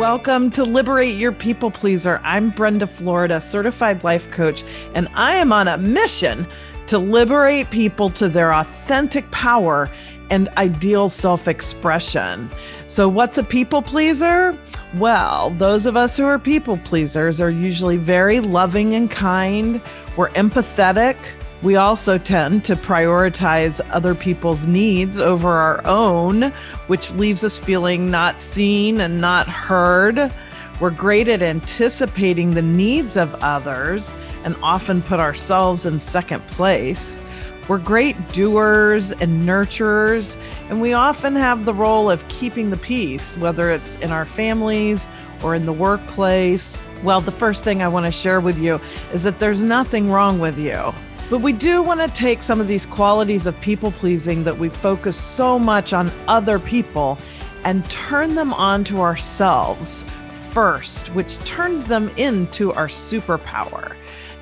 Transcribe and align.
Welcome 0.00 0.50
to 0.52 0.64
Liberate 0.64 1.16
Your 1.16 1.30
People 1.30 1.70
Pleaser. 1.70 2.22
I'm 2.24 2.48
Brenda 2.48 2.86
Florida, 2.86 3.38
certified 3.38 4.02
life 4.02 4.30
coach, 4.30 4.64
and 4.94 5.08
I 5.12 5.34
am 5.34 5.52
on 5.52 5.68
a 5.68 5.76
mission 5.76 6.46
to 6.86 6.98
liberate 6.98 7.70
people 7.70 8.08
to 8.12 8.26
their 8.26 8.54
authentic 8.54 9.30
power 9.30 9.90
and 10.30 10.48
ideal 10.56 11.10
self 11.10 11.48
expression. 11.48 12.50
So, 12.86 13.10
what's 13.10 13.36
a 13.36 13.44
people 13.44 13.82
pleaser? 13.82 14.58
Well, 14.94 15.50
those 15.58 15.84
of 15.84 15.98
us 15.98 16.16
who 16.16 16.24
are 16.24 16.38
people 16.38 16.78
pleasers 16.78 17.38
are 17.38 17.50
usually 17.50 17.98
very 17.98 18.40
loving 18.40 18.94
and 18.94 19.10
kind, 19.10 19.82
we're 20.16 20.30
empathetic. 20.30 21.18
We 21.62 21.76
also 21.76 22.16
tend 22.16 22.64
to 22.64 22.76
prioritize 22.76 23.82
other 23.90 24.14
people's 24.14 24.66
needs 24.66 25.18
over 25.18 25.48
our 25.48 25.86
own, 25.86 26.52
which 26.86 27.12
leaves 27.12 27.44
us 27.44 27.58
feeling 27.58 28.10
not 28.10 28.40
seen 28.40 28.98
and 29.00 29.20
not 29.20 29.46
heard. 29.46 30.32
We're 30.80 30.88
great 30.88 31.28
at 31.28 31.42
anticipating 31.42 32.54
the 32.54 32.62
needs 32.62 33.18
of 33.18 33.34
others 33.42 34.14
and 34.44 34.56
often 34.62 35.02
put 35.02 35.20
ourselves 35.20 35.84
in 35.84 36.00
second 36.00 36.46
place. 36.46 37.20
We're 37.68 37.76
great 37.76 38.16
doers 38.32 39.12
and 39.12 39.42
nurturers, 39.42 40.38
and 40.70 40.80
we 40.80 40.94
often 40.94 41.36
have 41.36 41.66
the 41.66 41.74
role 41.74 42.10
of 42.10 42.26
keeping 42.28 42.70
the 42.70 42.78
peace, 42.78 43.36
whether 43.36 43.70
it's 43.70 43.98
in 43.98 44.10
our 44.10 44.24
families 44.24 45.06
or 45.42 45.54
in 45.54 45.66
the 45.66 45.74
workplace. 45.74 46.82
Well, 47.02 47.20
the 47.20 47.32
first 47.32 47.64
thing 47.64 47.82
I 47.82 47.88
want 47.88 48.06
to 48.06 48.12
share 48.12 48.40
with 48.40 48.58
you 48.58 48.80
is 49.12 49.24
that 49.24 49.38
there's 49.38 49.62
nothing 49.62 50.10
wrong 50.10 50.38
with 50.38 50.58
you. 50.58 50.94
But 51.30 51.42
we 51.42 51.52
do 51.52 51.80
want 51.80 52.00
to 52.00 52.08
take 52.08 52.42
some 52.42 52.60
of 52.60 52.66
these 52.66 52.84
qualities 52.84 53.46
of 53.46 53.58
people 53.60 53.92
pleasing 53.92 54.42
that 54.42 54.58
we 54.58 54.68
focus 54.68 55.16
so 55.16 55.60
much 55.60 55.92
on 55.92 56.10
other 56.26 56.58
people 56.58 57.18
and 57.62 57.88
turn 57.88 58.34
them 58.34 58.52
on 58.52 58.82
to 58.84 59.00
ourselves 59.00 60.04
first, 60.50 61.08
which 61.14 61.38
turns 61.44 61.86
them 61.86 62.10
into 62.16 62.72
our 62.72 62.88
superpower. 62.88 63.94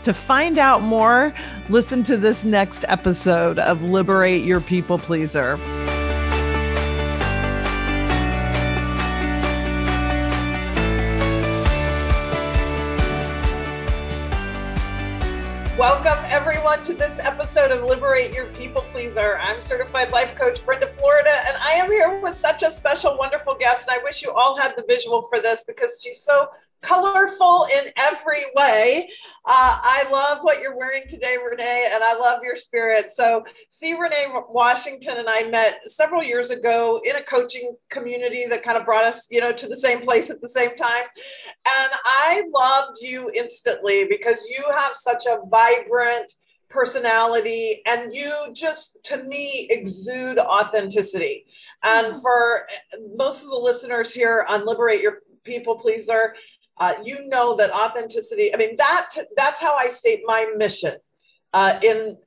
To 0.04 0.14
find 0.14 0.56
out 0.56 0.80
more, 0.80 1.34
listen 1.68 2.02
to 2.04 2.16
this 2.16 2.46
next 2.46 2.86
episode 2.88 3.58
of 3.58 3.84
Liberate 3.84 4.44
Your 4.44 4.62
People 4.62 4.96
Pleaser. 4.96 5.58
Episode 17.68 17.84
of 17.84 17.90
Liberate 17.90 18.32
Your 18.32 18.46
People 18.54 18.80
Pleaser. 18.92 19.38
I'm 19.42 19.60
certified 19.60 20.10
life 20.10 20.34
coach 20.34 20.64
Brenda 20.64 20.86
Florida, 20.86 21.28
and 21.46 21.54
I 21.60 21.72
am 21.72 21.90
here 21.90 22.18
with 22.18 22.34
such 22.34 22.62
a 22.62 22.70
special, 22.70 23.18
wonderful 23.18 23.54
guest. 23.54 23.86
And 23.86 24.00
I 24.00 24.02
wish 24.02 24.22
you 24.22 24.32
all 24.32 24.58
had 24.58 24.74
the 24.74 24.84
visual 24.88 25.22
for 25.28 25.38
this 25.38 25.64
because 25.64 26.00
she's 26.02 26.22
so 26.22 26.48
colorful 26.80 27.66
in 27.76 27.92
every 27.98 28.40
way. 28.56 29.10
Uh, 29.44 29.80
I 29.82 30.08
love 30.10 30.38
what 30.40 30.62
you're 30.62 30.78
wearing 30.78 31.02
today, 31.10 31.36
Renee, 31.44 31.90
and 31.92 32.02
I 32.02 32.16
love 32.16 32.40
your 32.42 32.56
spirit. 32.56 33.10
So, 33.10 33.44
C. 33.68 33.92
Renee 33.92 34.28
Washington 34.48 35.18
and 35.18 35.28
I 35.28 35.50
met 35.50 35.90
several 35.90 36.22
years 36.22 36.50
ago 36.50 37.02
in 37.04 37.16
a 37.16 37.22
coaching 37.22 37.76
community 37.90 38.46
that 38.48 38.62
kind 38.62 38.78
of 38.78 38.86
brought 38.86 39.04
us, 39.04 39.28
you 39.30 39.42
know, 39.42 39.52
to 39.52 39.68
the 39.68 39.76
same 39.76 40.00
place 40.00 40.30
at 40.30 40.40
the 40.40 40.48
same 40.48 40.74
time. 40.74 41.04
And 41.66 41.92
I 42.06 42.44
loved 42.50 43.02
you 43.02 43.30
instantly 43.34 44.06
because 44.08 44.48
you 44.48 44.64
have 44.70 44.94
such 44.94 45.26
a 45.26 45.40
vibrant 45.50 46.32
personality 46.68 47.80
and 47.86 48.14
you 48.14 48.32
just 48.52 48.98
to 49.02 49.22
me 49.24 49.66
exude 49.70 50.38
authenticity 50.38 51.46
and 51.84 52.08
mm-hmm. 52.08 52.20
for 52.20 52.66
most 53.16 53.42
of 53.42 53.50
the 53.50 53.56
listeners 53.56 54.12
here 54.12 54.44
on 54.48 54.66
liberate 54.66 55.00
your 55.00 55.20
people 55.44 55.76
pleaser 55.76 56.34
uh, 56.78 56.94
you 57.02 57.26
know 57.28 57.56
that 57.56 57.72
authenticity 57.72 58.52
i 58.54 58.56
mean 58.58 58.76
that 58.76 59.08
that's 59.36 59.60
how 59.60 59.74
i 59.76 59.86
state 59.86 60.20
my 60.26 60.46
mission 60.56 60.94
uh, 61.54 61.78
in 61.82 62.18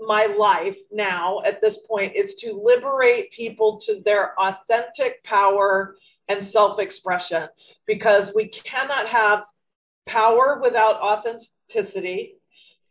my 0.00 0.26
life 0.38 0.76
now 0.92 1.40
at 1.46 1.62
this 1.62 1.86
point 1.86 2.14
is 2.14 2.34
to 2.34 2.60
liberate 2.62 3.32
people 3.32 3.78
to 3.78 4.02
their 4.04 4.38
authentic 4.38 5.24
power 5.24 5.96
and 6.28 6.44
self-expression 6.44 7.48
because 7.86 8.34
we 8.34 8.46
cannot 8.48 9.06
have 9.06 9.44
power 10.06 10.60
without 10.62 10.96
authenticity 11.00 12.34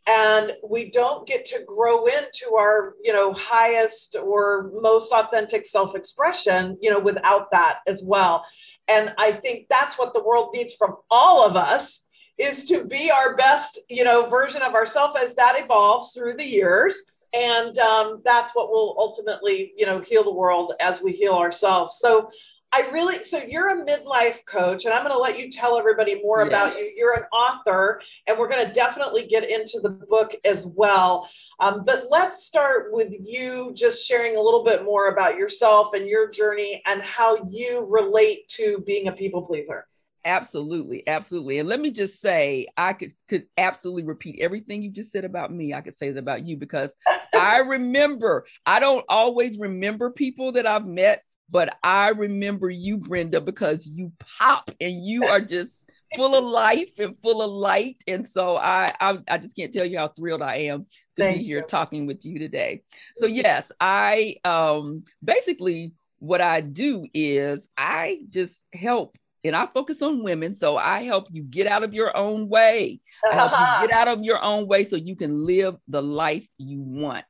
and 0.08 0.52
we 0.62 0.90
don't 0.90 1.26
get 1.26 1.44
to 1.44 1.64
grow 1.66 2.04
into 2.06 2.54
our 2.56 2.94
you 3.02 3.12
know 3.12 3.32
highest 3.32 4.16
or 4.22 4.70
most 4.80 5.12
authentic 5.12 5.66
self-expression 5.66 6.78
you 6.80 6.90
know 6.90 7.00
without 7.00 7.50
that 7.50 7.80
as 7.86 8.04
well. 8.06 8.44
And 8.88 9.12
i 9.18 9.32
think 9.32 9.66
that's 9.68 9.98
what 9.98 10.14
the 10.14 10.22
world 10.22 10.50
needs 10.54 10.74
from 10.74 10.96
all 11.10 11.46
of 11.46 11.56
us 11.56 12.06
is 12.38 12.64
to 12.64 12.84
be 12.84 13.10
our 13.10 13.34
best 13.36 13.80
you 13.88 14.04
know 14.04 14.28
version 14.28 14.62
of 14.62 14.74
ourselves 14.74 15.16
as 15.22 15.34
that 15.36 15.56
evolves 15.58 16.12
through 16.12 16.34
the 16.34 16.44
years. 16.44 17.02
And 17.32 17.76
um, 17.78 18.22
that's 18.24 18.52
what 18.52 18.70
will 18.70 18.94
ultimately 18.98 19.72
you 19.76 19.86
know 19.86 20.00
heal 20.00 20.24
the 20.24 20.32
world 20.32 20.72
as 20.80 21.02
we 21.02 21.12
heal 21.12 21.34
ourselves. 21.34 21.98
So 22.00 22.30
I 22.76 22.90
really, 22.90 23.16
so 23.24 23.38
you're 23.38 23.70
a 23.70 23.86
midlife 23.86 24.44
coach, 24.44 24.84
and 24.84 24.92
I'm 24.92 25.02
going 25.02 25.14
to 25.14 25.18
let 25.18 25.38
you 25.38 25.50
tell 25.50 25.78
everybody 25.78 26.20
more 26.22 26.42
yeah. 26.42 26.48
about 26.48 26.78
you. 26.78 26.92
You're 26.94 27.14
an 27.14 27.24
author, 27.32 28.02
and 28.26 28.38
we're 28.38 28.50
going 28.50 28.66
to 28.66 28.72
definitely 28.72 29.26
get 29.26 29.50
into 29.50 29.80
the 29.82 29.88
book 29.88 30.32
as 30.44 30.66
well. 30.76 31.26
Um, 31.58 31.84
but 31.86 32.04
let's 32.10 32.44
start 32.44 32.88
with 32.90 33.14
you 33.24 33.72
just 33.74 34.06
sharing 34.06 34.36
a 34.36 34.42
little 34.42 34.62
bit 34.62 34.84
more 34.84 35.08
about 35.08 35.38
yourself 35.38 35.94
and 35.94 36.06
your 36.06 36.28
journey 36.28 36.82
and 36.86 37.00
how 37.00 37.38
you 37.48 37.86
relate 37.88 38.46
to 38.48 38.84
being 38.86 39.08
a 39.08 39.12
people 39.12 39.40
pleaser. 39.40 39.86
Absolutely, 40.26 41.02
absolutely. 41.06 41.60
And 41.60 41.68
let 41.70 41.80
me 41.80 41.92
just 41.92 42.20
say, 42.20 42.66
I 42.76 42.92
could 42.92 43.12
could 43.28 43.46
absolutely 43.56 44.02
repeat 44.02 44.40
everything 44.42 44.82
you 44.82 44.90
just 44.90 45.12
said 45.12 45.24
about 45.24 45.50
me. 45.50 45.72
I 45.72 45.80
could 45.80 45.96
say 45.96 46.10
that 46.10 46.18
about 46.18 46.44
you 46.44 46.58
because 46.58 46.90
I 47.34 47.58
remember. 47.58 48.44
I 48.66 48.80
don't 48.80 49.04
always 49.08 49.56
remember 49.56 50.10
people 50.10 50.52
that 50.52 50.66
I've 50.66 50.84
met 50.84 51.22
but 51.50 51.76
I 51.82 52.08
remember 52.08 52.70
you, 52.70 52.96
Brenda, 52.96 53.40
because 53.40 53.86
you 53.86 54.12
pop 54.38 54.70
and 54.80 55.04
you 55.04 55.24
are 55.24 55.40
just 55.40 55.72
full 56.14 56.34
of 56.34 56.44
life 56.44 56.98
and 56.98 57.16
full 57.22 57.42
of 57.42 57.50
light. 57.50 58.02
And 58.06 58.28
so 58.28 58.56
I, 58.56 58.92
I, 59.00 59.18
I 59.28 59.38
just 59.38 59.56
can't 59.56 59.72
tell 59.72 59.84
you 59.84 59.98
how 59.98 60.08
thrilled 60.08 60.42
I 60.42 60.56
am 60.56 60.86
to 61.16 61.22
Thank 61.22 61.38
be 61.38 61.44
here 61.44 61.60
you. 61.60 61.66
talking 61.66 62.06
with 62.06 62.24
you 62.24 62.38
today. 62.38 62.82
So 63.16 63.26
yes, 63.26 63.70
I 63.80 64.36
um 64.44 65.04
basically 65.22 65.92
what 66.18 66.40
I 66.40 66.60
do 66.60 67.06
is 67.14 67.60
I 67.76 68.20
just 68.30 68.58
help 68.72 69.16
and 69.44 69.54
I 69.54 69.66
focus 69.66 70.02
on 70.02 70.22
women. 70.22 70.56
So 70.56 70.76
I 70.76 71.02
help 71.02 71.28
you 71.30 71.42
get 71.42 71.66
out 71.66 71.84
of 71.84 71.94
your 71.94 72.16
own 72.16 72.48
way. 72.48 73.00
I 73.30 73.34
help 73.34 73.52
you 73.52 73.88
get 73.88 73.96
out 73.96 74.08
of 74.08 74.24
your 74.24 74.42
own 74.42 74.66
way 74.66 74.88
so 74.88 74.96
you 74.96 75.16
can 75.16 75.46
live 75.46 75.76
the 75.88 76.02
life 76.02 76.46
you 76.58 76.80
want. 76.80 77.24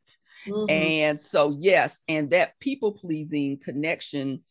Mm-hmm. 0.49 0.71
And 0.71 1.21
so, 1.21 1.57
yes, 1.59 1.99
and 2.09 2.31
that 2.31 2.59
people 2.61 2.93
pleasing 2.93 3.59
connection, 3.59 4.43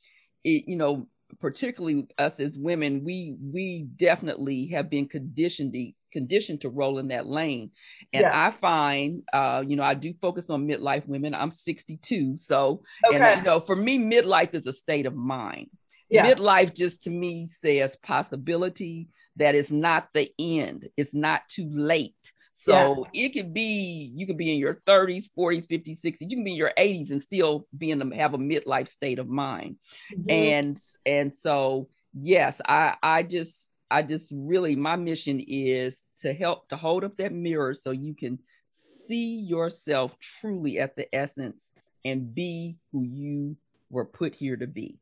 it, 0.43 0.67
you 0.67 0.75
know, 0.75 1.07
particularly 1.39 2.07
us 2.17 2.39
as 2.39 2.57
women, 2.57 3.03
we 3.03 3.35
we 3.41 3.87
definitely 3.95 4.67
have 4.67 4.89
been 4.89 5.07
conditioned 5.07 5.75
conditioned 6.11 6.61
to 6.61 6.69
roll 6.69 6.97
in 6.97 7.09
that 7.09 7.27
lane. 7.27 7.71
And 8.13 8.21
yeah. 8.21 8.47
I 8.47 8.51
find, 8.51 9.23
uh, 9.33 9.63
you 9.67 9.75
know, 9.75 9.83
I 9.83 9.95
do 9.95 10.13
focus 10.21 10.49
on 10.49 10.65
midlife 10.65 11.05
women. 11.07 11.35
I'm 11.35 11.51
62, 11.51 12.37
so 12.37 12.83
okay. 13.05 13.21
and 13.21 13.39
you 13.39 13.43
know, 13.45 13.59
for 13.59 13.75
me, 13.75 13.99
midlife 13.99 14.53
is 14.53 14.65
a 14.65 14.73
state 14.73 15.05
of 15.05 15.15
mind. 15.15 15.69
Yes. 16.09 16.39
Midlife 16.39 16.73
just 16.73 17.03
to 17.03 17.09
me 17.09 17.49
says 17.49 17.97
possibility 17.97 19.09
that 19.37 19.55
is 19.55 19.71
not 19.71 20.09
the 20.13 20.31
end. 20.39 20.87
It's 20.95 21.13
not 21.13 21.47
too 21.47 21.69
late. 21.71 22.13
So 22.57 23.05
yeah. 23.11 23.25
it 23.25 23.33
could 23.33 23.53
be 23.53 24.09
you 24.15 24.25
could 24.25 24.37
be 24.37 24.53
in 24.53 24.57
your 24.57 24.81
30s, 24.87 25.27
40s, 25.37 25.67
50s, 25.67 26.01
60s, 26.01 26.17
you 26.21 26.37
can 26.37 26.45
be 26.45 26.51
in 26.51 26.57
your 26.57 26.71
80s 26.77 27.11
and 27.11 27.21
still 27.21 27.67
be 27.77 27.91
in 27.91 27.99
the, 27.99 28.15
have 28.15 28.33
a 28.33 28.37
midlife 28.37 28.87
state 28.87 29.19
of 29.19 29.27
mind. 29.27 29.75
Mm-hmm. 30.13 30.31
And 30.31 30.77
and 31.05 31.33
so 31.43 31.89
yes, 32.13 32.61
I 32.65 32.95
I 33.03 33.23
just 33.23 33.57
I 33.91 34.03
just 34.03 34.29
really 34.31 34.77
my 34.77 34.95
mission 34.95 35.43
is 35.45 35.97
to 36.21 36.33
help 36.33 36.69
to 36.69 36.77
hold 36.77 37.03
up 37.03 37.17
that 37.17 37.33
mirror 37.33 37.75
so 37.75 37.91
you 37.91 38.15
can 38.15 38.39
see 38.71 39.35
yourself 39.35 40.17
truly 40.21 40.79
at 40.79 40.95
the 40.95 41.13
essence 41.13 41.69
and 42.05 42.33
be 42.33 42.77
who 42.93 43.03
you 43.03 43.57
were 43.89 44.05
put 44.05 44.33
here 44.33 44.55
to 44.55 44.65
be. 44.65 44.97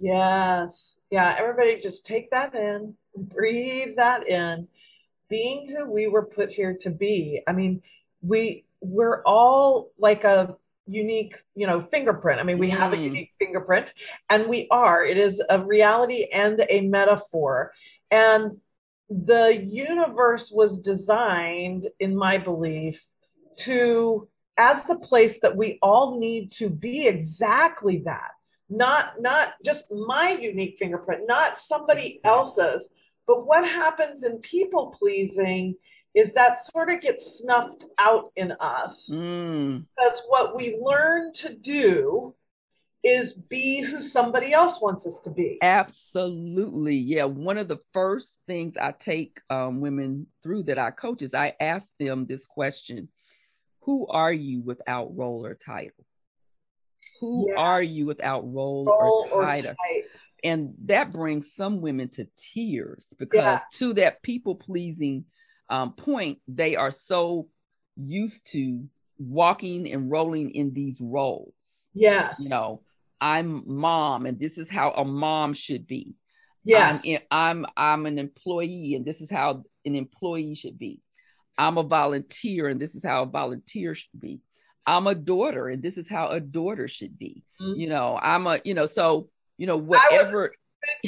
Yes. 0.00 0.98
Yeah, 1.08 1.36
everybody 1.38 1.80
just 1.80 2.04
take 2.04 2.32
that 2.32 2.52
in, 2.56 2.96
breathe 3.16 3.94
that 3.96 4.28
in 4.28 4.66
being 5.28 5.68
who 5.68 5.90
we 5.90 6.08
were 6.08 6.24
put 6.24 6.50
here 6.50 6.76
to 6.80 6.90
be. 6.90 7.42
I 7.46 7.52
mean, 7.52 7.82
we 8.22 8.64
we're 8.80 9.22
all 9.24 9.90
like 9.98 10.24
a 10.24 10.56
unique, 10.86 11.36
you 11.54 11.66
know, 11.66 11.80
fingerprint. 11.80 12.40
I 12.40 12.44
mean, 12.44 12.58
we 12.58 12.70
mm. 12.70 12.76
have 12.76 12.92
a 12.92 12.96
mm. 12.96 13.04
unique 13.04 13.32
fingerprint 13.38 13.92
and 14.30 14.48
we 14.48 14.68
are. 14.70 15.04
It 15.04 15.18
is 15.18 15.44
a 15.50 15.64
reality 15.64 16.26
and 16.32 16.62
a 16.70 16.82
metaphor. 16.82 17.72
And 18.10 18.58
the 19.10 19.64
universe 19.66 20.52
was 20.54 20.80
designed, 20.80 21.86
in 21.98 22.16
my 22.16 22.38
belief, 22.38 23.06
to 23.60 24.28
as 24.56 24.84
the 24.84 24.98
place 24.98 25.40
that 25.40 25.56
we 25.56 25.78
all 25.82 26.18
need 26.18 26.52
to 26.52 26.68
be 26.68 27.06
exactly 27.06 27.98
that 28.04 28.30
not 28.68 29.20
not 29.20 29.54
just 29.64 29.90
my 29.92 30.36
unique 30.40 30.76
fingerprint 30.78 31.22
not 31.26 31.56
somebody 31.56 32.20
else's 32.24 32.92
but 33.28 33.46
what 33.46 33.64
happens 33.68 34.24
in 34.24 34.38
people 34.38 34.88
pleasing 34.98 35.76
is 36.14 36.32
that 36.34 36.58
sort 36.58 36.90
of 36.90 37.00
gets 37.00 37.38
snuffed 37.40 37.84
out 37.98 38.32
in 38.34 38.52
us 38.58 39.10
Mm, 39.12 39.84
because 39.96 40.22
what 40.28 40.56
we 40.56 40.76
learn 40.80 41.32
to 41.34 41.54
do 41.54 42.34
is 43.04 43.34
be 43.48 43.82
who 43.82 44.02
somebody 44.02 44.52
else 44.52 44.82
wants 44.82 45.06
us 45.06 45.20
to 45.20 45.30
be 45.30 45.58
absolutely. 45.62 46.96
Yeah. 46.96 47.24
One 47.24 47.58
of 47.58 47.68
the 47.68 47.78
first 47.92 48.36
things 48.48 48.76
I 48.76 48.92
take 48.92 49.40
um, 49.50 49.80
women 49.80 50.26
through 50.42 50.64
that 50.64 50.78
I 50.78 50.90
coach 50.90 51.22
is 51.22 51.32
I 51.34 51.54
ask 51.60 51.86
them 52.00 52.26
this 52.26 52.44
question 52.46 53.08
Who 53.82 54.06
are 54.08 54.32
you 54.32 54.62
without 54.62 55.16
role 55.16 55.46
or 55.46 55.54
title? 55.54 56.04
Who 57.20 57.46
Yeah. 57.50 57.60
are 57.60 57.82
you 57.82 58.06
without 58.06 58.42
role, 58.52 58.86
Role 58.86 59.28
or 59.30 59.42
or 59.42 59.46
title? 59.46 59.74
And 60.44 60.74
that 60.84 61.12
brings 61.12 61.52
some 61.54 61.80
women 61.80 62.08
to 62.10 62.26
tears 62.36 63.06
because 63.18 63.40
Yeah. 63.42 63.60
to 63.74 63.92
that 63.94 64.22
people 64.22 64.54
pleasing 64.54 65.24
um, 65.68 65.92
point 65.92 66.38
they 66.48 66.76
are 66.76 66.90
so 66.90 67.48
used 67.96 68.50
to 68.52 68.88
walking 69.18 69.92
and 69.92 70.10
rolling 70.10 70.50
in 70.52 70.72
these 70.72 70.98
roles. 71.00 71.54
Yes. 71.94 72.40
You 72.42 72.50
know 72.50 72.82
i'm 73.20 73.64
mom 73.66 74.26
and 74.26 74.38
this 74.38 74.58
is 74.58 74.70
how 74.70 74.92
a 74.92 75.04
mom 75.04 75.52
should 75.54 75.86
be. 75.88 76.14
Yes. 76.64 77.02
I'm, 77.04 77.18
I'm 77.30 77.66
i'm 77.76 78.06
an 78.06 78.18
employee 78.18 78.94
and 78.94 79.04
this 79.04 79.20
is 79.20 79.30
how 79.30 79.64
an 79.84 79.94
employee 79.96 80.54
should 80.54 80.78
be. 80.78 81.00
I'm 81.58 81.76
a 81.78 81.82
volunteer 81.82 82.68
and 82.68 82.80
this 82.80 82.94
is 82.94 83.02
how 83.04 83.22
a 83.24 83.26
volunteer 83.26 83.94
should 83.96 84.20
be. 84.20 84.40
I'm 84.86 85.06
a 85.08 85.14
daughter 85.16 85.68
and 85.68 85.82
this 85.82 85.98
is 85.98 86.08
how 86.08 86.28
a 86.28 86.38
daughter 86.40 86.86
should 86.86 87.18
be. 87.18 87.42
Mhm. 87.60 87.76
you 87.80 87.88
know 87.88 88.18
i'm 88.22 88.46
a 88.46 88.60
you 88.64 88.74
know 88.74 88.86
so 88.86 89.28
you 89.58 89.66
know 89.66 89.74
I 89.74 89.80
was 89.80 89.98
a 89.98 90.14
whatever 90.14 90.52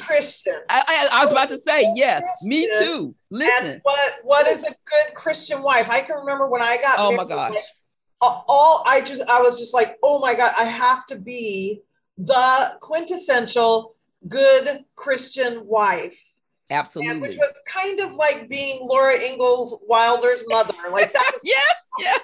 christian. 0.00 0.54
I, 0.68 0.82
I, 0.86 1.20
I 1.20 1.24
was 1.24 1.32
about 1.32 1.48
to 1.48 1.58
say 1.58 1.86
yes 1.94 2.22
me 2.46 2.68
too. 2.78 3.14
Listen. 3.30 3.72
and 3.72 3.80
what 3.82 4.10
what 4.22 4.46
is 4.46 4.64
a 4.64 4.68
good 4.68 5.14
christian 5.14 5.62
wife? 5.62 5.88
I 5.88 6.00
can 6.00 6.16
remember 6.16 6.48
when 6.48 6.60
i 6.60 6.76
got 6.82 6.98
oh 6.98 7.12
my 7.12 7.24
gosh. 7.24 7.52
like, 7.52 7.64
all 8.20 8.82
i 8.86 9.00
just 9.00 9.22
i 9.22 9.40
was 9.40 9.58
just 9.58 9.72
like 9.72 9.96
oh 10.02 10.18
my 10.18 10.34
god 10.34 10.52
i 10.58 10.64
have 10.64 11.06
to 11.06 11.16
be 11.16 11.80
the 12.18 12.76
quintessential 12.80 13.94
good 14.28 14.84
christian 14.96 15.66
wife. 15.66 16.26
Absolutely. 16.72 17.10
and 17.10 17.20
which 17.20 17.36
was 17.36 17.62
kind 17.66 17.98
of 18.00 18.14
like 18.14 18.48
being 18.48 18.78
laura 18.82 19.14
ingalls 19.14 19.82
wilder's 19.88 20.44
mother. 20.48 20.74
Like 20.90 21.12
that 21.12 21.30
was 21.32 21.42
yes 21.44 21.86
yeah 21.98 22.18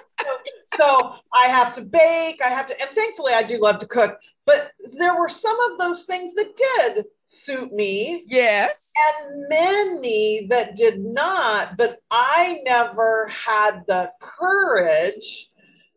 so 0.75 1.15
I 1.33 1.45
have 1.47 1.73
to 1.73 1.81
bake, 1.81 2.41
I 2.43 2.49
have 2.49 2.67
to, 2.67 2.81
and 2.81 2.89
thankfully 2.91 3.33
I 3.33 3.43
do 3.43 3.59
love 3.59 3.79
to 3.79 3.87
cook, 3.87 4.19
but 4.47 4.71
there 4.97 5.15
were 5.15 5.29
some 5.29 5.57
of 5.71 5.77
those 5.77 6.05
things 6.05 6.33
that 6.33 6.55
did 6.55 7.05
suit 7.27 7.71
me 7.71 8.23
yes 8.25 8.87
and 8.97 9.45
many 9.49 10.47
that 10.49 10.75
did 10.75 11.03
not, 11.03 11.77
but 11.77 11.99
I 12.09 12.59
never 12.65 13.27
had 13.27 13.83
the 13.87 14.11
courage 14.19 15.49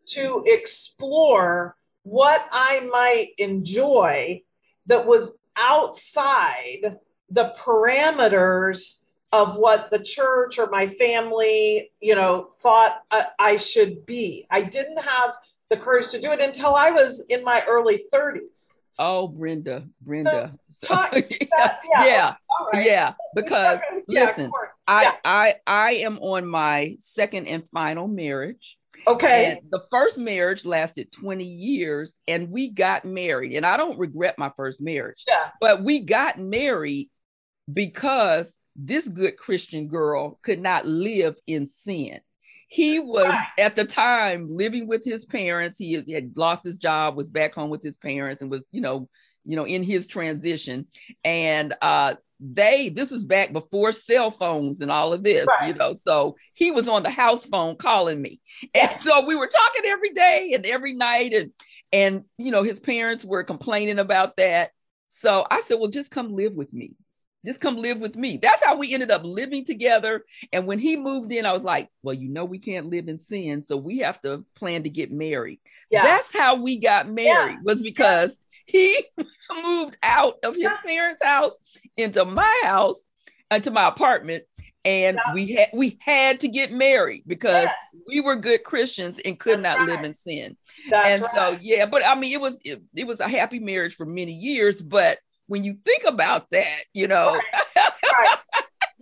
to 0.08 0.42
explore 0.46 1.76
what 2.02 2.46
I 2.50 2.80
might 2.92 3.32
enjoy 3.38 4.42
that 4.86 5.06
was 5.06 5.38
outside 5.56 6.98
the 7.30 7.54
parameters 7.58 9.02
of 9.32 9.56
what 9.56 9.90
the 9.90 10.00
church 10.00 10.58
or 10.58 10.68
my 10.70 10.88
family, 10.88 11.92
you 12.00 12.16
know, 12.16 12.48
thought 12.60 13.02
I, 13.10 13.26
I 13.38 13.56
should 13.56 14.04
be. 14.04 14.46
I 14.50 14.62
didn't 14.62 15.02
have 15.02 15.34
the 15.70 15.76
courage 15.76 16.10
to 16.10 16.20
do 16.20 16.30
it 16.32 16.40
until 16.40 16.74
I 16.74 16.90
was 16.90 17.24
in 17.28 17.44
my 17.44 17.62
early 17.68 18.02
30s. 18.12 18.80
oh 18.98 19.28
brenda 19.28 19.84
brenda 20.02 20.52
talk- 20.84 21.12
yeah 21.14 21.22
That- 21.50 21.80
yeah, 21.92 22.06
yeah, 22.06 22.34
All 22.50 22.68
right. 22.72 22.84
yeah, 22.86 23.12
because 23.34 23.80
Yeah, 24.08 24.24
listen. 24.24 24.50
I, 24.86 25.14
I 25.24 25.54
I 25.66 25.90
am 26.06 26.18
on 26.18 26.46
my 26.46 26.96
second 27.02 27.46
and 27.46 27.62
final 27.72 28.08
marriage. 28.08 28.76
Okay. 29.06 29.52
And 29.52 29.70
the 29.70 29.82
first 29.90 30.18
marriage 30.18 30.64
lasted 30.64 31.12
20 31.12 31.44
years 31.44 32.12
and 32.26 32.50
we 32.50 32.68
got 32.70 33.04
married. 33.04 33.54
And 33.56 33.64
I 33.64 33.76
don't 33.76 33.98
regret 33.98 34.36
my 34.36 34.50
first 34.56 34.80
marriage, 34.80 35.22
Yeah. 35.28 35.50
but 35.60 35.82
we 35.84 36.00
got 36.00 36.38
married 36.40 37.08
because 37.72 38.52
this 38.76 39.06
good 39.06 39.36
Christian 39.36 39.86
girl 39.88 40.38
could 40.42 40.60
not 40.60 40.86
live 40.86 41.36
in 41.46 41.68
sin. 41.68 42.20
He 42.72 43.00
was 43.00 43.34
at 43.58 43.74
the 43.74 43.84
time 43.84 44.46
living 44.48 44.86
with 44.86 45.04
his 45.04 45.24
parents. 45.24 45.76
He 45.76 45.94
had- 45.94 46.36
lost 46.36 46.62
his 46.62 46.76
job, 46.76 47.16
was 47.16 47.28
back 47.28 47.52
home 47.52 47.68
with 47.68 47.82
his 47.82 47.96
parents, 47.98 48.42
and 48.42 48.50
was, 48.50 48.62
you 48.70 48.80
know, 48.80 49.08
you 49.44 49.56
know, 49.56 49.64
in 49.66 49.82
his 49.82 50.06
transition. 50.06 50.86
And 51.24 51.74
uh 51.82 52.14
they 52.38 52.88
this 52.88 53.10
was 53.10 53.24
back 53.24 53.52
before 53.52 53.90
cell 53.92 54.30
phones 54.30 54.80
and 54.80 54.90
all 54.90 55.12
of 55.12 55.22
this, 55.24 55.46
Right. 55.46 55.68
you 55.68 55.74
know. 55.74 55.96
So 56.06 56.36
he 56.54 56.70
was 56.70 56.88
on 56.88 57.02
the 57.02 57.10
house 57.10 57.44
phone 57.44 57.74
calling 57.76 58.22
me. 58.22 58.40
And 58.74 59.00
so 59.00 59.26
we 59.26 59.34
were 59.34 59.48
talking 59.48 59.90
every 59.90 60.10
day 60.10 60.52
and 60.54 60.64
every 60.64 60.94
night, 60.94 61.32
and 61.34 61.50
and 61.92 62.24
you 62.38 62.52
know, 62.52 62.62
his 62.62 62.78
parents 62.78 63.24
were 63.24 63.42
complaining 63.42 63.98
about 63.98 64.36
that. 64.36 64.70
So 65.08 65.44
I 65.50 65.60
said, 65.62 65.80
Well, 65.80 65.90
just 65.90 66.12
come 66.12 66.34
live 66.36 66.52
with 66.54 66.72
me. 66.72 66.92
Just 67.44 67.60
come 67.60 67.76
live 67.76 67.98
with 67.98 68.16
me. 68.16 68.36
That's 68.36 68.62
how 68.64 68.76
we 68.76 68.92
ended 68.92 69.10
up 69.10 69.22
living 69.24 69.64
together. 69.64 70.24
And 70.52 70.66
when 70.66 70.78
he 70.78 70.96
moved 70.96 71.32
in, 71.32 71.46
I 71.46 71.52
was 71.52 71.62
like, 71.62 71.88
Well, 72.02 72.14
you 72.14 72.28
know, 72.28 72.44
we 72.44 72.58
can't 72.58 72.88
live 72.90 73.08
in 73.08 73.20
sin. 73.20 73.64
So 73.66 73.76
we 73.76 73.98
have 73.98 74.20
to 74.22 74.44
plan 74.56 74.82
to 74.82 74.90
get 74.90 75.10
married. 75.10 75.60
Yeah. 75.90 76.02
That's 76.02 76.36
how 76.36 76.56
we 76.56 76.78
got 76.78 77.08
married, 77.08 77.58
was 77.64 77.80
because 77.80 78.38
he 78.66 78.96
moved 79.64 79.96
out 80.02 80.36
of 80.44 80.54
his 80.54 80.64
Yeah. 80.64 80.76
parents' 80.84 81.24
house 81.24 81.56
into 81.96 82.24
my 82.24 82.60
house, 82.62 83.00
into 83.50 83.70
my 83.70 83.88
apartment. 83.88 84.44
And 84.84 85.18
Yeah. 85.26 85.34
we 85.34 85.46
had 85.52 85.68
we 85.74 85.98
had 86.00 86.40
to 86.40 86.48
get 86.48 86.72
married 86.72 87.24
because 87.26 87.64
Yes. 87.64 87.96
we 88.08 88.20
were 88.20 88.36
good 88.36 88.64
Christians 88.64 89.18
and 89.24 89.38
could 89.38 89.60
That's 89.60 89.78
not 89.78 89.86
live 89.88 90.04
in 90.04 90.14
sin. 90.14 90.56
That's 90.90 91.08
and 91.08 91.22
right. 91.22 91.30
so 91.34 91.58
yeah, 91.60 91.84
but 91.86 92.04
I 92.04 92.14
mean 92.14 92.32
it 92.32 92.40
was 92.40 92.56
it, 92.64 92.80
it 92.94 93.06
was 93.06 93.20
a 93.20 93.28
happy 93.28 93.58
marriage 93.58 93.94
for 93.96 94.06
many 94.06 94.32
years. 94.32 94.80
But 94.80 95.18
when 95.50 95.64
you 95.64 95.76
think 95.84 96.04
about 96.04 96.48
that, 96.50 96.84
you 96.94 97.08
know, 97.08 97.36
right. 97.76 98.38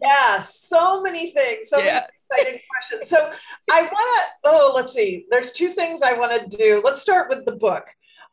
Yeah, 0.02 0.40
so 0.40 1.02
many 1.02 1.30
things, 1.32 1.68
so 1.68 1.78
yeah, 1.78 2.06
many 2.30 2.42
exciting 2.42 2.60
questions. 2.70 3.08
So 3.10 3.30
I 3.70 3.82
want 3.82 3.92
to. 3.92 4.30
Oh, 4.44 4.72
let's 4.74 4.94
see. 4.94 5.26
There's 5.30 5.52
two 5.52 5.68
things 5.68 6.00
I 6.02 6.14
want 6.14 6.32
to 6.50 6.56
do. 6.56 6.80
Let's 6.82 7.02
start 7.02 7.28
with 7.28 7.44
the 7.44 7.56
book. 7.56 7.84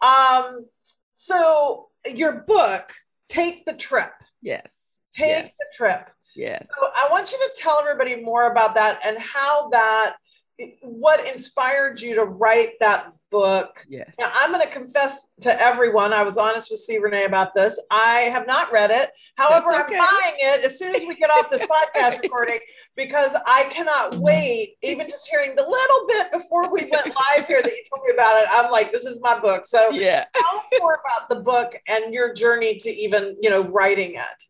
Um, 0.01 0.65
so 1.13 1.89
your 2.05 2.43
book, 2.47 2.93
take 3.27 3.65
the 3.65 3.73
trip. 3.73 4.11
yes, 4.41 4.67
Take 5.13 5.27
Yes. 5.27 5.51
the 5.59 5.65
trip. 5.75 6.09
yes. 6.37 6.65
So 6.79 6.87
I 6.95 7.09
want 7.11 7.31
you 7.33 7.37
to 7.37 7.61
tell 7.61 7.79
everybody 7.79 8.21
more 8.21 8.49
about 8.51 8.75
that 8.75 9.01
and 9.05 9.17
how 9.17 9.69
that, 9.69 10.15
what 10.83 11.25
inspired 11.29 11.99
you 12.01 12.15
to 12.15 12.23
write 12.23 12.73
that 12.79 13.11
book. 13.35 13.85
Yes. 13.89 14.09
Now, 14.17 14.31
I'm 14.33 14.51
going 14.53 14.65
to 14.65 14.71
confess 14.71 15.33
to 15.41 15.51
everyone, 15.61 16.13
I 16.13 16.23
was 16.23 16.37
honest 16.37 16.71
with 16.71 16.79
C. 16.79 16.97
Renee 16.99 17.25
about 17.25 17.53
this. 17.53 17.83
I 17.91 18.29
have 18.31 18.47
not 18.47 18.71
read 18.71 18.91
it. 18.91 19.09
However, 19.35 19.71
That's 19.71 19.91
I'm 19.91 19.97
buying 19.99 20.35
it 20.37 20.65
as 20.65 20.79
soon 20.79 20.95
as 20.95 21.03
we 21.05 21.15
get 21.15 21.29
off 21.29 21.49
this 21.49 21.63
podcast 21.93 22.21
recording 22.21 22.59
because 22.95 23.37
I 23.45 23.65
cannot 23.71 24.15
wait. 24.21 24.75
Even 24.83 25.09
just 25.09 25.27
hearing 25.29 25.53
the 25.55 25.63
little 25.63 26.07
bit 26.07 26.31
before 26.31 26.71
we 26.71 26.89
went 26.89 27.07
live 27.07 27.45
here 27.45 27.61
that 27.61 27.69
you 27.71 27.83
told 27.93 28.05
me 28.07 28.13
about 28.13 28.41
it, 28.41 28.47
I'm 28.51 28.71
like, 28.71 28.93
this 28.93 29.03
is 29.03 29.19
my 29.21 29.37
book. 29.37 29.65
So 29.65 29.89
Yeah. 29.91 30.23
tell 30.33 30.63
me 30.71 30.79
more 30.79 30.99
about 31.05 31.27
the 31.27 31.41
book 31.41 31.73
and 31.89 32.13
your 32.13 32.33
journey 32.33 32.77
to 32.77 32.89
even, 32.89 33.35
you 33.41 33.49
know, 33.49 33.63
writing 33.63 34.13
it. 34.13 34.43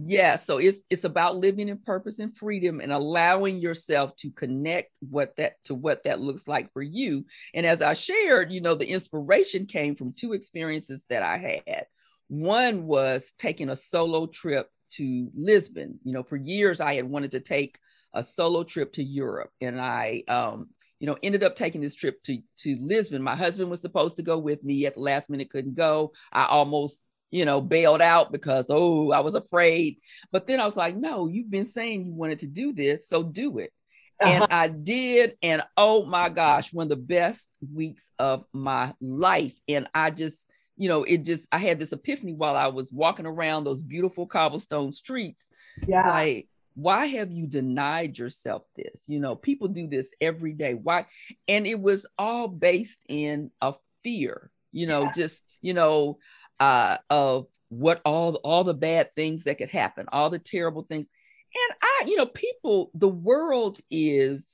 Yeah, 0.00 0.36
so 0.36 0.58
it's 0.58 0.78
it's 0.90 1.02
about 1.02 1.38
living 1.38 1.68
in 1.68 1.78
purpose 1.78 2.20
and 2.20 2.36
freedom 2.36 2.80
and 2.80 2.92
allowing 2.92 3.58
yourself 3.58 4.14
to 4.16 4.30
connect 4.30 4.92
what 5.00 5.34
that 5.38 5.54
to 5.64 5.74
what 5.74 6.04
that 6.04 6.20
looks 6.20 6.46
like 6.46 6.72
for 6.72 6.82
you. 6.82 7.24
And 7.52 7.66
as 7.66 7.82
I 7.82 7.94
shared, 7.94 8.52
you 8.52 8.60
know, 8.60 8.76
the 8.76 8.86
inspiration 8.86 9.66
came 9.66 9.96
from 9.96 10.12
two 10.12 10.34
experiences 10.34 11.02
that 11.08 11.24
I 11.24 11.62
had. 11.66 11.86
One 12.28 12.86
was 12.86 13.32
taking 13.38 13.70
a 13.70 13.76
solo 13.76 14.26
trip 14.26 14.68
to 14.92 15.30
Lisbon. 15.34 15.98
You 16.04 16.12
know, 16.12 16.22
for 16.22 16.36
years 16.36 16.80
I 16.80 16.94
had 16.94 17.04
wanted 17.08 17.32
to 17.32 17.40
take 17.40 17.76
a 18.14 18.22
solo 18.22 18.62
trip 18.62 18.92
to 18.94 19.02
Europe 19.02 19.50
and 19.60 19.80
I 19.80 20.22
um 20.28 20.68
you 21.00 21.06
know 21.06 21.16
ended 21.22 21.42
up 21.42 21.56
taking 21.56 21.80
this 21.80 21.96
trip 21.96 22.22
to 22.24 22.38
to 22.58 22.76
Lisbon. 22.80 23.20
My 23.20 23.34
husband 23.36 23.68
was 23.68 23.80
supposed 23.80 24.16
to 24.16 24.22
go 24.22 24.38
with 24.38 24.62
me 24.62 24.86
at 24.86 24.94
the 24.94 25.00
last 25.00 25.28
minute 25.28 25.50
couldn't 25.50 25.74
go. 25.74 26.12
I 26.32 26.44
almost 26.44 27.00
you 27.30 27.44
know, 27.44 27.60
bailed 27.60 28.00
out 28.00 28.32
because, 28.32 28.66
oh, 28.68 29.10
I 29.12 29.20
was 29.20 29.34
afraid. 29.34 29.98
But 30.32 30.46
then 30.46 30.60
I 30.60 30.66
was 30.66 30.76
like, 30.76 30.96
no, 30.96 31.26
you've 31.26 31.50
been 31.50 31.66
saying 31.66 32.06
you 32.06 32.14
wanted 32.14 32.40
to 32.40 32.46
do 32.46 32.72
this, 32.72 33.08
so 33.08 33.22
do 33.22 33.58
it. 33.58 33.72
And 34.20 34.44
uh-huh. 34.44 34.48
I 34.50 34.68
did. 34.68 35.36
And 35.42 35.62
oh 35.76 36.04
my 36.04 36.28
gosh, 36.28 36.72
one 36.72 36.84
of 36.84 36.88
the 36.90 36.96
best 36.96 37.48
weeks 37.72 38.08
of 38.18 38.44
my 38.52 38.94
life. 39.00 39.54
And 39.68 39.88
I 39.94 40.10
just, 40.10 40.38
you 40.76 40.88
know, 40.88 41.04
it 41.04 41.18
just, 41.18 41.46
I 41.52 41.58
had 41.58 41.78
this 41.78 41.92
epiphany 41.92 42.32
while 42.32 42.56
I 42.56 42.68
was 42.68 42.90
walking 42.92 43.26
around 43.26 43.64
those 43.64 43.82
beautiful 43.82 44.26
cobblestone 44.26 44.92
streets. 44.92 45.44
Yeah. 45.86 46.08
Like, 46.08 46.48
why 46.74 47.06
have 47.06 47.30
you 47.30 47.46
denied 47.46 48.18
yourself 48.18 48.62
this? 48.76 49.02
You 49.06 49.18
know, 49.18 49.34
people 49.34 49.68
do 49.68 49.88
this 49.88 50.08
every 50.20 50.52
day. 50.52 50.74
Why? 50.74 51.06
And 51.46 51.66
it 51.66 51.80
was 51.80 52.06
all 52.16 52.48
based 52.48 52.98
in 53.08 53.50
a 53.60 53.74
fear, 54.04 54.50
you 54.72 54.86
know, 54.86 55.02
Yes. 55.02 55.16
just, 55.16 55.44
you 55.60 55.74
know, 55.74 56.18
uh, 56.60 56.98
of 57.10 57.46
what 57.68 58.00
all 58.04 58.34
all 58.36 58.64
the 58.64 58.74
bad 58.74 59.14
things 59.14 59.44
that 59.44 59.58
could 59.58 59.70
happen, 59.70 60.06
all 60.12 60.30
the 60.30 60.38
terrible 60.38 60.82
things. 60.82 61.06
And 61.54 61.76
I, 61.82 62.04
you 62.06 62.16
know, 62.16 62.26
people, 62.26 62.90
the 62.94 63.08
world 63.08 63.80
is, 63.90 64.44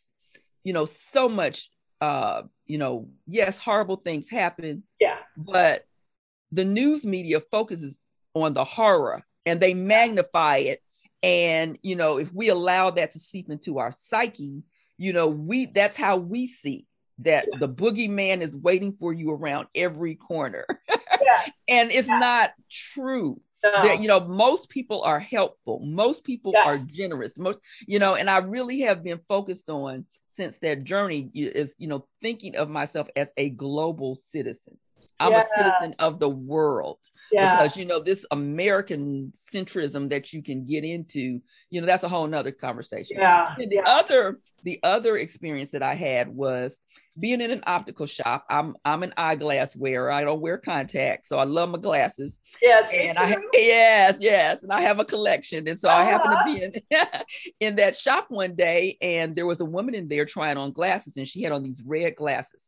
you 0.63 0.73
know, 0.73 0.87
so 0.87 1.29
much 1.29 1.69
uh, 2.01 2.43
you 2.67 2.79
know, 2.79 3.09
yes, 3.27 3.57
horrible 3.57 3.97
things 3.97 4.29
happen. 4.29 4.83
Yeah. 5.01 5.19
But 5.37 5.87
the 6.53 6.65
news 6.65 7.05
media 7.05 7.41
focuses 7.51 7.97
on 8.35 8.55
the 8.55 8.65
horror 8.65 9.25
and 9.47 9.61
they 9.61 9.75
magnify 9.75 10.59
it. 10.59 10.83
And, 11.23 11.79
you 11.83 11.97
know, 11.97 12.19
if 12.19 12.33
we 12.33 12.49
allow 12.49 12.91
that 12.91 13.13
to 13.13 13.19
seep 13.19 13.49
into 13.51 13.79
our 13.79 13.93
psyche, 13.93 14.65
you 14.99 15.13
know, 15.13 15.29
we 15.29 15.67
that's 15.67 15.97
how 15.97 16.19
we 16.19 16.47
see 16.47 16.87
that 17.21 17.47
yes. 17.51 17.61
the 17.61 17.69
boogeyman 17.69 18.43
is 18.43 18.53
waiting 18.55 18.95
for 18.99 19.13
you 19.13 19.31
around 19.31 19.69
every 19.75 20.15
corner. 20.15 20.67
Yes. 21.47 21.65
and 21.69 21.91
it's 21.91 22.09
yes. 22.09 22.21
not 22.21 22.53
true. 22.71 23.41
No. 23.63 23.71
That, 23.71 24.03
you 24.03 24.09
know, 24.09 24.21
most 24.21 24.69
people 24.69 25.03
are 25.03 25.19
helpful. 25.19 25.81
Most 25.81 26.23
people 26.25 26.53
yes. 26.55 26.67
are 26.67 26.87
generous. 26.93 27.39
Most, 27.39 27.59
you 27.87 27.99
know, 27.99 28.15
and 28.15 28.29
I 28.29 28.39
really 28.39 28.81
have 28.81 29.03
been 29.03 29.21
focused 29.27 29.71
on 29.71 30.05
since 30.29 30.59
that 30.59 30.85
journey 30.85 31.31
is, 31.35 31.75
you 31.79 31.89
know, 31.89 32.07
thinking 32.21 32.57
of 32.57 32.69
myself 32.69 33.09
as 33.17 33.29
a 33.37 33.49
global 33.49 34.19
citizen. 34.33 34.77
I'm 35.21 35.31
yes. 35.31 35.47
a 35.53 35.57
citizen 35.57 35.95
of 35.99 36.19
the 36.19 36.29
world 36.29 36.99
yes. 37.31 37.63
because 37.63 37.77
you 37.77 37.87
know 37.87 38.03
this 38.03 38.27
American 38.31 39.33
centrism 39.55 40.11
that 40.11 40.33
you 40.33 40.43
can 40.43 40.67
get 40.67 40.85
into. 40.85 41.41
You 41.71 41.81
know 41.81 41.87
that's 41.87 42.05
a 42.05 42.09
whole 42.09 42.27
nother 42.27 42.53
conversation. 42.53 43.17
Yeah. 43.19 43.55
the 43.57 43.69
yeah. 43.71 43.83
other 43.87 44.39
the 44.65 44.81
other 44.83 45.17
experience 45.17 45.71
that 45.73 45.83
I 45.83 45.95
had 45.95 46.29
was 46.29 46.81
being 47.19 47.41
in 47.41 47.51
an 47.51 47.63
optical 47.67 48.07
shop. 48.07 48.45
I'm 48.49 48.75
I'm 48.85 49.03
an 49.03 49.13
eyeglass 49.17 49.77
wearer. 49.77 50.11
I 50.11 50.25
don't 50.25 50.41
wear 50.41 50.59
contacts, 50.59 51.29
so 51.29 51.39
I 51.39 51.45
love 51.45 51.69
my 51.69 51.79
glasses. 51.79 52.41
Yes, 52.61 52.91
and 52.93 53.19
I 53.19 53.37
yes 53.53 54.17
yes, 54.21 54.63
and 54.63 54.73
I 54.73 54.81
have 54.81 54.99
a 54.99 55.05
collection. 55.05 55.69
And 55.69 55.79
so 55.79 55.89
uh-huh. 55.89 55.99
I 55.99 56.05
happened 56.05 56.37
to 56.39 56.45
be 56.45 56.63
in 56.65 57.01
in 57.61 57.77
that 57.77 57.97
shop 57.97 58.27
one 58.31 58.55
day, 58.55 58.99
and 59.01 59.37
there 59.37 59.47
was 59.47 59.61
a 59.61 59.67
woman 59.67 59.95
in 59.95 60.09
there 60.09 60.25
trying 60.25 60.57
on 60.57 60.73
glasses, 60.73 61.17
and 61.17 61.29
she 61.29 61.43
had 61.43 61.53
on 61.53 61.63
these 61.63 61.83
red 61.85 62.17
glasses. 62.17 62.63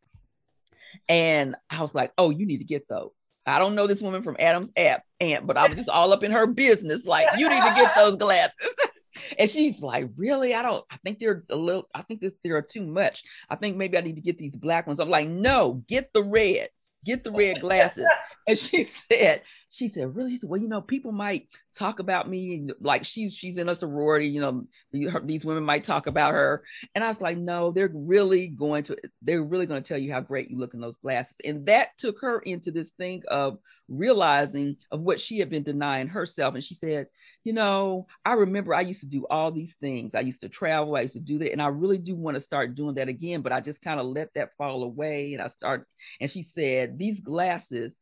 And 1.08 1.56
I 1.70 1.82
was 1.82 1.94
like, 1.94 2.12
oh, 2.18 2.30
you 2.30 2.46
need 2.46 2.58
to 2.58 2.64
get 2.64 2.88
those. 2.88 3.10
I 3.46 3.58
don't 3.58 3.76
know 3.76 3.86
this 3.86 4.00
woman 4.00 4.22
from 4.22 4.36
Adam's 4.40 4.72
app, 4.76 5.04
aunt, 5.20 5.46
but 5.46 5.56
I 5.56 5.68
was 5.68 5.76
just 5.76 5.88
all 5.88 6.12
up 6.12 6.24
in 6.24 6.32
her 6.32 6.46
business. 6.46 7.06
Like, 7.06 7.26
you 7.38 7.48
need 7.48 7.62
to 7.62 7.74
get 7.76 7.94
those 7.94 8.16
glasses. 8.18 8.74
and 9.38 9.48
she's 9.48 9.82
like, 9.82 10.08
really? 10.16 10.52
I 10.52 10.62
don't, 10.62 10.84
I 10.90 10.96
think 10.98 11.20
they're 11.20 11.44
a 11.50 11.56
little, 11.56 11.88
I 11.94 12.02
think 12.02 12.20
this 12.20 12.34
there 12.42 12.56
are 12.56 12.62
too 12.62 12.84
much. 12.84 13.22
I 13.48 13.54
think 13.54 13.76
maybe 13.76 13.96
I 13.96 14.00
need 14.00 14.16
to 14.16 14.20
get 14.22 14.38
these 14.38 14.56
black 14.56 14.86
ones. 14.86 14.98
I'm 14.98 15.10
like, 15.10 15.28
no, 15.28 15.84
get 15.86 16.12
the 16.12 16.24
red 16.24 16.70
get 17.06 17.24
the 17.24 17.30
red 17.30 17.60
glasses. 17.60 18.06
and 18.46 18.58
she 18.58 18.82
said, 19.10 19.42
she 19.70 19.88
said, 19.88 20.14
really? 20.14 20.30
She 20.30 20.36
said, 20.36 20.50
well, 20.50 20.60
you 20.60 20.68
know, 20.68 20.80
people 20.80 21.12
might 21.12 21.48
talk 21.76 21.98
about 21.98 22.28
me 22.28 22.54
and 22.54 22.72
like 22.80 23.04
she's 23.04 23.34
she's 23.34 23.58
in 23.58 23.68
a 23.68 23.74
sorority, 23.74 24.28
you 24.28 24.40
know, 24.40 24.64
these 24.92 25.44
women 25.44 25.64
might 25.64 25.84
talk 25.84 26.06
about 26.06 26.32
her. 26.32 26.64
And 26.94 27.04
I 27.04 27.08
was 27.08 27.20
like, 27.20 27.36
no, 27.36 27.70
they're 27.72 27.90
really 27.92 28.48
going 28.48 28.84
to, 28.84 28.96
they're 29.22 29.42
really 29.42 29.66
going 29.66 29.82
to 29.82 29.86
tell 29.86 29.98
you 29.98 30.12
how 30.12 30.20
great 30.20 30.50
you 30.50 30.58
look 30.58 30.72
in 30.72 30.80
those 30.80 30.96
glasses. 31.02 31.34
And 31.44 31.66
that 31.66 31.98
took 31.98 32.20
her 32.20 32.38
into 32.38 32.70
this 32.70 32.90
thing 32.92 33.22
of 33.28 33.58
realizing 33.88 34.76
of 34.90 35.00
what 35.00 35.20
she 35.20 35.38
had 35.38 35.50
been 35.50 35.62
denying 35.62 36.08
herself. 36.08 36.54
And 36.54 36.64
she 36.64 36.74
said, 36.74 37.08
you 37.44 37.52
know, 37.52 38.06
I 38.24 38.32
remember 38.32 38.74
I 38.74 38.80
used 38.80 39.00
to 39.00 39.06
do 39.06 39.26
all 39.28 39.52
these 39.52 39.76
things. 39.80 40.14
I 40.14 40.20
used 40.20 40.40
to 40.40 40.48
travel, 40.48 40.96
I 40.96 41.02
used 41.02 41.14
to 41.14 41.20
do 41.20 41.38
that. 41.40 41.52
And 41.52 41.60
I 41.60 41.68
really 41.68 41.98
do 41.98 42.16
want 42.16 42.36
to 42.36 42.40
start 42.40 42.74
doing 42.74 42.94
that 42.94 43.08
again, 43.08 43.42
but 43.42 43.52
I 43.52 43.60
just 43.60 43.82
kind 43.82 44.00
of 44.00 44.06
let 44.06 44.32
that 44.34 44.56
fall 44.56 44.82
away. 44.82 45.34
And 45.34 45.42
I 45.42 45.48
started, 45.48 45.86
and 46.20 46.30
she 46.30 46.42
said, 46.42 46.98
these 46.98 47.20
glasses, 47.20 47.92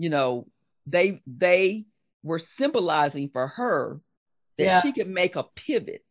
you 0.00 0.08
know, 0.08 0.46
they 0.86 1.20
they 1.26 1.84
were 2.22 2.38
symbolizing 2.38 3.28
for 3.28 3.46
her 3.46 4.00
that 4.56 4.64
yeah. 4.64 4.80
she 4.80 4.92
could 4.92 5.08
make 5.08 5.36
a 5.36 5.44
pivot 5.54 6.02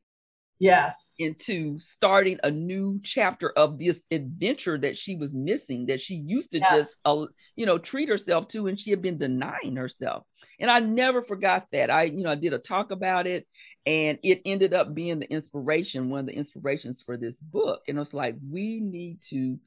yes 0.60 1.16
into 1.18 1.80
starting 1.80 2.38
a 2.44 2.52
new 2.52 3.00
chapter 3.04 3.50
of 3.52 3.80
this 3.80 4.02
adventure 4.12 4.78
that 4.78 4.98
she 4.98 5.16
was 5.16 5.32
missing 5.32 5.86
that 5.86 6.02
she 6.02 6.16
used 6.16 6.52
to 6.52 6.60
yes. 6.60 6.72
just 6.72 6.94
uh, 7.06 7.26
you 7.56 7.66
know 7.66 7.78
treat 7.78 8.10
herself 8.10 8.48
to 8.48 8.68
and 8.68 8.80
she 8.80 8.90
had 8.90 9.02
been 9.02 9.18
denying 9.18 9.76
herself 9.76 10.24
and 10.60 10.70
i 10.70 10.80
never 10.80 11.22
forgot 11.22 11.66
that 11.72 11.90
i 11.90 12.04
you 12.04 12.24
know 12.24 12.32
i 12.32 12.36
did 12.36 12.54
a 12.54 12.60
talk 12.60 12.92
about 12.92 13.26
it 13.26 13.48
and 13.86 14.20
it 14.22 14.42
ended 14.46 14.74
up 14.74 14.94
being 14.94 15.20
the 15.20 15.32
inspiration 15.32 16.10
one 16.10 16.22
of 16.22 16.26
the 16.26 16.36
inspirations 16.36 17.02
for 17.06 17.16
this 17.16 17.38
book 17.40 17.82
and 17.88 17.98
it's 17.98 18.14
like 18.14 18.36
we 18.52 18.82
need 18.82 19.22
to 19.22 19.58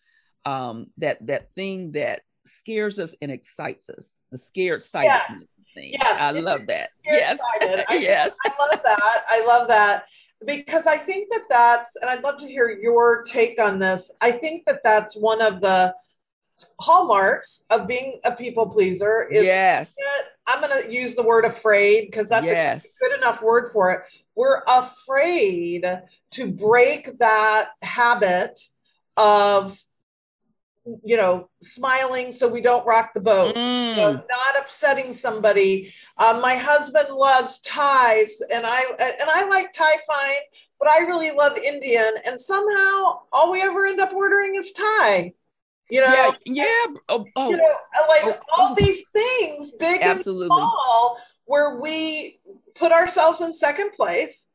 um 0.45 0.87
that 0.99 1.25
that 1.27 1.49
thing 1.55 1.93
that 1.93 2.21
scares 2.47 2.99
us 2.99 3.15
and 3.23 3.31
excites 3.31 3.89
us 3.89 4.07
the 4.31 4.39
scared 4.39 4.83
sight 4.83 5.05
yes. 5.05 5.33
Yes, 5.75 6.21
I 6.21 6.33
love 6.33 6.67
that. 6.67 6.89
Yes, 7.05 7.39
I, 7.89 7.99
yes, 7.99 8.37
I 8.45 8.51
love 8.61 8.83
that. 8.83 9.23
I 9.29 9.45
love 9.47 9.69
that 9.69 10.05
because 10.47 10.87
I 10.87 10.97
think 10.97 11.31
that 11.33 11.45
that's, 11.49 11.97
and 11.97 12.11
I'd 12.11 12.23
love 12.23 12.39
to 12.39 12.47
hear 12.47 12.69
your 12.71 13.23
take 13.23 13.61
on 13.61 13.79
this. 13.79 14.15
I 14.21 14.33
think 14.33 14.67
that 14.67 14.81
that's 14.85 15.17
one 15.17 15.41
of 15.41 15.61
the 15.61 15.95
hallmarks 16.79 17.65
of 17.71 17.87
being 17.87 18.21
a 18.25 18.33
people 18.33 18.67
pleaser. 18.67 19.23
Is 19.23 19.45
yes, 19.45 19.93
I'm 20.47 20.61
going 20.61 20.83
to 20.83 20.93
use 20.93 21.15
the 21.15 21.23
word 21.23 21.45
afraid 21.45 22.07
because 22.11 22.29
that's 22.29 22.47
yes. 22.47 22.85
a 22.85 22.89
good 23.05 23.19
enough 23.19 23.43
word 23.43 23.71
for 23.73 23.93
it. 23.93 24.01
We're 24.35 24.63
afraid 24.67 25.85
to 26.33 26.53
break 26.53 27.19
that 27.19 27.71
habit 27.83 28.59
of 29.17 29.79
you 31.05 31.17
know, 31.17 31.49
smiling 31.63 32.33
so 32.33 32.49
we 32.49 32.61
don't 32.61 32.87
rock 32.87 33.13
the 33.15 33.21
boat, 33.21 33.55
mm. 33.55 33.91
you 33.91 33.97
know, 33.97 34.13
not 34.13 34.61
upsetting 34.61 35.13
somebody. 35.13 35.93
Um, 36.19 36.41
my 36.41 36.55
husband 36.55 37.09
loves 37.11 37.61
ties, 37.61 38.41
and 38.53 38.65
I 38.67 38.83
and 38.99 39.31
I 39.31 39.47
like 39.47 39.73
Thai 39.73 39.93
fine, 40.07 40.41
but 40.81 40.89
I 40.89 41.01
really 41.07 41.31
love 41.31 41.57
Indian, 41.57 42.11
and 42.27 42.39
somehow 42.39 43.21
all 43.33 43.53
we 43.53 43.63
ever 43.63 43.87
end 43.87 44.01
up 44.01 44.13
ordering 44.13 44.57
is 44.57 44.73
Thai. 44.73 45.33
You 45.89 46.01
know, 46.01 46.07
yeah, 46.07 46.31
yeah. 46.47 47.01
Oh, 47.09 47.25
oh. 47.37 47.51
you 47.51 47.57
know, 47.57 47.75
like 48.09 48.25
oh, 48.25 48.41
all 48.57 48.73
oh. 48.73 48.75
these 48.77 49.05
things, 49.13 49.73
big 49.73 50.01
Absolutely. 50.03 50.45
and 50.45 50.51
small, 50.51 51.19
where 51.45 51.81
we 51.81 52.41
put 52.75 52.93
ourselves 52.93 53.41
in 53.41 53.53
second 53.53 53.93
place, 53.93 54.51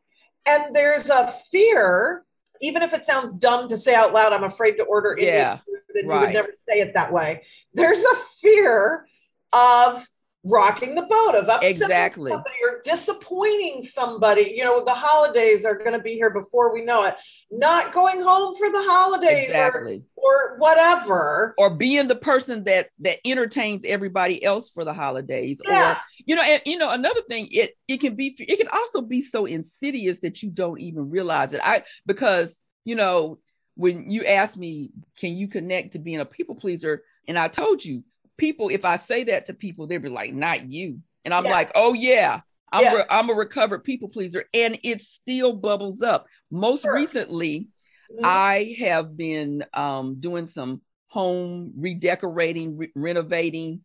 and 0.46 0.76
there's 0.76 1.10
a 1.10 1.32
fear 1.52 2.26
even 2.62 2.82
if 2.82 2.94
it 2.94 3.04
sounds 3.04 3.34
dumb 3.34 3.68
to 3.68 3.78
say 3.78 3.94
out 3.94 4.14
loud, 4.14 4.34
I'm 4.34 4.44
afraid 4.44 4.78
to 4.78 4.84
order 4.84 5.14
Indian 5.14 5.36
yeah, 5.36 5.60
and 5.98 6.10
right. 6.10 6.22
you 6.22 6.28
would 6.28 6.34
never 6.34 6.54
say 6.68 6.80
it 6.80 6.94
that 6.94 7.12
way. 7.12 7.44
There's 7.74 8.04
a 8.04 8.16
fear 8.42 9.08
of 9.54 10.08
rocking 10.44 10.96
the 10.96 11.02
boat, 11.02 11.36
of 11.36 11.46
upsetting 11.46 11.70
exactly. 11.70 12.32
somebody 12.32 12.56
or 12.64 12.82
disappointing 12.84 13.82
somebody. 13.82 14.54
You 14.56 14.64
know, 14.64 14.84
the 14.84 14.94
holidays 14.94 15.66
are 15.66 15.78
going 15.78 15.94
to 15.94 16.00
be 16.00 16.14
here 16.14 16.30
before 16.30 16.74
we 16.74 16.84
know 16.84 17.04
it. 17.06 17.16
Not 17.52 17.94
going 17.94 18.22
home 18.22 18.56
for 18.56 18.70
the 18.70 18.84
holidays 18.90 19.46
exactly. 19.46 20.04
or, 20.16 20.54
or 20.54 20.58
whatever. 20.60 21.56
Or 21.58 21.76
being 21.76 22.08
the 22.08 22.16
person 22.16 22.64
that 22.66 22.90
that 23.00 23.18
entertains 23.26 23.84
everybody 23.86 24.44
else 24.44 24.70
for 24.70 24.86
the 24.86 24.94
holidays. 24.94 25.60
Yeah. 25.66 25.94
Or, 25.94 25.98
you 26.26 26.36
know, 26.36 26.44
and 26.44 26.62
you 26.66 26.78
know, 26.78 26.92
another 26.92 27.22
thing, 27.30 27.50
it 27.52 27.78
it 27.88 27.98
can 27.98 28.16
be 28.16 28.36
it 28.40 28.58
can 28.58 28.70
also 28.72 29.02
be 29.02 29.22
so 29.22 29.46
insidious 29.46 30.20
that 30.20 30.42
you 30.42 30.50
don't 30.50 30.80
even 30.80 31.10
realize 31.10 31.54
it. 31.54 31.62
I 31.64 31.84
because 32.06 32.58
you 32.86 32.96
know, 32.96 33.40
when 33.78 34.10
you 34.10 34.26
ask 34.26 34.58
me, 34.58 34.90
can 35.20 35.38
you 35.38 35.48
connect 35.48 35.94
to 35.94 36.00
being 36.00 36.20
a 36.20 36.26
people 36.26 36.56
pleaser? 36.56 37.04
And 37.28 37.38
I 37.38 37.48
told 37.48 37.86
you, 37.86 38.04
people, 38.36 38.70
if 38.70 38.86
I 38.86 38.98
say 38.98 39.26
that 39.26 39.46
to 39.46 39.54
people, 39.54 39.88
they'll 39.88 40.00
be 40.00 40.10
like, 40.10 40.34
not 40.34 40.70
you. 40.70 41.00
And 41.24 41.34
I'm 41.34 41.46
yeah. 41.46 41.52
like, 41.52 41.72
oh 41.76 41.94
yeah, 41.94 42.42
I'm 42.72 42.84
yeah. 42.84 42.94
Re- 42.96 43.06
I'm 43.10 43.30
a 43.30 43.34
recovered 43.34 43.84
people 43.84 44.10
pleaser, 44.10 44.46
and 44.54 44.80
it 44.84 45.02
still 45.02 45.54
bubbles 45.54 46.02
up. 46.02 46.26
Most 46.50 46.84
sure. 46.84 46.96
recently, 46.96 47.68
mm-hmm. 48.12 48.26
I 48.26 48.76
have 48.80 49.16
been 49.16 49.64
um, 49.74 50.20
doing 50.20 50.48
some 50.48 50.82
home 51.08 51.74
redecorating, 51.78 52.78
re- 52.78 52.92
renovating, 52.96 53.82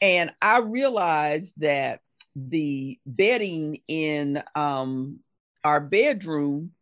and 0.00 0.32
I 0.42 0.58
realized 0.58 1.54
that 1.58 2.00
the 2.36 2.98
bedding 3.06 3.80
in 3.88 4.42
um, 4.54 5.20
our 5.64 5.80
bedroom, 5.80 6.72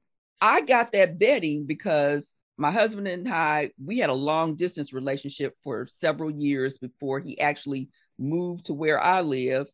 I 0.40 0.62
got 0.62 0.92
that 0.92 1.18
bedding 1.18 1.66
because 1.66 2.26
my 2.58 2.72
husband 2.72 3.06
and 3.06 3.28
I, 3.28 3.70
we 3.82 3.98
had 3.98 4.10
a 4.10 4.14
long 4.14 4.56
distance 4.56 4.92
relationship 4.92 5.56
for 5.62 5.88
several 6.00 6.30
years 6.30 6.76
before 6.76 7.20
he 7.20 7.40
actually 7.40 7.88
moved 8.18 8.66
to 8.66 8.74
where 8.74 9.00
I 9.00 9.20
live. 9.20 9.68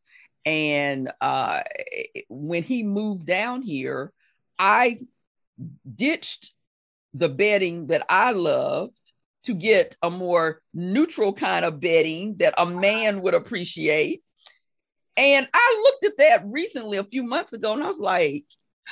And 0.45 1.11
uh, 1.21 1.61
when 2.29 2.63
he 2.63 2.83
moved 2.83 3.25
down 3.25 3.63
here, 3.63 4.13
I 4.59 4.99
ditched 5.93 6.53
the 7.15 7.31
bedding 7.31 7.87
that 7.87 8.05
I 8.11 8.33
loved 8.33 8.99
to 9.45 9.55
get 9.55 9.97
a 10.03 10.11
more 10.11 10.61
neutral 10.75 11.33
kind 11.33 11.65
of 11.65 11.81
bedding 11.81 12.37
that 12.39 12.55
a 12.59 12.67
man 12.67 13.23
would 13.23 13.35
appreciate. 13.35 14.23
And 15.17 15.49
I 15.55 15.83
looked 15.85 16.05
at 16.05 16.19
that 16.19 16.43
recently 16.47 16.99
a 16.99 17.05
few 17.05 17.23
months 17.23 17.55
ago 17.55 17.73
and 17.73 17.83
I 17.83 17.87
was 17.87 17.99
like, 17.99 18.45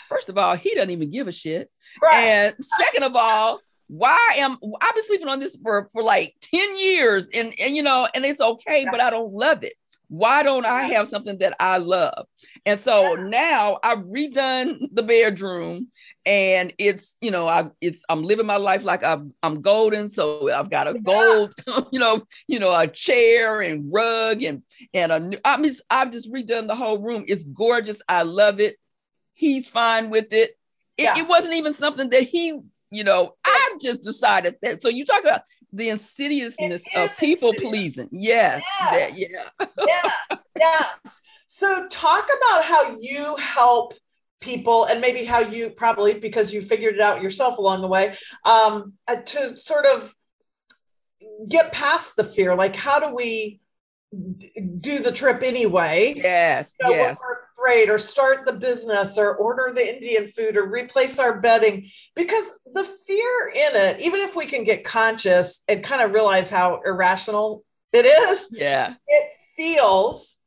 first 0.08 0.30
of 0.30 0.38
all, 0.38 0.56
he 0.56 0.74
doesn't 0.74 0.90
even 0.90 1.10
give 1.10 1.28
a 1.28 1.32
shit. 1.32 1.70
Right. 2.02 2.24
And 2.24 2.54
second 2.78 3.02
of 3.02 3.16
all, 3.16 3.60
why 3.88 4.18
am 4.36 4.58
I've 4.80 4.94
been 4.94 5.06
sleeping 5.06 5.28
on 5.28 5.40
this 5.40 5.56
for 5.62 5.88
for 5.92 6.02
like 6.02 6.34
10 6.40 6.78
years 6.78 7.28
and 7.34 7.52
and 7.60 7.76
you 7.76 7.82
know 7.82 8.08
and 8.14 8.24
it's 8.24 8.40
okay, 8.40 8.84
yeah. 8.84 8.90
but 8.90 9.00
I 9.00 9.10
don't 9.10 9.32
love 9.32 9.64
it. 9.64 9.74
Why 10.08 10.42
don't 10.42 10.66
I 10.66 10.82
have 10.82 11.08
something 11.08 11.38
that 11.38 11.54
I 11.58 11.78
love? 11.78 12.26
And 12.66 12.78
so 12.78 13.16
yes. 13.16 13.30
now 13.30 13.78
I've 13.82 14.00
redone 14.00 14.88
the 14.92 15.02
bedroom 15.02 15.88
and 16.26 16.72
it's, 16.78 17.16
you 17.20 17.30
know, 17.30 17.48
I 17.48 17.70
it's 17.80 18.02
I'm 18.08 18.22
living 18.22 18.46
my 18.46 18.56
life 18.56 18.84
like 18.84 19.02
I'm 19.02 19.32
I'm 19.42 19.62
golden. 19.62 20.10
So 20.10 20.50
I've 20.52 20.68
got 20.70 20.86
a 20.86 20.98
gold, 20.98 21.54
you 21.92 21.98
know, 21.98 22.22
you 22.46 22.58
know, 22.58 22.74
a 22.74 22.86
chair 22.86 23.62
and 23.62 23.92
rug 23.92 24.42
and 24.42 24.62
and 24.92 25.12
a 25.12 25.18
new 25.18 25.38
I 25.44 25.56
mean 25.56 25.72
I've 25.90 26.12
just 26.12 26.30
redone 26.30 26.68
the 26.68 26.76
whole 26.76 26.98
room. 26.98 27.24
It's 27.26 27.44
gorgeous. 27.44 28.00
I 28.08 28.22
love 28.22 28.60
it. 28.60 28.76
He's 29.32 29.68
fine 29.68 30.10
with 30.10 30.32
it. 30.32 30.50
It, 30.96 31.04
yeah. 31.04 31.18
it 31.18 31.26
wasn't 31.26 31.54
even 31.54 31.72
something 31.72 32.10
that 32.10 32.24
he, 32.24 32.60
you 32.90 33.04
know, 33.04 33.34
I 33.44 33.51
just 33.80 34.02
decided 34.02 34.56
that. 34.62 34.82
So 34.82 34.88
you 34.88 35.04
talk 35.04 35.22
about 35.22 35.42
the 35.72 35.88
insidiousness 35.88 36.82
of 36.96 37.16
people 37.18 37.48
insidious. 37.48 37.70
pleasing. 37.70 38.08
Yes. 38.12 38.62
Yes. 38.80 38.90
That, 38.90 39.18
yeah. 39.18 39.66
yes. 39.86 40.12
Yes. 40.58 41.20
So 41.46 41.88
talk 41.88 42.24
about 42.24 42.64
how 42.64 42.96
you 43.00 43.36
help 43.36 43.94
people 44.42 44.84
and 44.84 45.00
maybe 45.00 45.24
how 45.24 45.40
you 45.40 45.70
probably 45.70 46.18
because 46.18 46.52
you 46.52 46.60
figured 46.60 46.96
it 46.96 47.00
out 47.00 47.22
yourself 47.22 47.58
along 47.58 47.80
the 47.80 47.88
way 47.88 48.14
um, 48.44 48.92
uh, 49.08 49.16
to 49.16 49.56
sort 49.56 49.86
of 49.86 50.14
get 51.48 51.72
past 51.72 52.16
the 52.16 52.24
fear 52.24 52.54
like 52.54 52.76
how 52.76 52.98
do 52.98 53.14
we 53.14 53.60
do 54.80 54.98
the 54.98 55.12
trip 55.12 55.42
anyway 55.42 56.12
yes 56.16 56.74
you 56.80 56.90
know, 56.90 56.94
yes 56.94 57.18
or 57.88 57.98
start 57.98 58.44
the 58.44 58.52
business 58.52 59.16
or 59.16 59.36
order 59.36 59.72
the 59.74 59.94
Indian 59.94 60.28
food 60.28 60.56
or 60.56 60.66
replace 60.68 61.18
our 61.18 61.40
bedding 61.40 61.86
because 62.16 62.60
the 62.74 62.84
fear 62.84 63.52
in 63.54 63.70
it, 63.74 64.00
even 64.00 64.20
if 64.20 64.34
we 64.36 64.46
can 64.46 64.64
get 64.64 64.84
conscious 64.84 65.62
and 65.68 65.82
kind 65.82 66.02
of 66.02 66.12
realize 66.12 66.50
how 66.50 66.80
irrational 66.84 67.64
it 67.92 68.04
is, 68.04 68.48
yeah, 68.52 68.94
it 69.06 69.32
feels 69.56 70.38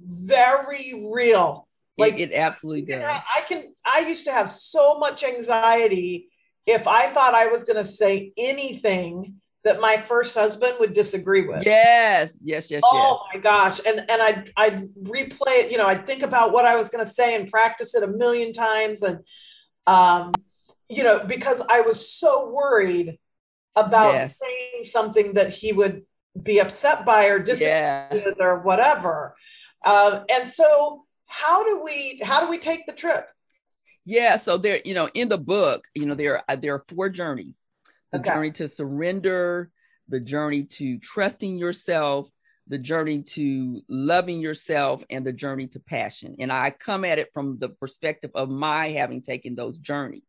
very 0.00 1.08
real. 1.12 1.68
Like 1.96 2.14
it, 2.14 2.32
it 2.32 2.34
absolutely 2.34 2.82
does. 2.82 3.04
I 3.04 3.42
can, 3.48 3.72
I 3.84 4.00
used 4.00 4.24
to 4.24 4.32
have 4.32 4.50
so 4.50 4.98
much 4.98 5.22
anxiety 5.22 6.28
if 6.66 6.88
I 6.88 7.06
thought 7.06 7.34
I 7.34 7.46
was 7.46 7.64
going 7.64 7.76
to 7.76 7.84
say 7.84 8.32
anything 8.36 9.36
that 9.64 9.80
my 9.80 9.96
first 9.96 10.34
husband 10.34 10.74
would 10.78 10.92
disagree 10.92 11.46
with. 11.46 11.64
Yes, 11.64 12.32
yes, 12.42 12.70
yes. 12.70 12.82
Oh 12.84 13.20
yes. 13.22 13.34
my 13.34 13.40
gosh. 13.40 13.80
And 13.86 13.98
and 13.98 14.22
I'd 14.22 14.50
I'd 14.56 14.80
replay 15.02 15.64
it, 15.64 15.72
you 15.72 15.78
know, 15.78 15.86
I'd 15.86 16.06
think 16.06 16.22
about 16.22 16.52
what 16.52 16.66
I 16.66 16.76
was 16.76 16.90
gonna 16.90 17.06
say 17.06 17.34
and 17.34 17.50
practice 17.50 17.94
it 17.94 18.02
a 18.02 18.08
million 18.08 18.52
times. 18.52 19.02
And 19.02 19.20
um, 19.86 20.32
you 20.88 21.02
know, 21.02 21.24
because 21.24 21.62
I 21.68 21.80
was 21.80 22.10
so 22.10 22.50
worried 22.50 23.18
about 23.74 24.14
yes. 24.14 24.38
saying 24.38 24.84
something 24.84 25.32
that 25.32 25.50
he 25.50 25.72
would 25.72 26.02
be 26.40 26.60
upset 26.60 27.06
by 27.06 27.28
or 27.28 27.38
disagree 27.38 27.70
yeah. 27.70 28.12
with 28.12 28.40
or 28.40 28.60
whatever. 28.60 29.34
Um, 29.84 30.24
and 30.30 30.46
so 30.46 31.04
how 31.26 31.64
do 31.64 31.82
we 31.82 32.20
how 32.22 32.44
do 32.44 32.50
we 32.50 32.58
take 32.58 32.86
the 32.86 32.92
trip? 32.92 33.26
Yeah, 34.04 34.36
so 34.36 34.58
there, 34.58 34.82
you 34.84 34.92
know, 34.92 35.08
in 35.14 35.30
the 35.30 35.38
book, 35.38 35.88
you 35.94 36.04
know, 36.04 36.14
there 36.14 36.42
are 36.48 36.56
there 36.56 36.74
are 36.74 36.84
four 36.94 37.08
journeys 37.08 37.56
the 38.14 38.20
okay. 38.20 38.30
journey 38.30 38.50
to 38.52 38.68
surrender, 38.68 39.70
the 40.08 40.20
journey 40.20 40.62
to 40.62 40.98
trusting 40.98 41.58
yourself, 41.58 42.28
the 42.68 42.78
journey 42.78 43.22
to 43.22 43.82
loving 43.88 44.40
yourself, 44.40 45.02
and 45.10 45.26
the 45.26 45.32
journey 45.32 45.66
to 45.66 45.80
passion. 45.80 46.36
And 46.38 46.52
I 46.52 46.70
come 46.70 47.04
at 47.04 47.18
it 47.18 47.30
from 47.34 47.58
the 47.58 47.68
perspective 47.68 48.30
of 48.34 48.48
my 48.48 48.90
having 48.90 49.20
taken 49.20 49.56
those 49.56 49.76
journeys. 49.78 50.22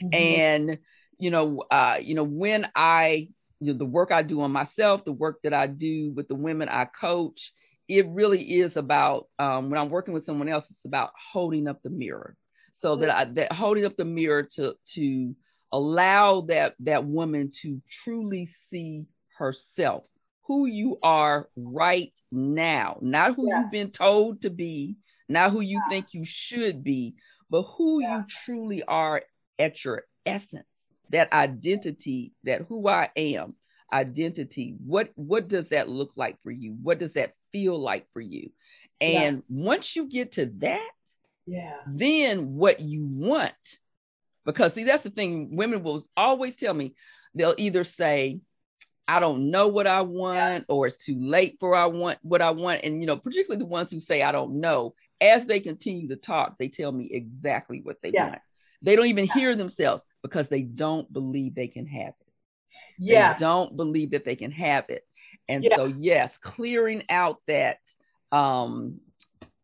Mm-hmm. 0.00 0.14
And 0.14 0.78
you 1.18 1.30
know, 1.30 1.64
uh, 1.70 1.98
you 2.00 2.14
know, 2.14 2.24
when 2.24 2.68
I 2.76 3.28
you 3.58 3.72
know, 3.72 3.78
the 3.78 3.84
work 3.84 4.12
I 4.12 4.22
do 4.22 4.40
on 4.42 4.52
myself, 4.52 5.04
the 5.04 5.12
work 5.12 5.40
that 5.42 5.52
I 5.52 5.66
do 5.66 6.12
with 6.12 6.28
the 6.28 6.34
women 6.34 6.68
I 6.68 6.84
coach, 6.84 7.52
it 7.88 8.06
really 8.08 8.42
is 8.60 8.76
about 8.76 9.26
um, 9.38 9.68
when 9.68 9.80
I'm 9.80 9.90
working 9.90 10.14
with 10.14 10.26
someone 10.26 10.48
else, 10.48 10.66
it's 10.70 10.84
about 10.84 11.10
holding 11.32 11.66
up 11.66 11.82
the 11.82 11.90
mirror. 11.90 12.36
So 12.80 12.96
that 12.96 13.10
I, 13.10 13.24
that 13.24 13.52
holding 13.52 13.84
up 13.84 13.96
the 13.96 14.04
mirror 14.04 14.42
to 14.54 14.74
to 14.94 15.36
allow 15.72 16.42
that 16.42 16.74
that 16.80 17.04
woman 17.04 17.50
to 17.62 17.80
truly 17.88 18.46
see 18.46 19.06
herself 19.38 20.04
who 20.46 20.66
you 20.66 20.98
are 21.02 21.48
right 21.56 22.12
now 22.30 22.98
not 23.00 23.34
who 23.34 23.48
yes. 23.48 23.58
you've 23.62 23.72
been 23.72 23.90
told 23.90 24.42
to 24.42 24.50
be 24.50 24.96
not 25.28 25.50
who 25.50 25.60
you 25.60 25.80
yeah. 25.84 25.88
think 25.88 26.06
you 26.12 26.24
should 26.24 26.84
be 26.84 27.14
but 27.50 27.62
who 27.62 28.02
yeah. 28.02 28.18
you 28.18 28.24
truly 28.28 28.82
are 28.82 29.22
at 29.58 29.84
your 29.84 30.04
essence 30.26 30.64
that 31.10 31.32
identity 31.32 32.32
that 32.44 32.62
who 32.68 32.86
i 32.88 33.08
am 33.16 33.54
identity 33.92 34.74
what 34.86 35.10
what 35.14 35.48
does 35.48 35.68
that 35.68 35.88
look 35.88 36.12
like 36.16 36.36
for 36.42 36.50
you 36.50 36.76
what 36.82 36.98
does 36.98 37.14
that 37.14 37.32
feel 37.50 37.78
like 37.78 38.06
for 38.12 38.20
you 38.20 38.50
and 39.00 39.42
yeah. 39.48 39.64
once 39.64 39.96
you 39.96 40.08
get 40.08 40.32
to 40.32 40.46
that 40.46 40.90
yeah 41.46 41.76
then 41.86 42.54
what 42.54 42.80
you 42.80 43.06
want 43.06 43.78
because 44.44 44.74
see, 44.74 44.84
that's 44.84 45.02
the 45.02 45.10
thing. 45.10 45.56
Women 45.56 45.82
will 45.82 46.04
always 46.16 46.56
tell 46.56 46.74
me 46.74 46.94
they'll 47.34 47.54
either 47.56 47.84
say, 47.84 48.40
I 49.08 49.20
don't 49.20 49.50
know 49.50 49.68
what 49.68 49.86
I 49.86 50.02
want, 50.02 50.60
yes. 50.60 50.64
or 50.68 50.86
it's 50.86 50.96
too 51.04 51.18
late 51.18 51.56
for 51.60 51.74
I 51.74 51.86
want 51.86 52.18
what 52.22 52.42
I 52.42 52.50
want. 52.50 52.82
And 52.84 53.00
you 53.00 53.06
know, 53.06 53.16
particularly 53.16 53.58
the 53.58 53.66
ones 53.66 53.90
who 53.90 54.00
say 54.00 54.22
I 54.22 54.32
don't 54.32 54.60
know, 54.60 54.94
as 55.20 55.46
they 55.46 55.60
continue 55.60 56.08
to 56.08 56.16
talk, 56.16 56.56
they 56.58 56.68
tell 56.68 56.92
me 56.92 57.08
exactly 57.12 57.80
what 57.82 57.96
they 58.02 58.10
yes. 58.12 58.30
want. 58.30 58.40
They 58.82 58.96
don't 58.96 59.06
even 59.06 59.26
yes. 59.26 59.34
hear 59.34 59.56
themselves 59.56 60.02
because 60.22 60.48
they 60.48 60.62
don't 60.62 61.12
believe 61.12 61.54
they 61.54 61.68
can 61.68 61.86
have 61.86 62.14
it. 62.20 62.32
Yes. 62.98 63.38
They 63.38 63.44
don't 63.44 63.76
believe 63.76 64.12
that 64.12 64.24
they 64.24 64.36
can 64.36 64.50
have 64.52 64.86
it. 64.88 65.04
And 65.48 65.64
yeah. 65.64 65.76
so, 65.76 65.86
yes, 65.86 66.38
clearing 66.38 67.04
out 67.08 67.38
that 67.46 67.78
um 68.30 69.00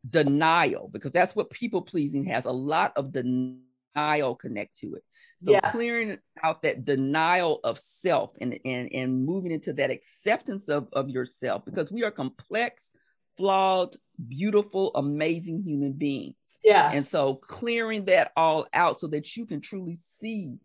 denial, 0.08 0.88
because 0.92 1.12
that's 1.12 1.34
what 1.34 1.50
people 1.50 1.82
pleasing 1.82 2.24
has 2.26 2.44
a 2.44 2.52
lot 2.52 2.92
of 2.96 3.12
denial 3.12 3.62
denial 3.94 4.34
connect 4.34 4.78
to 4.80 4.94
it. 4.94 5.04
So 5.44 5.52
yes. 5.52 5.72
clearing 5.72 6.18
out 6.42 6.62
that 6.62 6.84
denial 6.84 7.60
of 7.62 7.78
self 7.78 8.32
and, 8.40 8.58
and, 8.64 8.92
and 8.92 9.24
moving 9.24 9.52
into 9.52 9.72
that 9.74 9.90
acceptance 9.90 10.68
of, 10.68 10.88
of 10.92 11.08
yourself 11.08 11.64
because 11.64 11.92
we 11.92 12.02
are 12.02 12.10
complex, 12.10 12.90
flawed, 13.36 13.96
beautiful, 14.26 14.90
amazing 14.96 15.62
human 15.64 15.92
beings. 15.92 16.34
Yes. 16.64 16.94
And 16.94 17.04
so 17.04 17.34
clearing 17.36 18.06
that 18.06 18.32
all 18.36 18.66
out 18.72 18.98
so 18.98 19.06
that 19.08 19.36
you 19.36 19.46
can 19.46 19.60
truly 19.60 19.96
see 20.08 20.56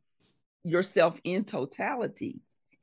yourself 0.64 1.20
in 1.24 1.44
totality 1.44 2.40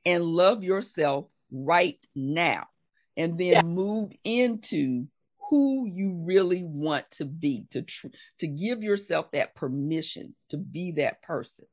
and 0.06 0.24
love 0.24 0.62
yourself 0.62 1.26
right 1.50 1.98
now. 2.14 2.68
And 3.16 3.36
then 3.36 3.52
yeah. 3.52 3.62
move 3.62 4.12
into 4.22 5.06
who 5.50 5.86
you 5.86 6.12
really 6.24 6.62
want 6.62 7.10
to 7.10 7.24
be 7.24 7.66
to 7.72 7.82
tr- 7.82 8.06
to 8.38 8.46
give 8.46 8.82
yourself 8.82 9.32
that 9.32 9.54
permission 9.54 10.34
to 10.48 10.56
be 10.56 10.92
that 10.92 11.22
person. 11.22 11.66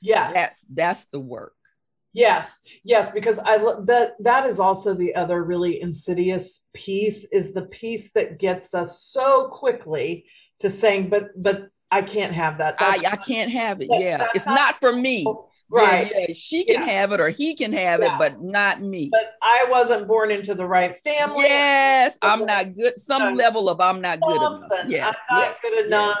Yes. 0.00 0.32
That's 0.32 0.64
that's 0.72 1.04
the 1.12 1.20
work. 1.20 1.54
Yes 2.12 2.60
yes 2.84 3.10
because 3.10 3.40
i 3.40 3.56
that 3.58 4.12
that 4.20 4.46
is 4.46 4.60
also 4.60 4.94
the 4.94 5.16
other 5.16 5.42
really 5.42 5.80
insidious 5.80 6.68
piece 6.72 7.24
is 7.32 7.54
the 7.54 7.66
piece 7.66 8.12
that 8.12 8.38
gets 8.38 8.72
us 8.72 9.00
so 9.00 9.48
quickly 9.48 10.24
to 10.60 10.70
saying 10.70 11.08
but 11.08 11.30
but 11.36 11.68
i 11.90 12.02
can't 12.02 12.32
have 12.32 12.58
that. 12.58 12.76
I, 12.78 13.00
I 13.10 13.16
can't 13.16 13.50
have 13.50 13.80
it. 13.80 13.88
that, 13.88 14.00
yeah. 14.00 14.26
it's 14.32 14.46
not, 14.46 14.54
not 14.54 14.80
for 14.80 14.92
me 14.92 15.26
right. 15.70 16.10
yeah, 16.10 16.24
yeah, 16.28 16.34
she 16.34 16.64
can 16.64 16.74
yeah. 16.74 16.86
have 16.86 17.12
it 17.12 17.20
or 17.20 17.28
he 17.28 17.54
can 17.54 17.72
have 17.72 18.02
it 18.02 18.10
but 18.18 18.42
not 18.42 18.82
me. 18.82 19.08
But 19.10 19.34
i 19.42 19.66
wasn't 19.70 20.06
born 20.06 20.30
into 20.30 20.54
the 20.54 20.66
right 20.66 20.96
family. 20.98 21.44
Yes 21.44 22.18
i'm 22.22 22.46
not 22.46 22.74
good 22.74 22.98
some 22.98 23.34
level 23.36 23.68
of 23.68 23.80
i'm 23.80 24.00
not 24.00 24.20
good 24.20 24.36
enough. 24.36 24.70
Yeah 24.86 25.12
i'm 25.30 25.38
not 25.38 25.56
good 25.62 25.86
enough. 25.86 26.18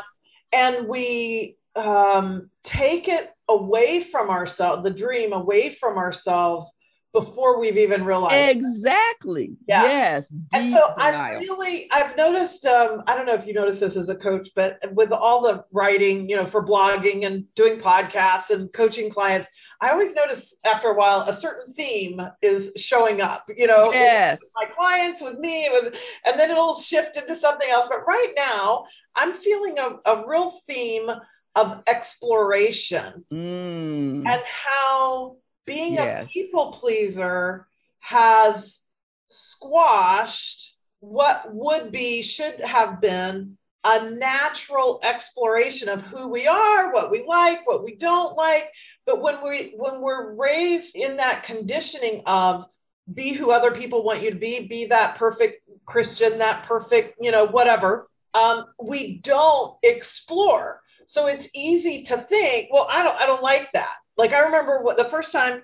And 0.52 0.88
we 0.88 1.56
um 1.76 2.50
take 2.62 3.08
it 3.08 3.30
away 3.48 4.00
from 4.00 4.30
ourselves 4.30 4.82
the 4.84 4.90
dream 4.90 5.32
away 5.32 5.68
from 5.68 5.98
ourselves 5.98 6.78
before 7.14 7.60
we've 7.60 7.78
even 7.78 8.04
realized 8.04 8.56
exactly 8.56 9.56
yeah. 9.68 9.84
yes 9.84 10.32
and 10.52 10.64
so 10.70 10.80
i 10.98 11.34
really 11.34 11.86
i've 11.92 12.14
noticed 12.16 12.66
um, 12.66 13.02
i 13.06 13.14
don't 13.14 13.24
know 13.24 13.32
if 13.32 13.46
you 13.46 13.54
notice 13.54 13.78
this 13.78 13.96
as 13.96 14.08
a 14.08 14.16
coach 14.16 14.48
but 14.56 14.78
with 14.92 15.12
all 15.12 15.40
the 15.40 15.64
writing 15.70 16.28
you 16.28 16.34
know 16.34 16.44
for 16.44 16.64
blogging 16.66 17.24
and 17.24 17.44
doing 17.54 17.78
podcasts 17.78 18.50
and 18.50 18.72
coaching 18.72 19.08
clients 19.08 19.48
i 19.80 19.90
always 19.90 20.16
notice 20.16 20.60
after 20.66 20.88
a 20.88 20.94
while 20.94 21.20
a 21.28 21.32
certain 21.32 21.72
theme 21.72 22.20
is 22.42 22.72
showing 22.76 23.20
up 23.20 23.44
you 23.56 23.68
know 23.68 23.90
yes. 23.92 24.40
my 24.56 24.66
clients 24.74 25.22
with 25.22 25.38
me 25.38 25.68
with 25.70 25.96
and 26.26 26.38
then 26.38 26.50
it'll 26.50 26.74
shift 26.74 27.16
into 27.16 27.36
something 27.36 27.68
else 27.70 27.86
but 27.88 28.04
right 28.08 28.32
now 28.36 28.84
i'm 29.14 29.32
feeling 29.34 29.76
a, 29.78 30.10
a 30.10 30.26
real 30.26 30.50
theme 30.68 31.08
of 31.54 31.80
exploration 31.86 33.24
mm. 33.32 34.26
and 34.26 34.42
how 34.44 35.36
being 35.66 35.94
yes. 35.94 36.26
a 36.26 36.28
people 36.28 36.72
pleaser 36.72 37.66
has 38.00 38.82
squashed 39.28 40.76
what 41.00 41.52
would 41.52 41.92
be 41.92 42.22
should 42.22 42.60
have 42.60 43.00
been 43.00 43.56
a 43.84 44.10
natural 44.10 44.98
exploration 45.02 45.90
of 45.90 46.00
who 46.02 46.30
we 46.30 46.46
are, 46.46 46.92
what 46.92 47.10
we 47.10 47.22
like, 47.26 47.66
what 47.66 47.84
we 47.84 47.94
don't 47.96 48.34
like. 48.36 48.72
But 49.04 49.20
when 49.20 49.42
we 49.42 49.74
when 49.76 50.00
we're 50.00 50.34
raised 50.34 50.96
in 50.96 51.18
that 51.18 51.42
conditioning 51.42 52.22
of 52.26 52.64
be 53.12 53.34
who 53.34 53.50
other 53.50 53.70
people 53.70 54.02
want 54.02 54.22
you 54.22 54.30
to 54.30 54.36
be, 54.36 54.66
be 54.66 54.86
that 54.86 55.16
perfect 55.16 55.62
Christian, 55.84 56.38
that 56.38 56.64
perfect, 56.64 57.18
you 57.20 57.30
know, 57.30 57.46
whatever, 57.46 58.08
um, 58.32 58.64
we 58.82 59.18
don't 59.18 59.76
explore. 59.82 60.80
So 61.06 61.26
it's 61.26 61.50
easy 61.54 62.02
to 62.04 62.16
think, 62.16 62.68
well, 62.72 62.86
I 62.90 63.02
don't, 63.02 63.20
I 63.20 63.26
don't 63.26 63.42
like 63.42 63.70
that. 63.72 63.94
Like 64.16 64.32
I 64.32 64.44
remember 64.44 64.80
what 64.82 64.96
the 64.96 65.04
first 65.04 65.32
time 65.32 65.62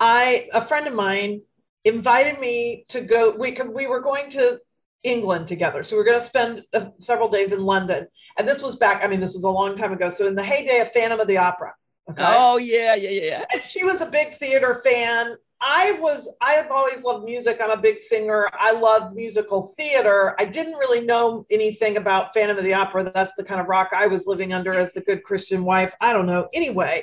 I, 0.00 0.48
a 0.54 0.60
friend 0.60 0.86
of 0.86 0.94
mine 0.94 1.42
invited 1.84 2.40
me 2.40 2.84
to 2.88 3.00
go, 3.00 3.34
we 3.38 3.52
could, 3.52 3.72
we 3.74 3.86
were 3.86 4.00
going 4.00 4.30
to 4.30 4.60
England 5.02 5.48
together. 5.48 5.82
So 5.82 5.96
we 5.96 6.02
are 6.02 6.04
going 6.04 6.18
to 6.18 6.24
spend 6.24 6.62
uh, 6.74 6.86
several 6.98 7.28
days 7.28 7.52
in 7.52 7.64
London. 7.64 8.06
And 8.36 8.48
this 8.48 8.62
was 8.62 8.76
back, 8.76 9.04
I 9.04 9.08
mean, 9.08 9.20
this 9.20 9.34
was 9.34 9.44
a 9.44 9.50
long 9.50 9.76
time 9.76 9.92
ago. 9.92 10.08
So 10.10 10.26
in 10.26 10.34
the 10.34 10.42
heyday 10.42 10.80
of 10.80 10.92
Phantom 10.92 11.20
of 11.20 11.28
the 11.28 11.38
Opera. 11.38 11.74
Okay? 12.10 12.24
Oh, 12.26 12.56
yeah, 12.56 12.94
yeah, 12.94 13.10
yeah. 13.10 13.44
And 13.52 13.62
she 13.62 13.84
was 13.84 14.00
a 14.00 14.10
big 14.10 14.32
theater 14.34 14.80
fan. 14.84 15.36
I 15.60 15.98
was, 16.00 16.34
I 16.40 16.52
have 16.52 16.70
always 16.70 17.04
loved 17.04 17.24
music. 17.24 17.58
I'm 17.60 17.70
a 17.70 17.80
big 17.80 17.98
singer. 17.98 18.48
I 18.52 18.72
love 18.72 19.14
musical 19.14 19.72
theater. 19.76 20.36
I 20.38 20.44
didn't 20.44 20.74
really 20.74 21.04
know 21.04 21.46
anything 21.50 21.96
about 21.96 22.32
Phantom 22.32 22.56
of 22.56 22.64
the 22.64 22.74
Opera. 22.74 23.10
That's 23.12 23.34
the 23.34 23.44
kind 23.44 23.60
of 23.60 23.66
rock 23.66 23.90
I 23.94 24.06
was 24.06 24.26
living 24.26 24.52
under 24.52 24.72
as 24.72 24.92
the 24.92 25.00
good 25.00 25.24
Christian 25.24 25.64
wife. 25.64 25.94
I 26.00 26.12
don't 26.12 26.26
know. 26.26 26.48
Anyway, 26.54 27.02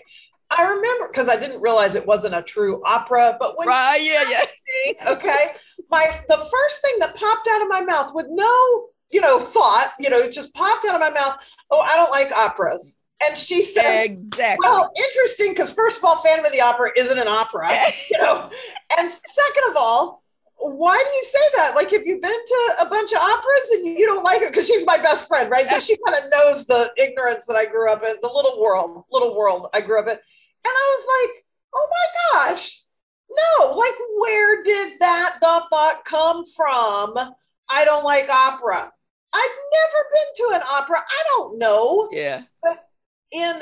I 0.51 0.63
remember 0.63 1.08
because 1.08 1.27
I 1.27 1.38
didn't 1.38 1.62
realize 1.62 1.95
it 1.95 2.05
wasn't 2.05 2.36
a 2.36 2.41
true 2.41 2.81
opera, 2.86 3.36
but 3.39 3.58
when 3.58 3.67
right, 3.67 3.99
yeah, 4.01 4.23
yeah. 4.29 4.45
Me, 4.86 4.95
okay, 5.08 5.51
my 5.89 6.05
the 6.27 6.38
first 6.38 6.81
thing 6.81 6.93
that 6.99 7.15
popped 7.15 7.47
out 7.51 7.62
of 7.62 7.67
my 7.67 7.81
mouth 7.81 8.12
with 8.13 8.27
no, 8.29 8.88
you 9.10 9.21
know, 9.21 9.39
thought, 9.39 9.93
you 9.99 10.10
know, 10.10 10.29
just 10.29 10.53
popped 10.53 10.86
out 10.86 10.95
of 10.95 11.01
my 11.01 11.10
mouth. 11.10 11.51
Oh, 11.71 11.79
I 11.79 11.95
don't 11.95 12.12
like 12.12 12.31
operas. 12.31 12.99
And 13.25 13.38
she 13.38 13.62
says, 13.62 14.05
exactly. 14.05 14.58
Well, 14.62 14.91
interesting, 14.95 15.51
because 15.51 15.73
first 15.73 15.99
of 15.99 16.05
all, 16.05 16.17
Phantom 16.17 16.45
of 16.45 16.51
the 16.51 16.62
Opera 16.62 16.91
isn't 16.97 17.17
an 17.17 17.27
opera, 17.27 17.69
you 18.12 18.17
know. 18.17 18.49
And 18.97 19.10
second 19.10 19.71
of 19.71 19.77
all, 19.77 20.21
why 20.58 21.01
do 21.01 21.15
you 21.15 21.23
say 21.23 21.39
that? 21.58 21.75
Like, 21.75 21.93
if 21.93 22.05
you've 22.05 22.21
been 22.21 22.31
to 22.31 22.75
a 22.81 22.89
bunch 22.89 23.12
of 23.13 23.19
operas 23.19 23.69
and 23.73 23.88
you 23.88 24.05
don't 24.05 24.23
like 24.23 24.41
it, 24.41 24.51
because 24.51 24.67
she's 24.67 24.86
my 24.86 24.97
best 24.97 25.27
friend, 25.27 25.49
right? 25.49 25.65
So 25.65 25.79
she 25.79 25.97
kind 26.05 26.17
of 26.17 26.31
knows 26.31 26.65
the 26.65 26.91
ignorance 26.97 27.45
that 27.45 27.55
I 27.55 27.65
grew 27.65 27.89
up 27.91 28.03
in, 28.03 28.15
the 28.21 28.31
little 28.34 28.60
world, 28.60 29.03
little 29.12 29.36
world 29.36 29.67
I 29.73 29.81
grew 29.81 29.99
up 29.99 30.08
in. 30.08 30.17
And 30.65 30.73
I 30.73 30.97
was 30.97 31.08
like, 31.15 31.45
oh 31.75 31.88
my 31.91 32.45
gosh, 32.47 32.82
no, 33.30 33.75
like, 33.75 33.93
where 34.19 34.63
did 34.63 34.99
that 34.99 35.38
the 35.41 35.63
fuck 35.69 36.06
come 36.06 36.43
from? 36.45 37.13
I 37.69 37.86
don't 37.86 38.04
like 38.04 38.30
opera. 38.30 38.91
I've 39.34 39.58
never 39.73 40.06
been 40.13 40.36
to 40.36 40.56
an 40.56 40.62
opera. 40.71 40.97
I 40.97 41.23
don't 41.28 41.60
know. 41.60 42.10
Yeah. 42.12 42.43
But 42.63 42.78
in 43.32 43.62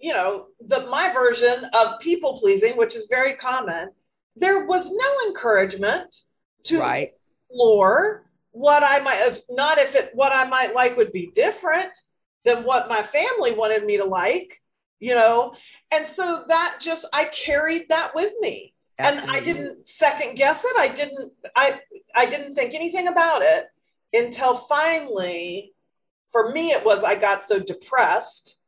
you 0.00 0.12
know 0.12 0.46
the 0.60 0.86
my 0.86 1.12
version 1.12 1.68
of 1.72 1.98
people 2.00 2.38
pleasing 2.38 2.76
which 2.76 2.94
is 2.94 3.08
very 3.10 3.34
common 3.34 3.88
there 4.36 4.64
was 4.66 4.94
no 4.94 5.28
encouragement 5.28 6.14
to 6.62 6.78
right. 6.78 7.12
explore 7.48 8.24
what 8.52 8.82
i 8.84 9.00
might 9.00 9.16
have 9.16 9.38
not 9.50 9.78
if 9.78 9.94
it 9.94 10.10
what 10.14 10.32
i 10.32 10.48
might 10.48 10.74
like 10.74 10.96
would 10.96 11.12
be 11.12 11.30
different 11.34 11.90
than 12.44 12.62
what 12.64 12.88
my 12.88 13.02
family 13.02 13.52
wanted 13.52 13.84
me 13.84 13.96
to 13.96 14.04
like 14.04 14.60
you 15.00 15.14
know 15.14 15.54
and 15.92 16.06
so 16.06 16.44
that 16.48 16.76
just 16.80 17.06
i 17.12 17.24
carried 17.26 17.82
that 17.88 18.14
with 18.14 18.32
me 18.40 18.72
Absolutely. 18.98 19.28
and 19.28 19.36
i 19.36 19.40
didn't 19.40 19.88
second 19.88 20.36
guess 20.36 20.64
it 20.64 20.76
i 20.78 20.88
didn't 20.88 21.32
i 21.56 21.80
i 22.14 22.26
didn't 22.26 22.54
think 22.54 22.74
anything 22.74 23.08
about 23.08 23.42
it 23.42 23.64
until 24.12 24.56
finally 24.56 25.72
for 26.30 26.50
me 26.52 26.68
it 26.68 26.84
was 26.84 27.04
i 27.04 27.14
got 27.14 27.42
so 27.42 27.58
depressed 27.58 28.60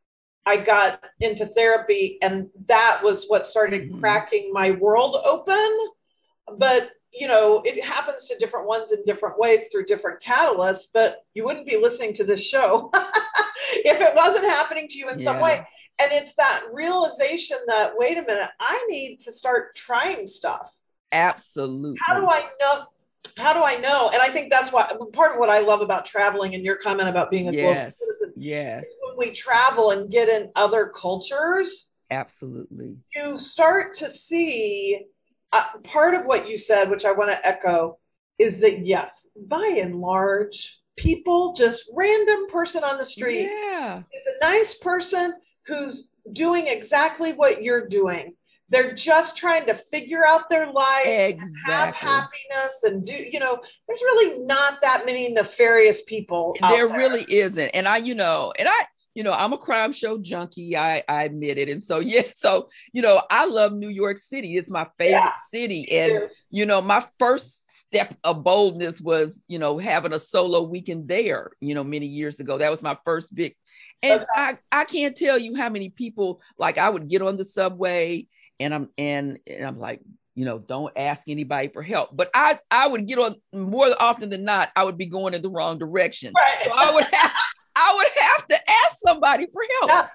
I 0.46 0.56
got 0.56 1.02
into 1.18 1.44
therapy, 1.44 2.18
and 2.22 2.48
that 2.66 3.00
was 3.02 3.26
what 3.26 3.48
started 3.48 3.82
mm-hmm. 3.82 3.98
cracking 3.98 4.52
my 4.52 4.70
world 4.70 5.16
open. 5.24 5.78
But 6.56 6.92
you 7.12 7.26
know, 7.26 7.62
it 7.64 7.82
happens 7.82 8.26
to 8.26 8.38
different 8.38 8.66
ones 8.66 8.92
in 8.92 9.02
different 9.04 9.38
ways 9.38 9.68
through 9.68 9.86
different 9.86 10.20
catalysts. 10.22 10.86
But 10.94 11.24
you 11.34 11.44
wouldn't 11.44 11.66
be 11.66 11.76
listening 11.76 12.12
to 12.14 12.24
this 12.24 12.48
show 12.48 12.90
if 12.94 14.00
it 14.00 14.14
wasn't 14.14 14.46
happening 14.46 14.86
to 14.88 14.98
you 14.98 15.08
in 15.08 15.18
yeah. 15.18 15.24
some 15.24 15.40
way. 15.40 15.66
And 16.00 16.12
it's 16.12 16.34
that 16.34 16.64
realization 16.72 17.56
that 17.68 17.92
wait 17.96 18.18
a 18.18 18.22
minute, 18.22 18.50
I 18.60 18.86
need 18.90 19.18
to 19.20 19.32
start 19.32 19.74
trying 19.74 20.26
stuff. 20.26 20.80
Absolutely. 21.12 21.98
How 22.04 22.20
do 22.20 22.26
I 22.28 22.42
know? 22.60 22.86
how 23.38 23.52
do 23.52 23.62
I 23.62 23.78
know? 23.80 24.10
And 24.12 24.22
I 24.22 24.28
think 24.28 24.50
that's 24.50 24.72
why 24.72 24.90
part 25.12 25.34
of 25.34 25.38
what 25.38 25.50
I 25.50 25.60
love 25.60 25.80
about 25.80 26.06
traveling 26.06 26.54
and 26.54 26.64
your 26.64 26.76
comment 26.76 27.08
about 27.08 27.30
being 27.30 27.48
a 27.48 27.52
yes. 27.52 27.62
global 27.62 27.90
citizen. 27.90 28.32
Yes. 28.36 28.84
when 29.02 29.18
we 29.18 29.34
travel 29.34 29.90
and 29.90 30.10
get 30.10 30.28
in 30.28 30.50
other 30.56 30.86
cultures. 30.86 31.90
Absolutely. 32.10 32.96
You 33.14 33.36
start 33.36 33.94
to 33.94 34.08
see 34.08 35.02
uh, 35.52 35.64
part 35.84 36.14
of 36.14 36.24
what 36.24 36.48
you 36.48 36.56
said, 36.56 36.88
which 36.88 37.04
I 37.04 37.12
want 37.12 37.30
to 37.30 37.46
echo, 37.46 37.98
is 38.38 38.60
that 38.60 38.86
yes, 38.86 39.30
by 39.36 39.78
and 39.80 40.00
large, 40.00 40.80
people, 40.96 41.52
just 41.52 41.90
random 41.94 42.46
person 42.48 42.84
on 42.84 42.96
the 42.96 43.04
street, 43.04 43.50
yeah. 43.50 44.02
is 44.14 44.26
a 44.26 44.44
nice 44.44 44.74
person 44.74 45.34
who's 45.66 46.12
doing 46.32 46.64
exactly 46.66 47.32
what 47.32 47.62
you're 47.62 47.86
doing. 47.86 48.34
They're 48.68 48.94
just 48.94 49.36
trying 49.36 49.66
to 49.66 49.74
figure 49.74 50.26
out 50.26 50.50
their 50.50 50.72
life 50.72 51.06
exactly. 51.06 51.52
have 51.66 51.94
happiness 51.94 52.82
and 52.82 53.04
do 53.04 53.12
you 53.12 53.38
know 53.38 53.60
there's 53.86 54.02
really 54.02 54.44
not 54.44 54.82
that 54.82 55.04
many 55.06 55.32
nefarious 55.32 56.02
people 56.02 56.56
there, 56.60 56.88
there. 56.88 56.98
really 56.98 57.24
isn't. 57.28 57.68
And 57.68 57.86
i 57.86 57.98
you 57.98 58.16
know 58.16 58.52
and 58.58 58.68
i 58.68 58.86
you 59.14 59.22
know 59.22 59.32
i'm 59.32 59.52
a 59.52 59.58
crime 59.58 59.92
show 59.92 60.18
junkie 60.18 60.76
i 60.76 61.02
i 61.08 61.22
admit 61.22 61.58
it. 61.58 61.68
And 61.68 61.82
so 61.82 61.98
yeah 62.00 62.22
so 62.34 62.68
you 62.92 63.02
know 63.02 63.22
i 63.30 63.46
love 63.46 63.72
new 63.72 63.88
york 63.88 64.18
city. 64.18 64.56
It's 64.56 64.70
my 64.70 64.88
favorite 64.98 65.12
yeah, 65.12 65.32
city. 65.52 65.86
and 65.92 66.10
too. 66.10 66.28
you 66.50 66.66
know 66.66 66.80
my 66.80 67.06
first 67.20 67.62
step 67.78 68.16
of 68.24 68.42
boldness 68.42 69.00
was 69.00 69.40
you 69.46 69.60
know 69.60 69.78
having 69.78 70.12
a 70.12 70.18
solo 70.18 70.62
weekend 70.62 71.06
there 71.06 71.52
you 71.60 71.76
know 71.76 71.84
many 71.84 72.06
years 72.06 72.40
ago. 72.40 72.58
That 72.58 72.72
was 72.72 72.82
my 72.82 72.98
first 73.04 73.32
big 73.32 73.54
and 74.02 74.22
okay. 74.22 74.26
I, 74.36 74.58
I 74.72 74.84
can't 74.84 75.16
tell 75.16 75.38
you 75.38 75.54
how 75.54 75.68
many 75.68 75.88
people 75.88 76.40
like 76.58 76.78
I 76.78 76.88
would 76.88 77.08
get 77.08 77.22
on 77.22 77.36
the 77.36 77.44
subway 77.44 78.26
and 78.60 78.74
I'm 78.74 78.88
and, 78.96 79.38
and 79.46 79.66
I'm 79.66 79.78
like, 79.78 80.00
you 80.34 80.44
know, 80.44 80.58
don't 80.58 80.92
ask 80.96 81.22
anybody 81.28 81.68
for 81.68 81.82
help. 81.82 82.10
But 82.14 82.30
I 82.34 82.58
I 82.70 82.86
would 82.86 83.06
get 83.06 83.18
on 83.18 83.36
more 83.52 83.94
often 84.00 84.30
than 84.30 84.44
not, 84.44 84.70
I 84.76 84.84
would 84.84 84.98
be 84.98 85.06
going 85.06 85.34
in 85.34 85.42
the 85.42 85.50
wrong 85.50 85.78
direction. 85.78 86.32
Right. 86.36 86.58
So 86.64 86.70
I 86.74 86.94
would 86.94 87.04
have 87.04 87.32
I 87.76 87.94
would 87.96 88.22
have 88.22 88.48
to 88.48 88.70
ask 88.70 88.98
somebody 88.98 89.46
for 89.52 89.62
help. 89.80 89.90
Yeah. 89.90 90.08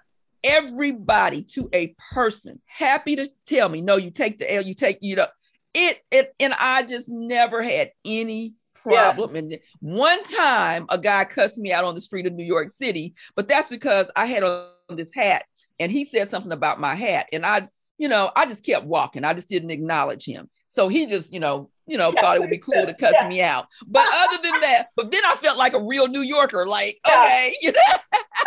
Everybody 0.44 1.44
to 1.54 1.70
a 1.72 1.96
person 2.14 2.60
happy 2.66 3.16
to 3.18 3.30
tell 3.46 3.70
me, 3.70 3.82
no, 3.82 3.98
you 3.98 4.10
take 4.10 4.40
the 4.40 4.52
L, 4.52 4.64
you 4.64 4.74
take, 4.74 4.98
you 5.02 5.16
know, 5.16 5.28
it, 5.74 6.02
it, 6.12 6.34
and 6.40 6.54
I 6.54 6.84
just 6.84 7.08
never 7.10 7.62
had 7.62 7.92
any 8.04 8.56
problem. 8.84 9.34
Yeah. 9.34 9.40
And 9.40 9.60
one 9.80 10.24
time 10.24 10.86
a 10.90 10.98
guy 10.98 11.26
cussed 11.26 11.58
me 11.58 11.72
out 11.72 11.86
on 11.86 11.96
the 11.96 12.02
street 12.02 12.26
of 12.26 12.34
New 12.34 12.46
York 12.46 12.72
City, 12.72 13.14
but 13.36 13.48
that's 13.48 13.70
because 13.70 14.08
I 14.16 14.26
had 14.26 14.44
on 14.44 14.70
this 14.90 15.14
hat 15.14 15.46
and 15.80 15.92
he 15.92 16.06
said 16.06 16.30
something 16.30 16.52
about 16.52 16.80
my 16.80 16.96
hat. 16.96 17.28
And 17.34 17.46
I 17.46 17.68
you 18.02 18.08
know, 18.08 18.32
I 18.36 18.48
just 18.48 18.66
kept 18.66 18.88
walking. 18.88 19.24
I 19.24 19.36
just 19.36 19.48
didn't 19.48 19.70
acknowledge 19.70 20.26
him. 20.26 20.50
So 20.70 20.88
he 20.88 21.06
just, 21.06 21.32
you 21.32 21.40
know, 21.40 21.70
you 21.86 22.00
know, 22.00 22.12
yeah, 22.12 22.22
thought 22.22 22.38
it 22.38 22.40
would 22.40 22.50
be 22.50 22.58
cool 22.74 22.84
to 22.84 22.96
cuss 22.96 23.14
yeah. 23.14 23.30
me 23.30 23.44
out. 23.44 23.68
But 23.86 24.04
other 24.12 24.40
than 24.42 24.60
that, 24.62 24.88
but 24.96 25.12
then 25.12 25.22
I 25.24 25.36
felt 25.36 25.60
like 25.60 25.74
a 25.74 25.80
real 25.80 26.08
New 26.08 26.22
Yorker, 26.24 26.66
like, 26.66 27.00
yeah. 27.08 27.22
okay, 27.22 27.54
you 27.62 27.72
know. 27.72 27.80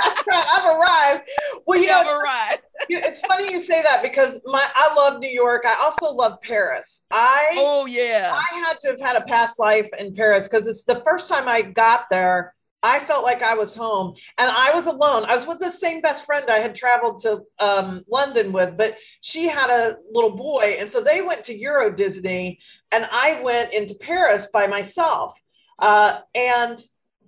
That's 0.04 0.26
right. 0.26 0.44
I've 0.44 0.66
arrived. 0.66 1.30
Well, 1.68 1.80
you 1.80 1.88
I've 1.88 2.04
know, 2.04 2.18
arrived. 2.18 2.62
it's 2.88 3.20
funny 3.20 3.44
you 3.52 3.60
say 3.60 3.80
that 3.80 4.02
because 4.02 4.42
my 4.44 4.66
I 4.74 4.92
love 4.96 5.20
New 5.20 5.30
York. 5.30 5.62
I 5.64 5.76
also 5.80 6.12
love 6.12 6.42
Paris. 6.42 7.06
I 7.12 7.52
oh 7.58 7.86
yeah. 7.86 8.32
I 8.34 8.58
had 8.58 8.80
to 8.80 8.88
have 8.88 9.00
had 9.00 9.22
a 9.22 9.24
past 9.26 9.60
life 9.60 9.88
in 10.00 10.16
Paris 10.16 10.48
because 10.48 10.66
it's 10.66 10.82
the 10.82 11.00
first 11.04 11.30
time 11.30 11.46
I 11.46 11.62
got 11.62 12.06
there. 12.10 12.56
I 12.84 12.98
felt 12.98 13.24
like 13.24 13.42
I 13.42 13.54
was 13.54 13.74
home 13.74 14.14
and 14.36 14.50
I 14.50 14.70
was 14.74 14.86
alone. 14.86 15.24
I 15.26 15.34
was 15.34 15.46
with 15.46 15.58
the 15.58 15.70
same 15.70 16.02
best 16.02 16.26
friend 16.26 16.50
I 16.50 16.58
had 16.58 16.76
traveled 16.76 17.18
to 17.20 17.42
um, 17.58 18.04
London 18.10 18.52
with, 18.52 18.76
but 18.76 18.98
she 19.22 19.48
had 19.48 19.70
a 19.70 19.96
little 20.12 20.36
boy. 20.36 20.76
And 20.78 20.88
so 20.88 21.00
they 21.00 21.22
went 21.22 21.44
to 21.44 21.58
Euro 21.58 21.90
Disney 21.90 22.60
and 22.92 23.08
I 23.10 23.40
went 23.42 23.72
into 23.72 23.94
Paris 24.00 24.48
by 24.52 24.66
myself. 24.66 25.40
Uh, 25.78 26.18
and 26.34 26.78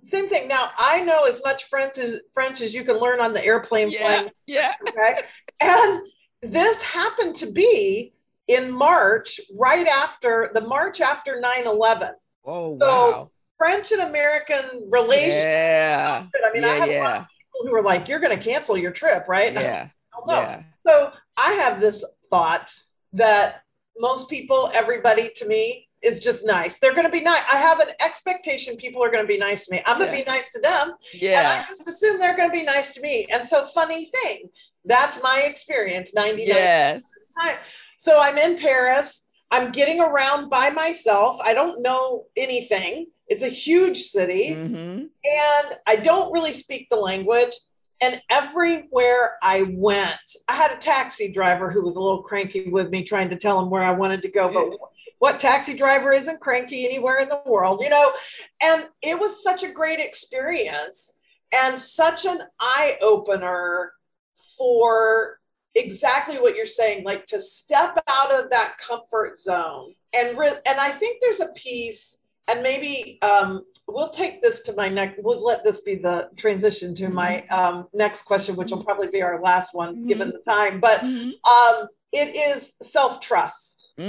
same 0.03 0.29
thing. 0.29 0.47
Now 0.47 0.69
I 0.77 1.01
know 1.01 1.25
as 1.25 1.41
much 1.43 1.63
French 1.63 1.97
as 1.97 2.21
French 2.35 2.61
as 2.61 2.75
you 2.75 2.83
can 2.83 2.99
learn 2.99 3.19
on 3.19 3.33
the 3.33 3.43
airplane 3.43 3.89
yeah, 3.89 3.99
flying. 3.99 4.29
Yeah. 4.45 4.73
Okay. 4.87 5.21
and 5.59 6.01
this 6.43 6.83
happened 6.83 7.35
to 7.37 7.51
be 7.51 8.13
in 8.47 8.71
March, 8.71 9.41
right 9.59 9.87
after 9.87 10.51
the 10.53 10.61
March 10.61 11.01
after 11.01 11.41
9 11.41 11.65
11. 11.65 12.11
Oh, 12.45 12.77
so 12.79 12.87
wow 12.87 13.31
French 13.57 13.91
and 13.91 14.01
American 14.01 14.89
relations. 14.89 15.45
Yeah. 15.45 16.25
I 16.45 16.53
mean, 16.53 16.63
yeah, 16.63 16.69
I 16.69 16.75
have 16.75 16.89
yeah. 16.89 17.01
a 17.01 17.03
lot 17.03 17.21
of 17.21 17.27
people 17.27 17.69
who 17.69 17.75
are 17.75 17.83
like, 17.83 18.07
you're 18.07 18.19
going 18.19 18.37
to 18.37 18.43
cancel 18.43 18.77
your 18.77 18.91
trip, 18.91 19.27
right? 19.27 19.53
Yeah. 19.57 19.89
yeah. 20.27 20.63
So 20.85 21.11
I 21.37 21.53
have 21.53 21.79
this 21.79 22.03
thought 22.29 22.73
that 23.13 23.61
most 23.97 24.29
people, 24.29 24.71
everybody 24.73 25.29
to 25.35 25.47
me, 25.47 25.87
is 26.03 26.19
just 26.19 26.45
nice. 26.45 26.79
They're 26.79 26.93
going 26.93 27.05
to 27.05 27.11
be 27.11 27.21
nice. 27.21 27.41
I 27.51 27.57
have 27.57 27.79
an 27.79 27.89
expectation 27.99 28.77
people 28.77 29.03
are 29.03 29.09
going 29.09 29.23
to 29.23 29.27
be 29.27 29.37
nice 29.37 29.65
to 29.65 29.75
me. 29.75 29.81
I'm 29.85 29.97
going 29.97 30.11
to 30.11 30.17
Yeah. 30.17 30.23
be 30.23 30.29
nice 30.29 30.51
to 30.53 30.59
them. 30.59 30.93
Yeah. 31.13 31.39
And 31.39 31.47
I 31.47 31.63
just 31.67 31.87
assume 31.87 32.19
they're 32.19 32.37
going 32.37 32.49
to 32.49 32.53
be 32.53 32.63
nice 32.63 32.93
to 32.95 33.01
me. 33.01 33.25
And 33.31 33.43
so, 33.43 33.65
funny 33.67 34.05
thing, 34.05 34.49
that's 34.85 35.21
my 35.23 35.43
experience 35.45 36.13
99% 36.15 36.47
yes. 36.47 36.97
of 36.97 37.01
the 37.01 37.41
time. 37.41 37.57
So, 37.97 38.19
I'm 38.21 38.37
in 38.37 38.57
Paris. 38.57 39.25
I'm 39.49 39.71
getting 39.71 40.01
around 40.01 40.49
by 40.49 40.69
myself. 40.69 41.39
I 41.43 41.53
don't 41.53 41.81
know 41.81 42.25
anything. 42.35 43.07
It's 43.27 43.43
a 43.43 43.49
huge 43.49 43.97
city 43.97 44.53
hmm 44.53 44.87
and 45.27 45.75
I 45.85 45.97
don't 45.97 46.31
really 46.31 46.53
speak 46.53 46.87
the 46.89 46.95
language. 46.97 47.51
And 47.99 48.21
everywhere 48.29 49.37
I 49.41 49.63
went, 49.69 50.19
I 50.47 50.53
had 50.53 50.71
a 50.71 50.77
taxi 50.77 51.31
driver 51.31 51.71
who 51.71 51.81
was 51.81 51.95
a 51.95 52.01
little 52.01 52.21
cranky 52.21 52.69
with 52.69 52.91
me, 52.91 53.03
trying 53.03 53.29
to 53.29 53.35
tell 53.35 53.59
him 53.59 53.71
where 53.71 53.81
I 53.81 53.91
wanted 53.91 54.21
to 54.21 54.31
go. 54.31 54.53
But 54.53 54.79
what 55.17 55.39
taxi 55.39 55.75
driver 55.75 56.11
isn't 56.11 56.39
cranky 56.39 56.85
anywhere 56.85 57.17
in 57.17 57.27
the 57.27 57.41
world, 57.45 57.81
you 57.81 57.89
know? 57.89 58.11
And 58.61 58.87
it 59.01 59.17
was 59.19 59.43
such 59.43 59.63
a 59.63 59.71
great 59.71 59.99
experience 59.99 61.13
and 61.63 61.79
such 61.79 62.25
an 62.25 62.39
eye 62.59 62.97
opener 63.01 63.93
for 64.57 65.39
exactly 65.73 66.35
what 66.37 66.55
you're 66.55 66.65
saying, 66.67 67.03
like 67.03 67.25
to 67.27 67.39
step 67.39 67.97
out 68.07 68.31
of 68.31 68.51
that 68.51 68.77
comfort 68.77 69.37
zone. 69.37 69.93
And 70.15 70.37
re- 70.37 70.61
and 70.67 70.79
I 70.79 70.89
think 70.89 71.19
there's 71.21 71.39
a 71.39 71.51
piece, 71.55 72.19
and 72.47 72.61
maybe 72.63 73.19
um, 73.21 73.63
we'll 73.87 74.09
take 74.09 74.41
this 74.41 74.61
to 74.61 74.73
my 74.73 74.89
next. 74.89 75.19
We'll 75.23 75.43
let 75.43 75.63
this 75.63 75.81
be 75.81 75.95
the 75.95 76.29
transition 76.37 76.93
to 76.95 77.09
my 77.09 77.45
um, 77.47 77.87
next 77.93 78.23
question, 78.23 78.55
which 78.55 78.71
will 78.71 78.83
probably 78.83 79.07
be 79.09 79.21
our 79.21 79.41
last 79.41 79.73
one, 79.73 79.95
Mhm. 79.97 80.07
given 80.07 80.29
the 80.29 80.39
time. 80.39 80.79
But 80.79 80.99
hmm 81.01 81.31
um, 81.49 81.87
it 82.13 82.35
is 82.35 82.75
self 82.81 83.19
trust, 83.19 83.89
hmm 83.97 84.03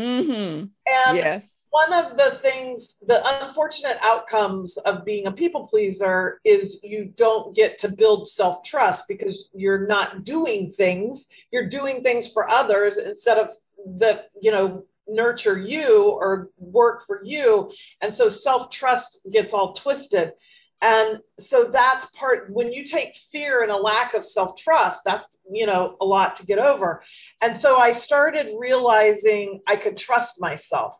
and 1.05 1.17
Yes. 1.17 1.67
one 1.71 1.93
of 1.93 2.17
the 2.17 2.31
things, 2.31 2.99
the 3.07 3.21
unfortunate 3.45 3.99
outcomes 4.03 4.77
of 4.79 5.05
being 5.05 5.27
a 5.27 5.33
people 5.33 5.67
pleaser 5.67 6.41
is 6.45 6.81
you 6.83 7.13
don't 7.17 7.55
get 7.57 7.77
to 7.79 7.89
build 7.89 8.29
self 8.29 8.63
trust 8.63 9.05
because 9.09 9.51
you're 9.53 9.87
not 9.87 10.23
doing 10.25 10.71
things. 10.71 11.29
You're 11.51 11.69
doing 11.69 12.03
things 12.03 12.29
for 12.33 12.49
others 12.51 12.99
instead 12.99 13.37
of 13.39 13.51
the, 13.85 14.25
you 14.41 14.51
know, 14.53 14.85
nurture 15.09 15.59
you 15.59 16.11
or 16.11 16.51
work 16.59 17.05
for 17.07 17.21
you. 17.25 17.73
And 18.03 18.13
so 18.13 18.29
self 18.29 18.71
trust 18.71 19.21
gets 19.31 19.53
all 19.53 19.73
twisted. 19.73 20.33
And 20.81 21.19
so 21.39 21.71
that's 21.73 22.07
part 22.07 22.51
when 22.53 22.73
you 22.73 22.85
take 22.85 23.17
fear 23.17 23.63
and 23.63 23.73
a 23.73 23.77
lack 23.77 24.15
of 24.15 24.25
self 24.25 24.57
trust, 24.57 25.05
that's, 25.05 25.41
you 25.51 25.67
know, 25.67 25.97
a 26.01 26.05
lot 26.05 26.37
to 26.37 26.47
get 26.47 26.59
over. 26.59 27.03
And 27.43 27.55
so 27.55 27.79
I 27.79 27.93
started 27.93 28.55
realizing 28.59 29.61
I 29.67 29.77
could 29.77 29.97
trust 29.97 30.41
myself 30.41 30.95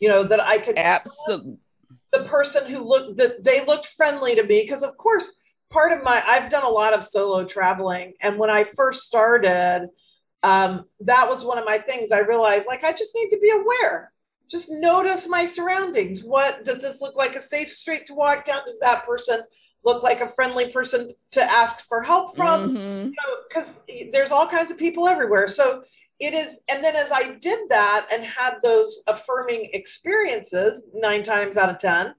you 0.00 0.08
know 0.10 0.22
that 0.22 0.40
i 0.40 0.58
could 0.58 0.76
trust 0.76 1.06
Absolutely. 1.06 1.58
the 2.12 2.24
person 2.24 2.70
who 2.70 2.86
looked 2.86 3.16
that 3.16 3.42
they 3.42 3.64
looked 3.64 3.86
friendly 3.86 4.34
to 4.34 4.42
me 4.42 4.62
because 4.62 4.82
of 4.82 4.96
course 4.98 5.40
part 5.70 5.92
of 5.92 6.02
my 6.04 6.22
i've 6.26 6.50
done 6.50 6.64
a 6.64 6.68
lot 6.68 6.92
of 6.92 7.02
solo 7.02 7.44
traveling 7.44 8.12
and 8.20 8.38
when 8.38 8.50
i 8.50 8.64
first 8.64 9.04
started 9.04 9.88
um, 10.44 10.84
that 11.00 11.28
was 11.28 11.44
one 11.44 11.58
of 11.58 11.64
my 11.64 11.78
things 11.78 12.12
i 12.12 12.18
realized 12.18 12.68
like 12.68 12.84
i 12.84 12.92
just 12.92 13.14
need 13.14 13.30
to 13.30 13.38
be 13.40 13.50
aware. 13.50 14.12
Just 14.50 14.70
notice 14.70 15.28
my 15.28 15.46
surroundings. 15.46 16.22
What 16.22 16.64
does 16.64 16.82
this 16.82 17.00
look 17.00 17.16
like 17.16 17.34
a 17.34 17.40
safe 17.40 17.70
street 17.70 18.06
to 18.06 18.14
walk 18.14 18.44
down? 18.44 18.60
Does 18.66 18.78
that 18.80 19.06
person 19.06 19.40
look 19.84 20.02
like 20.02 20.20
a 20.20 20.28
friendly 20.28 20.70
person 20.70 21.10
to 21.32 21.42
ask 21.42 21.86
for 21.88 22.02
help 22.02 22.36
from? 22.36 22.74
Because 23.48 23.84
there's 24.12 24.30
all 24.30 24.46
kinds 24.46 24.70
of 24.70 24.78
people 24.78 25.08
everywhere. 25.08 25.48
So 25.48 25.82
it 26.20 26.34
is, 26.34 26.62
and 26.68 26.84
then 26.84 26.94
as 26.94 27.10
I 27.10 27.32
did 27.40 27.68
that 27.70 28.06
and 28.12 28.22
had 28.22 28.56
those 28.62 29.02
affirming 29.08 29.70
experiences 29.72 30.90
nine 30.94 31.22
times 31.22 31.56
out 31.56 31.70
of 31.70 31.78
10, 31.78 32.14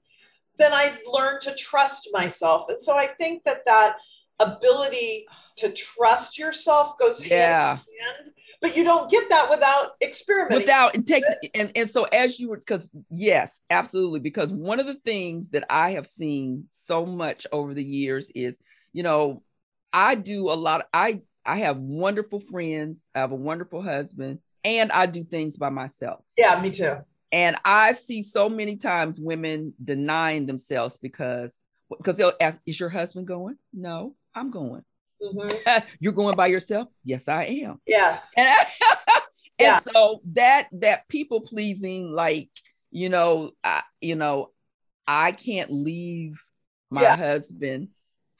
then 0.58 0.72
I 0.72 0.98
learned 1.06 1.42
to 1.42 1.54
trust 1.54 2.10
myself. 2.12 2.64
And 2.68 2.80
so 2.80 2.96
I 2.96 3.06
think 3.06 3.44
that 3.44 3.64
that 3.66 3.96
ability 4.40 5.26
to 5.56 5.70
trust 5.72 6.38
yourself 6.38 6.98
goes 6.98 7.20
hand 7.22 7.30
Yeah. 7.32 7.72
in 7.72 8.04
hand, 8.24 8.34
but 8.60 8.76
you 8.76 8.84
don't 8.84 9.10
get 9.10 9.28
that 9.30 9.48
without 9.50 9.92
experimenting. 10.02 10.58
without 10.64 10.94
and 10.96 11.06
take 11.06 11.24
and 11.54 11.72
and 11.74 11.88
so 11.90 12.04
as 12.04 12.38
you 12.38 12.48
were 12.48 12.56
because 12.58 12.88
yes 13.10 13.50
absolutely 13.70 14.20
because 14.20 14.50
one 14.50 14.80
of 14.80 14.86
the 14.86 14.94
things 15.04 15.48
that 15.50 15.64
i 15.70 15.90
have 15.92 16.06
seen 16.06 16.64
so 16.84 17.04
much 17.06 17.46
over 17.52 17.74
the 17.74 17.82
years 17.84 18.30
is 18.34 18.54
you 18.92 19.02
know 19.02 19.42
i 19.92 20.14
do 20.14 20.50
a 20.50 20.54
lot 20.54 20.86
i 20.92 21.20
i 21.44 21.56
have 21.58 21.76
wonderful 21.78 22.40
friends 22.40 22.98
i 23.14 23.20
have 23.20 23.32
a 23.32 23.36
wonderful 23.36 23.82
husband 23.82 24.38
and 24.64 24.90
i 24.92 25.06
do 25.06 25.24
things 25.24 25.56
by 25.56 25.68
myself 25.70 26.22
yeah, 26.36 26.60
me 26.60 26.70
too. 26.70 26.94
and 27.32 27.56
i 27.64 27.92
see 27.92 28.22
so 28.22 28.48
many 28.48 28.76
times 28.76 29.18
women 29.18 29.72
denying 29.82 30.46
themselves 30.46 30.96
because 31.00 31.52
because 31.98 32.16
they'll 32.16 32.32
ask 32.40 32.58
is 32.66 32.78
your 32.80 32.88
husband 32.88 33.26
going 33.26 33.56
no 33.72 34.14
i'm 34.34 34.50
going 34.50 34.82
Mhm. 35.22 35.82
you're 36.00 36.12
going 36.12 36.36
by 36.36 36.46
yourself 36.48 36.88
yes 37.04 37.22
i 37.28 37.44
am 37.46 37.80
Yes. 37.86 38.32
and, 38.36 38.48
Yeah. 39.58 39.76
and 39.76 39.82
so 39.84 40.20
that 40.34 40.68
that 40.72 41.08
people 41.08 41.40
pleasing 41.40 42.12
like 42.12 42.50
you 42.90 43.08
know 43.08 43.52
I, 43.64 43.82
you 44.00 44.14
know 44.16 44.50
i 45.06 45.32
can't 45.32 45.70
leave 45.72 46.40
my 46.90 47.02
Yeah. 47.02 47.16
husband 47.16 47.88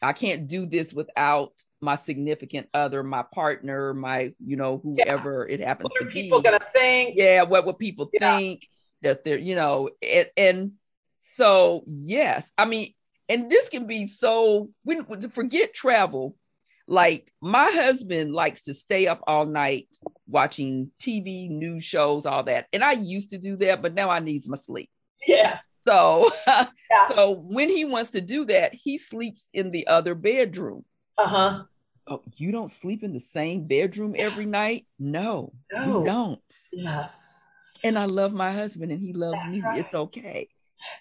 i 0.02 0.12
can't 0.12 0.46
do 0.46 0.66
this 0.66 0.92
without 0.92 1.52
my 1.80 1.96
significant 1.96 2.68
other 2.74 3.02
my 3.02 3.24
partner 3.34 3.94
my 3.94 4.34
you 4.44 4.56
know 4.56 4.78
whoever 4.82 5.46
it 5.48 5.60
happens 5.60 5.90
what 5.90 6.00
to 6.02 6.06
are 6.08 6.10
people 6.10 6.42
be 6.42 6.50
to 6.50 6.58
think? 6.74 7.14
yeah 7.16 7.42
what 7.42 7.64
what 7.64 7.78
people 7.78 8.10
Yeah. 8.12 8.36
think 8.36 8.68
that 9.02 9.24
they're 9.24 9.38
you 9.38 9.54
know 9.54 9.88
and, 10.02 10.28
and 10.36 10.72
so 11.36 11.84
yes 11.86 12.48
i 12.58 12.64
mean 12.66 12.92
and 13.28 13.50
this 13.50 13.68
can 13.68 13.86
be 13.86 14.06
so 14.06 14.70
when- 14.84 15.04
forget 15.30 15.72
travel 15.74 16.36
like 16.88 17.32
my 17.40 17.64
husband 17.70 18.32
likes 18.32 18.62
to 18.62 18.74
stay 18.74 19.06
up 19.06 19.20
all 19.26 19.44
night 19.46 19.88
watching 20.28 20.90
tv 21.00 21.50
news 21.50 21.84
shows 21.84 22.26
all 22.26 22.42
that 22.44 22.66
and 22.72 22.84
i 22.84 22.92
used 22.92 23.30
to 23.30 23.38
do 23.38 23.56
that 23.56 23.82
but 23.82 23.94
now 23.94 24.08
i 24.10 24.18
need 24.20 24.46
my 24.46 24.56
sleep 24.56 24.88
Yeah. 25.26 25.58
so 25.86 26.30
Yeah. 26.46 27.08
so 27.08 27.30
when 27.32 27.68
he 27.68 27.84
wants 27.84 28.10
to 28.10 28.20
do 28.20 28.44
that 28.46 28.72
he 28.74 28.98
sleeps 28.98 29.48
in 29.52 29.70
the 29.72 29.86
other 29.88 30.14
bedroom 30.14 30.84
Uh 31.18 31.26
huh. 31.26 31.62
oh 32.06 32.22
you 32.36 32.52
don't 32.52 32.70
sleep 32.70 33.02
in 33.02 33.12
the 33.12 33.20
same 33.32 33.66
bedroom 33.66 34.14
every 34.16 34.46
night 34.46 34.86
no 34.98 35.52
No. 35.72 35.98
we 36.00 36.04
don't 36.06 36.54
Yes. 36.72 37.42
and 37.82 37.98
I 37.98 38.04
love 38.04 38.32
my 38.32 38.52
husband 38.52 38.92
and 38.92 39.00
he 39.00 39.12
loves 39.12 39.36
That's 39.44 39.56
me. 39.56 39.62
right. 39.62 39.80
It's 39.80 39.94
okay. 39.94 40.48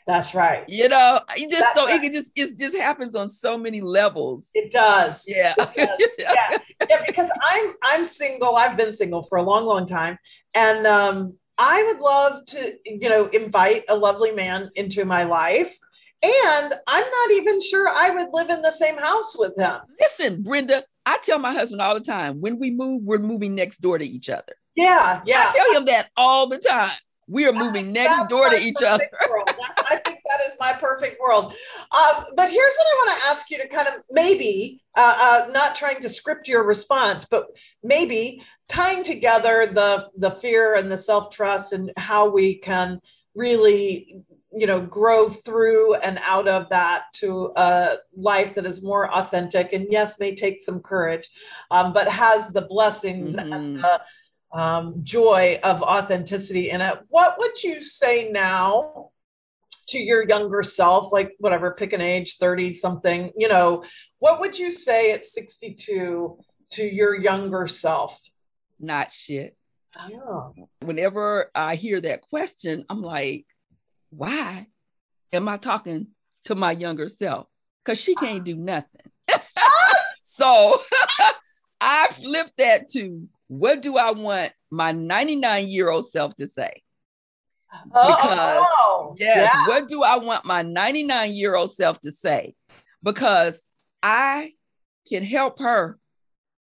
That's 0.08 0.36
right. 0.36 0.64
You 0.68 0.90
know, 0.90 1.20
it 1.36 1.50
just 1.50 1.62
That's 1.62 1.76
so 1.76 1.86
right. 1.86 1.96
it 1.96 2.02
can 2.02 2.12
just 2.12 2.32
it 2.36 2.58
just 2.58 2.76
happens 2.76 3.16
on 3.16 3.30
so 3.30 3.58
many 3.58 3.82
levels. 3.82 4.46
It 4.54 4.72
does. 4.72 5.26
Yeah. 5.28 5.54
yeah, 5.78 6.58
yeah, 6.90 7.04
because 7.08 7.32
I'm 7.42 7.74
I'm 7.82 8.06
single. 8.06 8.56
I've 8.56 8.78
been 8.78 8.94
single 8.94 9.24
for 9.24 9.38
a 9.38 9.44
long, 9.44 9.66
long 9.66 9.88
time, 9.88 10.18
and 10.54 10.86
um, 10.86 11.34
I 11.58 11.84
would 11.84 12.02
love 12.02 12.46
to, 12.46 12.78
you 12.86 13.10
know, 13.10 13.28
invite 13.28 13.84
a 13.90 13.96
lovely 13.96 14.32
man 14.32 14.70
into 14.76 15.06
my 15.06 15.24
life. 15.24 15.76
And 16.24 16.74
I'm 16.88 17.04
not 17.04 17.32
even 17.34 17.62
sure 17.62 17.88
I 17.90 18.10
would 18.10 18.30
live 18.34 18.50
in 18.50 18.62
the 18.62 18.72
same 18.72 18.98
house 18.98 19.36
with 19.38 19.54
him. 19.58 19.76
Listen, 20.00 20.42
Brenda, 20.42 20.84
I 21.06 21.20
tell 21.22 21.40
my 21.40 21.54
husband 21.54 21.82
all 21.82 21.94
the 21.94 22.06
time, 22.06 22.42
when 22.42 22.58
we 22.58 22.72
move, 22.72 23.04
we're 23.04 23.20
moving 23.20 23.54
next 23.54 23.80
door 23.80 23.98
to 23.98 24.06
each 24.06 24.30
other. 24.30 24.56
Yeah, 24.76 25.22
yeah. 25.26 25.52
I 25.52 25.54
tell 25.56 25.78
him 25.80 25.86
that 25.86 26.10
all 26.18 26.48
the 26.48 26.58
time. 26.58 26.92
We 27.28 27.46
are 27.48 27.54
moving 27.54 27.92
next 27.92 28.28
door 28.30 28.50
to 28.50 28.56
each 28.62 28.82
other. 28.86 29.08
perfect 29.12 29.30
world. 29.30 29.48
That's- 29.48 29.72
I 29.92 29.96
think 29.98 30.20
that 30.26 30.40
is 30.48 30.56
my 30.60 30.74
perfect 30.80 31.20
world. 31.20 31.54
Um, 31.92 32.26
but 32.36 32.50
here's 32.52 32.76
what 32.76 32.88
I 32.88 32.94
want 33.06 33.20
to 33.22 33.28
ask 33.30 33.50
you 33.50 33.58
to 33.60 33.68
kind 33.68 33.88
of 33.88 33.96
maybe, 34.12 34.82
uh, 34.96 35.18
uh, 35.48 35.52
not 35.52 35.76
trying 35.76 36.02
to 36.02 36.10
script 36.10 36.48
your 36.48 36.64
response, 36.64 37.26
but 37.26 37.48
maybe 37.84 38.44
tying 38.68 39.04
together 39.04 39.68
the 39.68 40.10
the 40.18 40.32
fear 40.32 40.76
and 40.76 40.92
the 40.92 40.98
self 40.98 41.30
trust 41.30 41.74
and 41.74 41.92
how 41.98 42.30
we 42.30 42.56
can 42.56 43.00
really, 43.36 44.22
you 44.52 44.66
know, 44.68 44.82
grow 44.82 45.28
through 45.30 45.96
and 45.96 46.20
out 46.24 46.48
of 46.48 46.70
that 46.70 47.04
to 47.14 47.52
a 47.58 47.98
life 48.16 48.56
that 48.56 48.66
is 48.66 48.82
more 48.84 49.12
authentic 49.14 49.74
and 49.74 49.88
yes, 49.92 50.20
may 50.20 50.34
take 50.34 50.62
some 50.64 50.80
courage, 50.80 51.30
um, 51.72 51.92
but 51.94 52.08
has 52.08 52.50
the 52.54 52.62
blessings 52.64 53.36
Mhm. 53.36 53.54
and 53.56 53.76
the 53.78 54.02
um, 54.56 55.04
joy 55.04 55.60
of 55.64 55.82
authenticity 55.82 56.70
in 56.70 56.80
it. 56.80 56.98
What 57.10 57.36
would 57.38 57.62
you 57.62 57.82
say 57.82 58.30
now 58.32 59.10
to 59.88 60.00
your 60.00 60.28
younger 60.28 60.64
self, 60.64 61.12
like 61.12 61.36
whatever, 61.40 61.72
pick 61.72 61.92
an 61.92 62.02
age, 62.02 62.38
30 62.38 62.74
something, 62.74 63.32
you 63.38 63.50
know, 63.50 63.84
what 64.20 64.40
would 64.40 64.58
you 64.58 64.72
say 64.72 65.12
at 65.12 65.26
62 65.26 66.38
to 66.72 66.84
your 66.84 67.20
younger 67.20 67.68
self? 67.68 68.22
Not 68.80 69.12
shit. 69.12 69.58
Oh, 70.00 70.54
Whenever 70.82 71.52
I 71.54 71.76
hear 71.76 72.00
that 72.02 72.22
question, 72.22 72.86
I'm 72.90 73.02
like, 73.02 73.46
why 74.10 74.68
am 75.34 75.50
I 75.50 75.58
talking 75.58 76.08
to 76.46 76.56
my 76.56 76.72
younger 76.72 77.10
self? 77.10 77.48
Because 77.84 78.00
she 78.00 78.16
can't 78.16 78.44
do 78.44 78.56
nothing. 78.56 79.12
so 80.24 80.82
I 81.82 82.08
flip 82.14 82.52
that 82.58 82.90
to 82.90 83.28
what 83.48 83.82
do 83.82 83.98
I 83.98 84.12
want 84.12 84.54
my 84.72 84.92
99 84.92 85.68
year 85.68 85.90
old 85.90 86.10
self 86.10 86.36
to 86.36 86.48
say? 86.48 86.82
Because, 87.84 88.64
oh, 88.64 89.16
yes, 89.18 89.52
yeah. 89.54 89.68
what 89.68 89.88
do 89.88 90.04
I 90.04 90.18
want 90.18 90.46
my 90.46 90.62
99 90.62 91.34
year 91.34 91.56
old 91.56 91.74
self 91.74 92.00
to 92.02 92.12
say? 92.12 92.56
Because 93.04 93.60
I 94.02 94.54
can 95.08 95.24
help 95.24 95.60
her. 95.60 95.98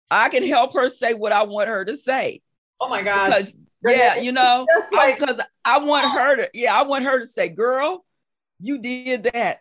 I 0.10 0.30
can 0.30 0.46
help 0.46 0.74
her 0.74 0.90
say 0.90 1.14
what 1.14 1.32
I 1.32 1.44
want 1.44 1.70
her 1.70 1.86
to 1.86 1.98
say. 1.98 2.42
Oh 2.80 2.90
my 2.90 3.02
gosh. 3.02 3.28
Because, 3.28 3.56
yeah, 3.84 4.18
you 4.18 4.32
know, 4.32 4.66
like, 4.94 5.20
because 5.20 5.42
I, 5.66 5.80
want 5.80 6.08
her 6.08 6.36
to, 6.38 6.50
yeah, 6.54 6.78
I 6.78 6.84
want 6.84 7.06
her 7.06 7.20
to 7.20 7.28
say, 7.28 7.50
girl, 7.50 8.06
you 8.60 8.80
did 8.80 9.30
that. 9.34 9.60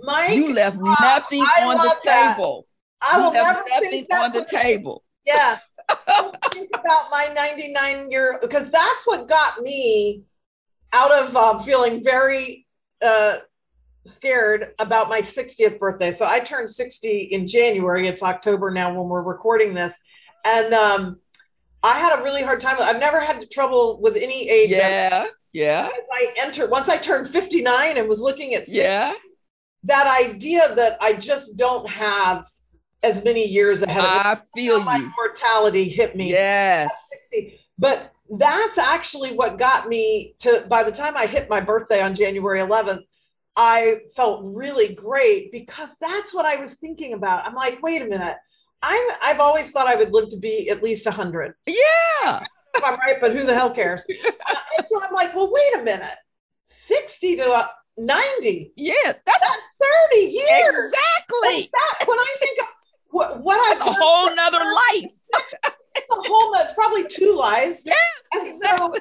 Mike, 0.00 0.34
you 0.34 0.52
left 0.52 0.76
uh, 0.76 0.94
nothing 1.00 1.40
on 1.40 1.76
the 1.76 1.94
table. 2.04 2.66
I 3.00 3.18
will 3.18 3.32
never 3.32 3.58
left 3.58 3.68
nothing 3.70 4.06
on 4.12 4.32
the 4.32 4.44
table. 4.44 5.04
Yes. 5.24 5.62
Think 6.52 6.70
about 6.72 7.10
my 7.10 7.28
99 7.34 8.10
year 8.10 8.38
because 8.40 8.70
that's 8.70 9.06
what 9.06 9.28
got 9.28 9.60
me 9.60 10.22
out 10.92 11.12
of 11.12 11.36
uh, 11.36 11.58
feeling 11.58 12.02
very 12.02 12.66
uh, 13.04 13.36
scared 14.06 14.68
about 14.78 15.08
my 15.08 15.20
60th 15.20 15.78
birthday. 15.78 16.12
So 16.12 16.26
I 16.26 16.40
turned 16.40 16.70
60 16.70 17.08
in 17.08 17.46
January. 17.46 18.06
It's 18.06 18.22
October 18.22 18.70
now 18.70 18.94
when 18.94 19.08
we're 19.08 19.22
recording 19.22 19.74
this. 19.74 19.98
And 20.46 20.74
um, 20.74 21.18
I 21.82 21.98
had 21.98 22.18
a 22.18 22.22
really 22.22 22.42
hard 22.42 22.60
time. 22.60 22.76
I've 22.80 23.00
never 23.00 23.20
had 23.20 23.50
trouble 23.50 24.00
with 24.00 24.16
any 24.16 24.48
age. 24.48 24.70
Yeah. 24.70 25.26
Yeah. 25.52 25.88
As 25.92 26.02
I 26.12 26.34
entered, 26.38 26.70
once 26.70 26.88
I 26.88 26.96
turned 26.96 27.28
59 27.28 27.96
and 27.96 28.08
was 28.08 28.20
looking 28.20 28.54
at 28.54 28.66
60, 28.66 28.82
yeah. 28.82 29.12
that 29.84 30.20
idea 30.28 30.74
that 30.74 30.98
I 31.00 31.12
just 31.14 31.56
don't 31.56 31.88
have 31.88 32.44
as 33.04 33.22
many 33.24 33.46
years 33.46 33.82
ahead 33.82 34.04
of 34.04 34.10
me. 34.10 34.18
I 34.18 34.40
feel 34.54 34.78
you. 34.78 34.84
My 34.84 35.10
mortality 35.16 35.88
hit 35.88 36.16
me. 36.16 36.30
Yes. 36.30 36.90
But 37.78 38.12
that's 38.30 38.78
actually 38.78 39.34
what 39.34 39.58
got 39.58 39.88
me 39.88 40.34
to 40.40 40.64
by 40.68 40.82
the 40.82 40.90
time 40.90 41.16
I 41.16 41.26
hit 41.26 41.50
my 41.50 41.60
birthday 41.60 42.00
on 42.00 42.14
January 42.14 42.60
11th, 42.60 43.02
I 43.56 43.98
felt 44.16 44.42
really 44.44 44.94
great 44.94 45.52
because 45.52 45.96
that's 46.00 46.34
what 46.34 46.46
I 46.46 46.56
was 46.56 46.74
thinking 46.74 47.12
about. 47.12 47.46
I'm 47.46 47.54
like, 47.54 47.82
wait 47.82 48.02
a 48.02 48.06
minute. 48.06 48.36
I'm 48.82 49.10
I've 49.22 49.40
always 49.40 49.70
thought 49.70 49.86
I 49.86 49.94
would 49.94 50.12
live 50.12 50.28
to 50.30 50.38
be 50.38 50.68
at 50.70 50.82
least 50.82 51.06
100. 51.06 51.54
Yeah. 51.66 52.44
if 52.74 52.84
I'm 52.84 52.98
right, 52.98 53.16
but 53.20 53.32
who 53.32 53.46
the 53.46 53.54
hell 53.54 53.70
cares? 53.70 54.04
uh, 54.26 54.54
and 54.76 54.86
so 54.86 55.00
I'm 55.02 55.14
like, 55.14 55.34
well, 55.34 55.52
wait 55.52 55.80
a 55.82 55.84
minute. 55.84 56.16
60 56.64 57.36
to 57.36 57.44
uh, 57.44 57.66
90. 57.96 58.72
Yeah, 58.76 58.94
that's, 59.04 59.24
that's 59.26 59.68
30 60.12 60.20
years. 60.22 60.92
Exactly. 60.92 61.70
That, 61.72 62.08
when 62.08 62.18
I 62.18 62.36
think 62.40 62.58
of 62.60 62.66
what, 63.14 63.40
what 63.42 63.58
I've 63.72 63.80
a 63.86 63.92
whole 63.92 64.34
nother 64.34 64.58
life. 64.58 65.12
it's 65.30 65.54
a 65.64 66.28
whole 66.28 66.52
that's 66.52 66.72
probably 66.74 67.06
two 67.08 67.36
lives. 67.38 67.86
Yeah. 67.94 68.40
And 68.40 68.52
so 68.52 68.96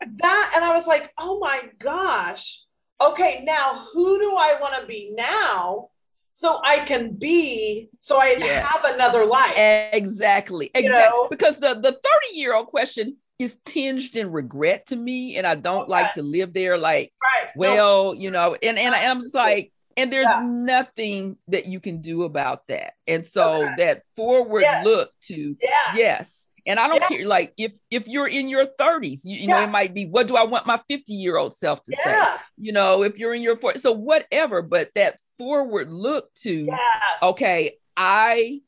that 0.00 0.52
and 0.54 0.64
I 0.64 0.70
was 0.74 0.86
like, 0.86 1.10
oh 1.16 1.38
my 1.38 1.70
gosh. 1.78 2.62
Okay, 3.00 3.42
now 3.44 3.86
who 3.92 4.18
do 4.18 4.36
I 4.36 4.58
want 4.60 4.80
to 4.80 4.86
be 4.86 5.14
now? 5.16 5.88
So 6.32 6.60
I 6.64 6.80
can 6.80 7.14
be, 7.14 7.88
so 8.00 8.20
I 8.20 8.36
yes. 8.38 8.66
have 8.66 8.94
another 8.94 9.24
life. 9.24 9.54
Exactly. 9.92 10.70
Exactly. 10.74 10.82
You 10.82 10.90
know? 10.90 11.28
Because 11.30 11.58
the 11.58 11.74
the 11.74 11.92
30 11.92 12.00
year 12.32 12.54
old 12.54 12.66
question 12.66 13.16
is 13.38 13.56
tinged 13.64 14.16
in 14.16 14.30
regret 14.30 14.86
to 14.88 14.96
me, 14.96 15.36
and 15.36 15.46
I 15.46 15.54
don't 15.54 15.82
okay. 15.82 15.90
like 15.90 16.14
to 16.14 16.22
live 16.22 16.52
there. 16.52 16.76
Like, 16.76 17.12
right. 17.22 17.50
well, 17.56 18.12
no. 18.12 18.20
you 18.20 18.30
know, 18.30 18.56
and 18.62 18.78
and 18.78 18.94
I'm 18.94 19.22
just 19.22 19.34
like, 19.34 19.72
and 19.96 20.12
there's 20.12 20.28
yeah. 20.28 20.42
nothing 20.44 21.36
that 21.48 21.66
you 21.66 21.80
can 21.80 22.00
do 22.00 22.24
about 22.24 22.66
that 22.68 22.94
and 23.06 23.26
so 23.26 23.64
okay. 23.64 23.74
that 23.78 24.02
forward 24.16 24.62
yes. 24.62 24.84
look 24.84 25.10
to 25.20 25.56
yes. 25.60 25.96
yes 25.96 26.48
and 26.66 26.78
i 26.78 26.88
don't 26.88 27.02
yeah. 27.02 27.16
care 27.16 27.26
like 27.26 27.52
if 27.56 27.72
if 27.90 28.06
you're 28.06 28.26
in 28.26 28.48
your 28.48 28.66
30s 28.78 29.20
you, 29.24 29.36
you 29.36 29.48
yeah. 29.48 29.58
know 29.58 29.64
it 29.64 29.70
might 29.70 29.94
be 29.94 30.06
what 30.06 30.28
do 30.28 30.36
i 30.36 30.44
want 30.44 30.66
my 30.66 30.80
50 30.88 31.12
year 31.12 31.36
old 31.36 31.56
self 31.56 31.82
to 31.84 31.96
say 31.96 32.12
you 32.56 32.72
know 32.72 33.02
if 33.02 33.16
you're 33.18 33.34
in 33.34 33.42
your 33.42 33.56
40s 33.56 33.80
so 33.80 33.92
whatever 33.92 34.62
but 34.62 34.90
that 34.94 35.20
forward 35.38 35.90
look 35.90 36.32
to 36.34 36.64
yes. 36.64 37.22
okay 37.22 37.76
i 37.96 38.60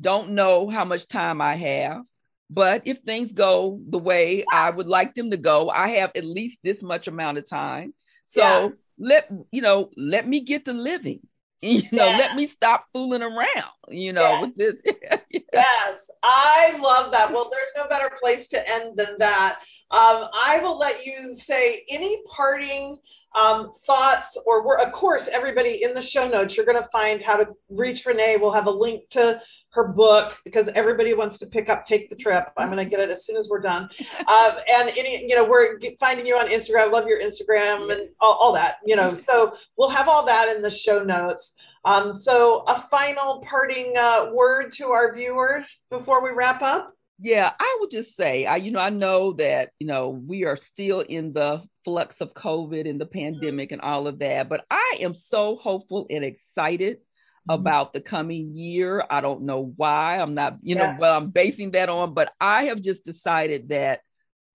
don't 0.00 0.30
know 0.30 0.68
how 0.68 0.84
much 0.84 1.08
time 1.08 1.40
i 1.40 1.54
have 1.54 2.02
but 2.50 2.82
if 2.84 2.98
things 3.00 3.32
go 3.32 3.80
the 3.88 3.98
way 3.98 4.44
i 4.52 4.70
would 4.70 4.86
like 4.86 5.14
them 5.14 5.30
to 5.30 5.36
go 5.36 5.68
i 5.70 5.88
have 5.88 6.10
at 6.14 6.24
least 6.24 6.58
this 6.62 6.82
much 6.82 7.08
amount 7.08 7.38
of 7.38 7.48
time 7.48 7.92
so 8.24 8.72
let 8.98 9.30
you 9.50 9.62
know 9.62 9.90
let 9.96 10.26
me 10.26 10.40
get 10.40 10.64
to 10.64 10.72
living 10.72 11.20
you 11.60 11.82
know 11.90 12.08
yeah. 12.08 12.16
let 12.16 12.36
me 12.36 12.46
stop 12.46 12.86
fooling 12.92 13.22
around 13.22 13.72
you 13.88 14.12
know 14.12 14.20
yes. 14.20 14.42
with 14.42 14.56
this 14.56 14.82
yeah. 15.02 15.18
yes 15.52 16.10
i 16.22 16.78
love 16.80 17.10
that 17.10 17.32
well 17.32 17.50
there's 17.50 17.72
no 17.76 17.88
better 17.88 18.14
place 18.20 18.46
to 18.46 18.70
end 18.74 18.96
than 18.96 19.16
that 19.18 19.58
um, 19.90 20.24
i 20.34 20.60
will 20.62 20.78
let 20.78 21.04
you 21.04 21.34
say 21.34 21.84
any 21.90 22.22
parting 22.28 22.96
um, 23.38 23.70
thoughts 23.86 24.40
or 24.46 24.66
we 24.66 24.84
of 24.84 24.92
course 24.92 25.28
everybody 25.28 25.82
in 25.84 25.94
the 25.94 26.02
show 26.02 26.28
notes 26.28 26.56
you're 26.56 26.66
going 26.66 26.78
to 26.78 26.88
find 26.90 27.22
how 27.22 27.36
to 27.36 27.46
reach 27.68 28.04
renee. 28.04 28.36
We'll 28.40 28.52
have 28.52 28.66
a 28.66 28.70
link 28.70 29.08
to 29.10 29.40
her 29.70 29.92
book 29.92 30.36
because 30.44 30.68
everybody 30.68 31.14
wants 31.14 31.38
to 31.38 31.46
pick 31.46 31.68
up 31.68 31.84
take 31.84 32.10
the 32.10 32.16
trip. 32.16 32.48
I'm 32.56 32.68
going 32.68 32.78
to 32.78 32.90
get 32.90 33.00
it 33.00 33.10
as 33.10 33.24
soon 33.24 33.36
as 33.36 33.48
we're 33.48 33.60
done. 33.60 33.88
Um, 34.28 34.56
and 34.68 34.90
any 34.98 35.26
you 35.26 35.34
know 35.34 35.48
we're 35.48 35.78
finding 35.98 36.26
you 36.26 36.36
on 36.36 36.48
instagram. 36.48 36.80
I 36.80 36.86
love 36.86 37.06
your 37.06 37.20
instagram 37.20 37.90
and 37.90 38.08
all, 38.20 38.34
all, 38.34 38.52
that 38.52 38.76
you 38.84 38.94
know. 38.94 39.14
So 39.14 39.54
we'll 39.76 39.88
have 39.88 40.06
all 40.06 40.26
that 40.26 40.54
in 40.54 40.60
the 40.60 40.70
show 40.70 41.02
notes. 41.02 41.58
Um, 41.84 42.12
so 42.12 42.64
a 42.68 42.74
final 42.74 43.42
parting 43.48 43.94
uh, 43.98 44.30
word 44.34 44.72
to 44.72 44.88
our 44.88 45.14
viewers 45.14 45.86
before 45.90 46.22
we 46.22 46.30
wrap 46.30 46.60
up? 46.60 46.92
Yeah, 47.20 47.52
I 47.58 47.76
would 47.80 47.90
just 47.90 48.16
say, 48.16 48.44
I 48.44 48.56
you 48.56 48.70
know, 48.70 48.80
I 48.80 48.90
know 48.90 49.32
that 49.34 49.70
you 49.78 49.86
know 49.86 50.10
we 50.10 50.44
are 50.44 50.58
still 50.58 51.00
in 51.00 51.32
the 51.32 51.62
flux 51.88 52.20
of 52.20 52.34
COVID 52.34 52.86
and 52.86 53.00
the 53.00 53.06
mm-hmm. 53.06 53.18
pandemic 53.18 53.72
and 53.72 53.80
all 53.80 54.06
of 54.06 54.18
that, 54.18 54.50
but 54.50 54.66
I 54.70 54.98
am 55.00 55.14
so 55.14 55.56
hopeful 55.56 56.06
and 56.10 56.22
excited 56.22 56.98
mm-hmm. 56.98 57.52
about 57.52 57.94
the 57.94 58.02
coming 58.02 58.54
year. 58.54 59.02
I 59.10 59.22
don't 59.22 59.44
know 59.44 59.72
why. 59.74 60.18
I'm 60.18 60.34
not, 60.34 60.58
you 60.60 60.76
yes. 60.76 60.98
know, 60.98 61.00
well, 61.00 61.16
I'm 61.16 61.30
basing 61.30 61.70
that 61.70 61.88
on, 61.88 62.12
but 62.12 62.30
I 62.38 62.64
have 62.64 62.82
just 62.82 63.06
decided 63.06 63.70
that 63.70 64.00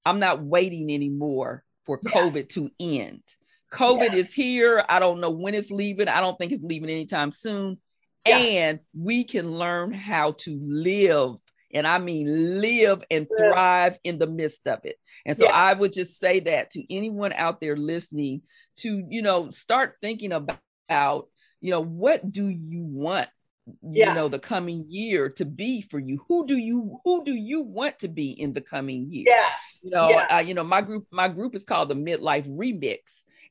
I'm 0.05 0.19
not 0.19 0.43
waiting 0.43 0.93
anymore 0.93 1.63
for 1.87 1.99
yes. 2.03 2.13
COVID 2.13 2.49
to 2.49 2.69
end. 2.79 3.23
COVID 3.73 4.11
yes. 4.11 4.27
is 4.27 4.33
here. 4.33 4.85
I 4.87 4.99
don't 4.99 5.19
know 5.19 5.31
when 5.31 5.55
it's 5.55 5.71
leaving. 5.71 6.07
I 6.07 6.21
don't 6.21 6.37
think 6.37 6.51
it's 6.51 6.63
leaving 6.63 6.91
anytime 6.91 7.31
soon. 7.31 7.79
Yeah. 8.27 8.37
And 8.37 8.79
we 8.95 9.23
can 9.23 9.53
learn 9.53 9.91
how 9.91 10.33
to 10.41 10.59
live 10.61 11.37
and 11.73 11.87
I 11.87 11.97
mean 11.97 12.61
live 12.61 13.03
and 13.09 13.27
thrive 13.27 13.97
in 14.03 14.19
the 14.19 14.27
midst 14.27 14.67
of 14.67 14.79
it. 14.83 14.97
And 15.25 15.37
so 15.37 15.45
yeah. 15.45 15.51
I 15.53 15.73
would 15.73 15.93
just 15.93 16.19
say 16.19 16.41
that 16.41 16.71
to 16.71 16.93
anyone 16.93 17.33
out 17.33 17.61
there 17.61 17.77
listening 17.77 18.41
to, 18.77 19.03
you 19.09 19.21
know, 19.21 19.51
start 19.51 19.95
thinking 20.01 20.31
about, 20.31 21.27
you 21.61 21.71
know, 21.71 21.81
what 21.81 22.29
do 22.31 22.47
you 22.49 22.83
want 22.83 23.29
you 23.65 24.05
yes. 24.05 24.15
know 24.15 24.27
the 24.27 24.39
coming 24.39 24.85
year 24.89 25.29
to 25.29 25.45
be 25.45 25.81
for 25.81 25.97
you 25.97 26.19
who 26.27 26.45
do 26.45 26.57
you 26.57 26.99
who 27.05 27.23
do 27.23 27.33
you 27.33 27.61
want 27.61 27.97
to 27.99 28.09
be 28.09 28.31
in 28.31 28.51
the 28.51 28.59
coming 28.59 29.07
year 29.09 29.23
yes 29.25 29.81
you 29.85 29.91
know 29.91 30.09
yeah. 30.09 30.27
uh, 30.35 30.39
you 30.39 30.53
know 30.53 30.65
my 30.65 30.81
group 30.81 31.07
my 31.11 31.29
group 31.29 31.55
is 31.55 31.63
called 31.63 31.89
the 31.89 31.95
midlife 31.95 32.45
remix 32.45 32.99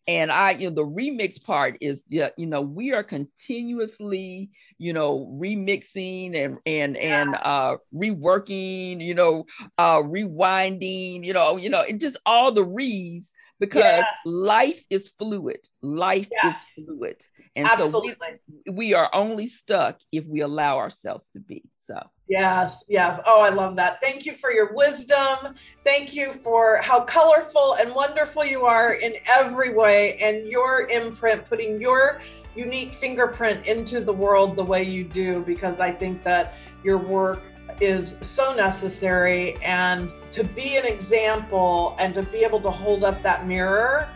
and 0.08 0.32
i 0.32 0.50
you 0.50 0.68
know 0.68 0.74
the 0.74 0.84
remix 0.84 1.42
part 1.42 1.76
is 1.80 2.02
you 2.10 2.28
know 2.38 2.60
we 2.60 2.92
are 2.92 3.04
continuously 3.04 4.50
you 4.78 4.92
know 4.92 5.30
remixing 5.40 6.36
and 6.36 6.58
and 6.66 6.96
yes. 6.96 7.26
and 7.26 7.34
uh 7.42 7.76
reworking 7.94 9.00
you 9.00 9.14
know 9.14 9.44
uh 9.78 9.98
rewinding 9.98 11.24
you 11.24 11.32
know 11.32 11.56
you 11.56 11.70
know 11.70 11.80
it 11.80 12.00
just 12.00 12.16
all 12.26 12.52
the 12.52 12.64
re's 12.64 13.30
because 13.60 13.82
yes. 13.82 14.06
life 14.24 14.84
is 14.90 15.12
fluid 15.18 15.60
life 15.82 16.28
yes. 16.30 16.76
is 16.76 16.84
fluid 16.84 17.22
and 17.54 17.68
Absolutely. 17.68 18.10
so 18.10 18.36
we, 18.66 18.72
we 18.72 18.94
are 18.94 19.08
only 19.14 19.48
stuck 19.48 20.00
if 20.10 20.24
we 20.26 20.40
allow 20.40 20.78
ourselves 20.78 21.28
to 21.34 21.40
be 21.40 21.62
so 21.82 21.98
Yes, 22.32 22.86
yes. 22.88 23.20
Oh, 23.26 23.42
I 23.42 23.52
love 23.52 23.76
that. 23.76 24.00
Thank 24.00 24.24
you 24.24 24.34
for 24.34 24.50
your 24.52 24.72
wisdom. 24.72 25.54
Thank 25.84 26.14
you 26.14 26.32
for 26.32 26.80
how 26.80 27.00
colorful 27.00 27.74
and 27.78 27.94
wonderful 27.94 28.42
you 28.42 28.64
are 28.64 28.94
in 28.94 29.16
every 29.28 29.74
way 29.74 30.16
and 30.18 30.46
your 30.46 30.88
imprint, 30.88 31.46
putting 31.46 31.78
your 31.78 32.22
unique 32.56 32.94
fingerprint 32.94 33.66
into 33.66 34.00
the 34.00 34.12
world 34.14 34.56
the 34.56 34.64
way 34.64 34.82
you 34.82 35.04
do, 35.04 35.42
because 35.42 35.78
I 35.78 35.90
think 35.90 36.24
that 36.24 36.54
your 36.82 36.96
work 36.96 37.42
is 37.82 38.16
so 38.22 38.54
necessary. 38.54 39.56
And 39.62 40.10
to 40.30 40.42
be 40.42 40.78
an 40.78 40.86
example 40.86 41.96
and 41.98 42.14
to 42.14 42.22
be 42.22 42.38
able 42.44 42.60
to 42.60 42.70
hold 42.70 43.04
up 43.04 43.22
that 43.24 43.46
mirror 43.46 44.08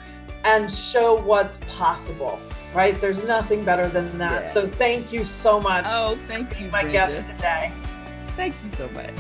and 0.45 0.73
show 0.73 1.21
what's 1.21 1.59
possible 1.69 2.41
right? 2.77 3.01
There's 3.01 3.25
nothing 3.25 3.65
better 3.65 3.89
than 3.89 4.19
that. 4.19 4.47
So 4.47 4.67
thank 4.69 5.11
you 5.11 5.25
so 5.25 5.59
much. 5.59 5.87
Oh, 5.89 6.19
thank 6.29 6.61
you, 6.61 6.67
my 6.67 6.83
Brenda. 6.83 6.93
guest 6.93 7.31
today. 7.31 7.73
Thank 8.37 8.55
you 8.63 8.71
so 8.77 8.87
much. 8.91 9.15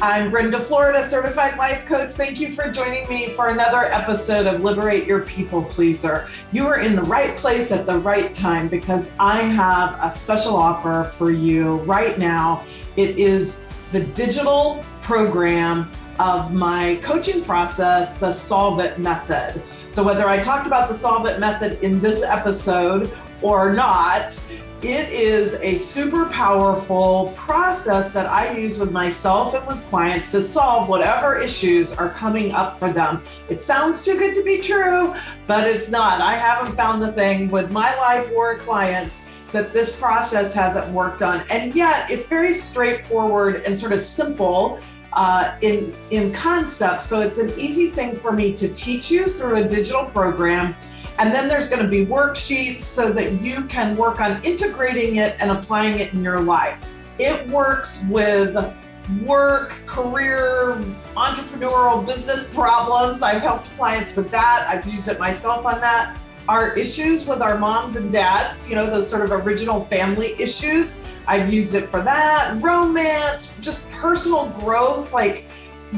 I'm 0.00 0.30
Brenda 0.30 0.58
Florida, 0.58 1.04
certified 1.04 1.58
life 1.58 1.84
coach. 1.84 2.14
Thank 2.14 2.40
you 2.40 2.50
for 2.50 2.72
joining 2.72 3.06
me 3.08 3.28
for 3.28 3.50
another 3.50 3.84
episode 3.92 4.46
of 4.46 4.62
Liberate 4.62 5.06
Your 5.06 5.20
People 5.20 5.62
Pleaser. 5.62 6.26
You 6.50 6.66
are 6.66 6.80
in 6.80 6.96
the 6.96 7.02
right 7.02 7.36
place 7.36 7.70
at 7.70 7.86
the 7.86 7.98
right 7.98 8.32
time 8.32 8.68
because 8.68 9.12
I 9.20 9.42
have 9.42 9.98
a 10.02 10.10
special 10.10 10.56
offer 10.56 11.04
for 11.04 11.30
you 11.30 11.76
right 11.82 12.18
now. 12.18 12.64
It 12.96 13.18
is 13.18 13.60
the 13.92 14.02
digital 14.02 14.82
program 15.02 15.90
of 16.18 16.52
my 16.52 16.98
coaching 17.02 17.42
process, 17.42 18.14
the 18.14 18.32
Solve 18.32 18.80
It 18.80 18.98
method. 18.98 19.62
So, 19.88 20.02
whether 20.02 20.28
I 20.28 20.40
talked 20.40 20.66
about 20.66 20.88
the 20.88 20.94
Solve 20.94 21.26
It 21.28 21.38
method 21.38 21.82
in 21.82 22.00
this 22.00 22.24
episode 22.24 23.10
or 23.42 23.72
not, 23.72 24.38
it 24.82 25.08
is 25.12 25.54
a 25.60 25.76
super 25.76 26.24
powerful 26.26 27.32
process 27.36 28.10
that 28.10 28.26
I 28.26 28.56
use 28.58 28.80
with 28.80 28.90
myself 28.90 29.54
and 29.54 29.64
with 29.64 29.84
clients 29.86 30.32
to 30.32 30.42
solve 30.42 30.88
whatever 30.88 31.38
issues 31.38 31.92
are 31.92 32.08
coming 32.08 32.50
up 32.50 32.76
for 32.76 32.92
them. 32.92 33.22
It 33.48 33.60
sounds 33.60 34.04
too 34.04 34.18
good 34.18 34.34
to 34.34 34.42
be 34.42 34.60
true, 34.60 35.14
but 35.46 35.68
it's 35.68 35.88
not. 35.88 36.20
I 36.20 36.34
haven't 36.34 36.74
found 36.74 37.00
the 37.00 37.12
thing 37.12 37.48
with 37.48 37.70
my 37.70 37.94
life 37.94 38.28
or 38.34 38.58
clients 38.58 39.24
that 39.52 39.72
this 39.72 39.94
process 39.94 40.52
hasn't 40.52 40.92
worked 40.92 41.22
on. 41.22 41.44
And 41.52 41.76
yet 41.76 42.10
it's 42.10 42.26
very 42.26 42.52
straightforward 42.52 43.62
and 43.64 43.78
sort 43.78 43.92
of 43.92 44.00
simple 44.00 44.80
uh, 45.14 45.56
in, 45.60 45.94
in 46.10 46.32
concept. 46.32 47.02
So 47.02 47.20
it's 47.20 47.38
an 47.38 47.50
easy 47.58 47.90
thing 47.90 48.16
for 48.16 48.32
me 48.32 48.52
to 48.54 48.68
teach 48.68 49.10
you 49.10 49.26
through 49.26 49.56
a 49.56 49.68
digital 49.68 50.04
program. 50.06 50.74
And 51.18 51.32
then 51.32 51.48
there's 51.48 51.68
going 51.68 51.82
to 51.82 51.88
be 51.88 52.06
worksheets 52.06 52.78
so 52.78 53.12
that 53.12 53.42
you 53.42 53.64
can 53.66 53.96
work 53.96 54.20
on 54.20 54.42
integrating 54.44 55.16
it 55.16 55.36
and 55.40 55.50
applying 55.50 55.98
it 55.98 56.12
in 56.12 56.24
your 56.24 56.40
life. 56.40 56.90
It 57.18 57.46
works 57.48 58.04
with 58.08 58.56
work, 59.24 59.82
career, 59.86 60.82
entrepreneurial 61.16 62.06
business 62.06 62.52
problems. 62.52 63.22
I've 63.22 63.42
helped 63.42 63.72
clients 63.76 64.16
with 64.16 64.30
that. 64.30 64.66
I've 64.68 64.86
used 64.86 65.08
it 65.08 65.18
myself 65.18 65.66
on 65.66 65.80
that 65.80 66.16
our 66.48 66.76
issues 66.76 67.26
with 67.26 67.40
our 67.40 67.56
moms 67.56 67.96
and 67.96 68.12
dads, 68.12 68.68
you 68.68 68.74
know, 68.74 68.86
those 68.86 69.08
sort 69.08 69.24
of 69.24 69.30
original 69.30 69.80
family 69.80 70.32
issues. 70.40 71.04
I've 71.26 71.52
used 71.52 71.74
it 71.74 71.88
for 71.88 72.02
that, 72.02 72.58
romance, 72.60 73.56
just 73.60 73.88
personal 74.02 74.48
growth, 74.58 75.12
like 75.12 75.44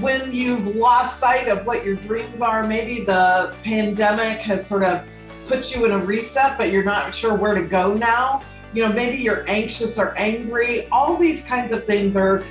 when 0.00 0.30
you've 0.30 0.76
lost 0.76 1.18
sight 1.18 1.48
of 1.48 1.64
what 1.64 1.86
your 1.86 1.96
dreams 1.96 2.42
are, 2.42 2.62
maybe 2.62 3.00
the 3.00 3.57
pandemic 3.64 4.42
has 4.42 4.64
sort 4.64 4.82
of 4.82 5.07
put 5.46 5.74
you 5.74 5.86
in 5.86 5.92
a 5.92 5.98
reset, 5.98 6.59
but 6.59 6.70
you're 6.70 6.84
not 6.84 7.14
sure 7.14 7.34
where 7.34 7.55
to 7.55 7.62
go 7.62 7.94
now. 7.94 8.42
You 8.74 8.86
know, 8.86 8.92
maybe 8.92 9.22
you're 9.22 9.44
anxious 9.48 9.98
or 9.98 10.12
angry. 10.18 10.86
All 10.88 11.16
these 11.16 11.48
kinds 11.48 11.72
of 11.72 11.84
things 11.84 12.14
are 12.14 12.44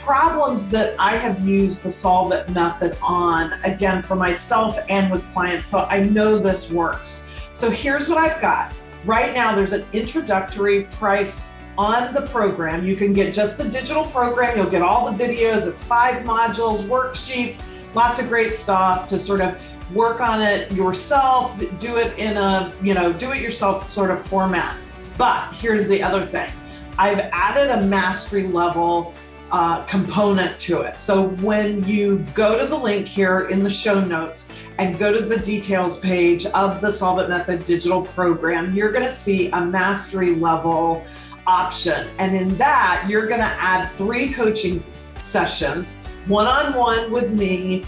problems 0.00 0.68
that 0.70 0.94
I 0.98 1.16
have 1.16 1.40
used 1.48 1.82
the 1.82 1.90
Solve 1.90 2.32
It 2.32 2.50
method 2.50 2.94
on, 3.02 3.54
again, 3.64 4.02
for 4.02 4.16
myself 4.16 4.78
and 4.90 5.10
with 5.10 5.26
clients. 5.28 5.64
So 5.64 5.86
I 5.88 6.00
know 6.02 6.38
this 6.38 6.70
works. 6.70 7.48
So 7.52 7.70
here's 7.70 8.06
what 8.08 8.18
I've 8.18 8.40
got. 8.42 8.74
Right 9.06 9.32
now, 9.32 9.54
there's 9.54 9.72
an 9.72 9.86
introductory 9.94 10.84
price 10.84 11.54
on 11.78 12.12
the 12.14 12.22
program. 12.22 12.84
You 12.84 12.96
can 12.96 13.12
get 13.12 13.32
just 13.32 13.58
the 13.58 13.68
digital 13.68 14.04
program, 14.06 14.56
you'll 14.56 14.70
get 14.70 14.82
all 14.82 15.10
the 15.10 15.24
videos, 15.24 15.66
it's 15.66 15.82
five 15.82 16.22
modules, 16.24 16.82
worksheets, 16.82 17.84
lots 17.94 18.20
of 18.20 18.28
great 18.28 18.54
stuff 18.54 19.06
to 19.08 19.18
sort 19.18 19.40
of 19.40 19.62
work 19.94 20.20
on 20.20 20.40
it 20.40 20.70
yourself, 20.72 21.58
do 21.78 21.96
it 21.96 22.18
in 22.18 22.36
a, 22.36 22.72
you 22.82 22.94
know, 22.94 23.12
do 23.12 23.32
it 23.32 23.42
yourself 23.42 23.88
sort 23.90 24.10
of 24.10 24.24
format. 24.26 24.76
But 25.18 25.52
here's 25.54 25.88
the 25.88 26.02
other 26.02 26.24
thing 26.24 26.50
I've 26.98 27.20
added 27.32 27.70
a 27.70 27.82
mastery 27.82 28.46
level 28.46 29.14
uh, 29.52 29.82
component 29.84 30.58
to 30.60 30.82
it. 30.82 30.98
So 30.98 31.28
when 31.40 31.84
you 31.84 32.20
go 32.34 32.58
to 32.58 32.66
the 32.66 32.76
link 32.76 33.08
here 33.08 33.48
in 33.48 33.62
the 33.62 33.70
show 33.70 34.02
notes 34.02 34.62
and 34.78 34.98
go 34.98 35.12
to 35.12 35.24
the 35.24 35.38
details 35.40 35.98
page 35.98 36.46
of 36.46 36.80
the 36.80 36.92
Solve 36.92 37.18
It 37.18 37.28
Method 37.28 37.64
digital 37.64 38.02
program, 38.02 38.74
you're 38.74 38.92
going 38.92 39.04
to 39.04 39.10
see 39.10 39.50
a 39.50 39.60
mastery 39.60 40.36
level 40.36 41.04
option. 41.50 42.08
And 42.20 42.36
in 42.36 42.56
that, 42.58 43.04
you're 43.08 43.26
going 43.26 43.40
to 43.40 43.54
add 43.58 43.90
three 43.96 44.32
coaching 44.32 44.82
sessions, 45.18 46.06
one 46.26 46.46
on 46.46 46.74
one 46.74 47.10
with 47.10 47.32
me, 47.32 47.84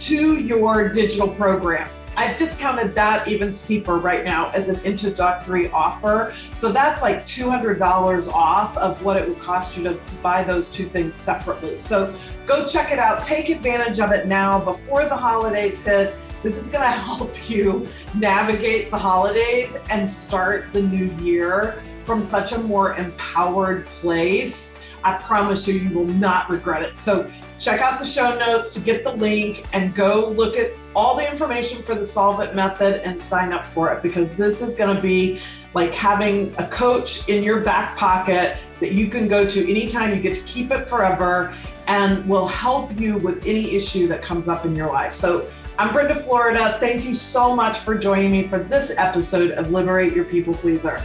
to 0.00 0.38
your 0.40 0.90
digital 0.90 1.26
program. 1.26 1.88
I've 2.16 2.36
discounted 2.36 2.94
that 2.96 3.28
even 3.28 3.50
steeper 3.50 3.96
right 3.96 4.24
now 4.24 4.50
as 4.50 4.68
an 4.68 4.78
introductory 4.84 5.70
offer. 5.70 6.34
So 6.52 6.70
that's 6.70 7.00
like 7.00 7.24
$200 7.24 8.28
off 8.28 8.76
of 8.76 9.02
what 9.02 9.16
it 9.16 9.28
would 9.28 9.38
cost 9.38 9.76
you 9.76 9.84
to 9.84 9.98
buy 10.22 10.42
those 10.42 10.68
two 10.68 10.84
things 10.84 11.16
separately. 11.16 11.76
So 11.76 12.14
go 12.44 12.66
check 12.66 12.92
it 12.92 12.98
out. 12.98 13.22
Take 13.22 13.48
advantage 13.48 14.00
of 14.00 14.12
it 14.12 14.26
now 14.26 14.62
before 14.62 15.04
the 15.04 15.16
holidays 15.16 15.84
hit. 15.84 16.14
This 16.42 16.58
is 16.58 16.68
going 16.68 16.84
to 16.90 16.90
help 16.90 17.48
you 17.48 17.86
navigate 18.14 18.90
the 18.90 18.98
holidays 18.98 19.82
and 19.88 20.08
start 20.08 20.72
the 20.72 20.82
new 20.82 21.10
year 21.22 21.80
from 22.08 22.22
such 22.22 22.52
a 22.52 22.58
more 22.58 22.94
empowered 22.94 23.84
place. 23.84 24.90
I 25.04 25.18
promise 25.18 25.68
you, 25.68 25.74
you 25.74 25.94
will 25.94 26.06
not 26.06 26.48
regret 26.48 26.82
it. 26.82 26.96
So 26.96 27.30
check 27.58 27.82
out 27.82 27.98
the 27.98 28.04
show 28.06 28.38
notes 28.38 28.72
to 28.74 28.80
get 28.80 29.04
the 29.04 29.12
link 29.12 29.66
and 29.74 29.94
go 29.94 30.30
look 30.34 30.56
at 30.56 30.72
all 30.96 31.16
the 31.16 31.30
information 31.30 31.82
for 31.82 31.94
the 31.94 32.04
Solve 32.04 32.40
It 32.40 32.54
method 32.54 33.02
and 33.06 33.20
sign 33.20 33.52
up 33.52 33.66
for 33.66 33.92
it 33.92 34.02
because 34.02 34.34
this 34.34 34.62
is 34.62 34.74
going 34.74 34.96
to 34.96 35.02
be 35.02 35.38
like 35.74 35.94
having 35.94 36.54
a 36.58 36.66
coach 36.68 37.28
in 37.28 37.44
your 37.44 37.60
back 37.60 37.94
pocket 37.98 38.56
that 38.80 38.92
you 38.92 39.08
can 39.08 39.28
go 39.28 39.46
to 39.46 39.70
anytime. 39.70 40.16
You 40.16 40.22
get 40.22 40.34
to 40.34 40.42
keep 40.44 40.70
it 40.70 40.88
forever 40.88 41.52
and 41.88 42.26
will 42.26 42.48
help 42.48 42.98
you 42.98 43.18
with 43.18 43.46
any 43.46 43.76
issue 43.76 44.08
that 44.08 44.22
comes 44.22 44.48
up 44.48 44.64
in 44.64 44.74
your 44.74 44.90
life. 44.90 45.12
So 45.12 45.46
I'm 45.78 45.92
Brenda 45.92 46.14
Florida. 46.14 46.78
Thank 46.80 47.04
you 47.04 47.12
so 47.12 47.54
much 47.54 47.80
for 47.80 47.98
joining 47.98 48.32
me 48.32 48.44
for 48.44 48.58
this 48.58 48.94
episode 48.96 49.50
of 49.50 49.72
Liberate 49.72 50.14
Your 50.14 50.24
People 50.24 50.54
Pleaser. 50.54 51.02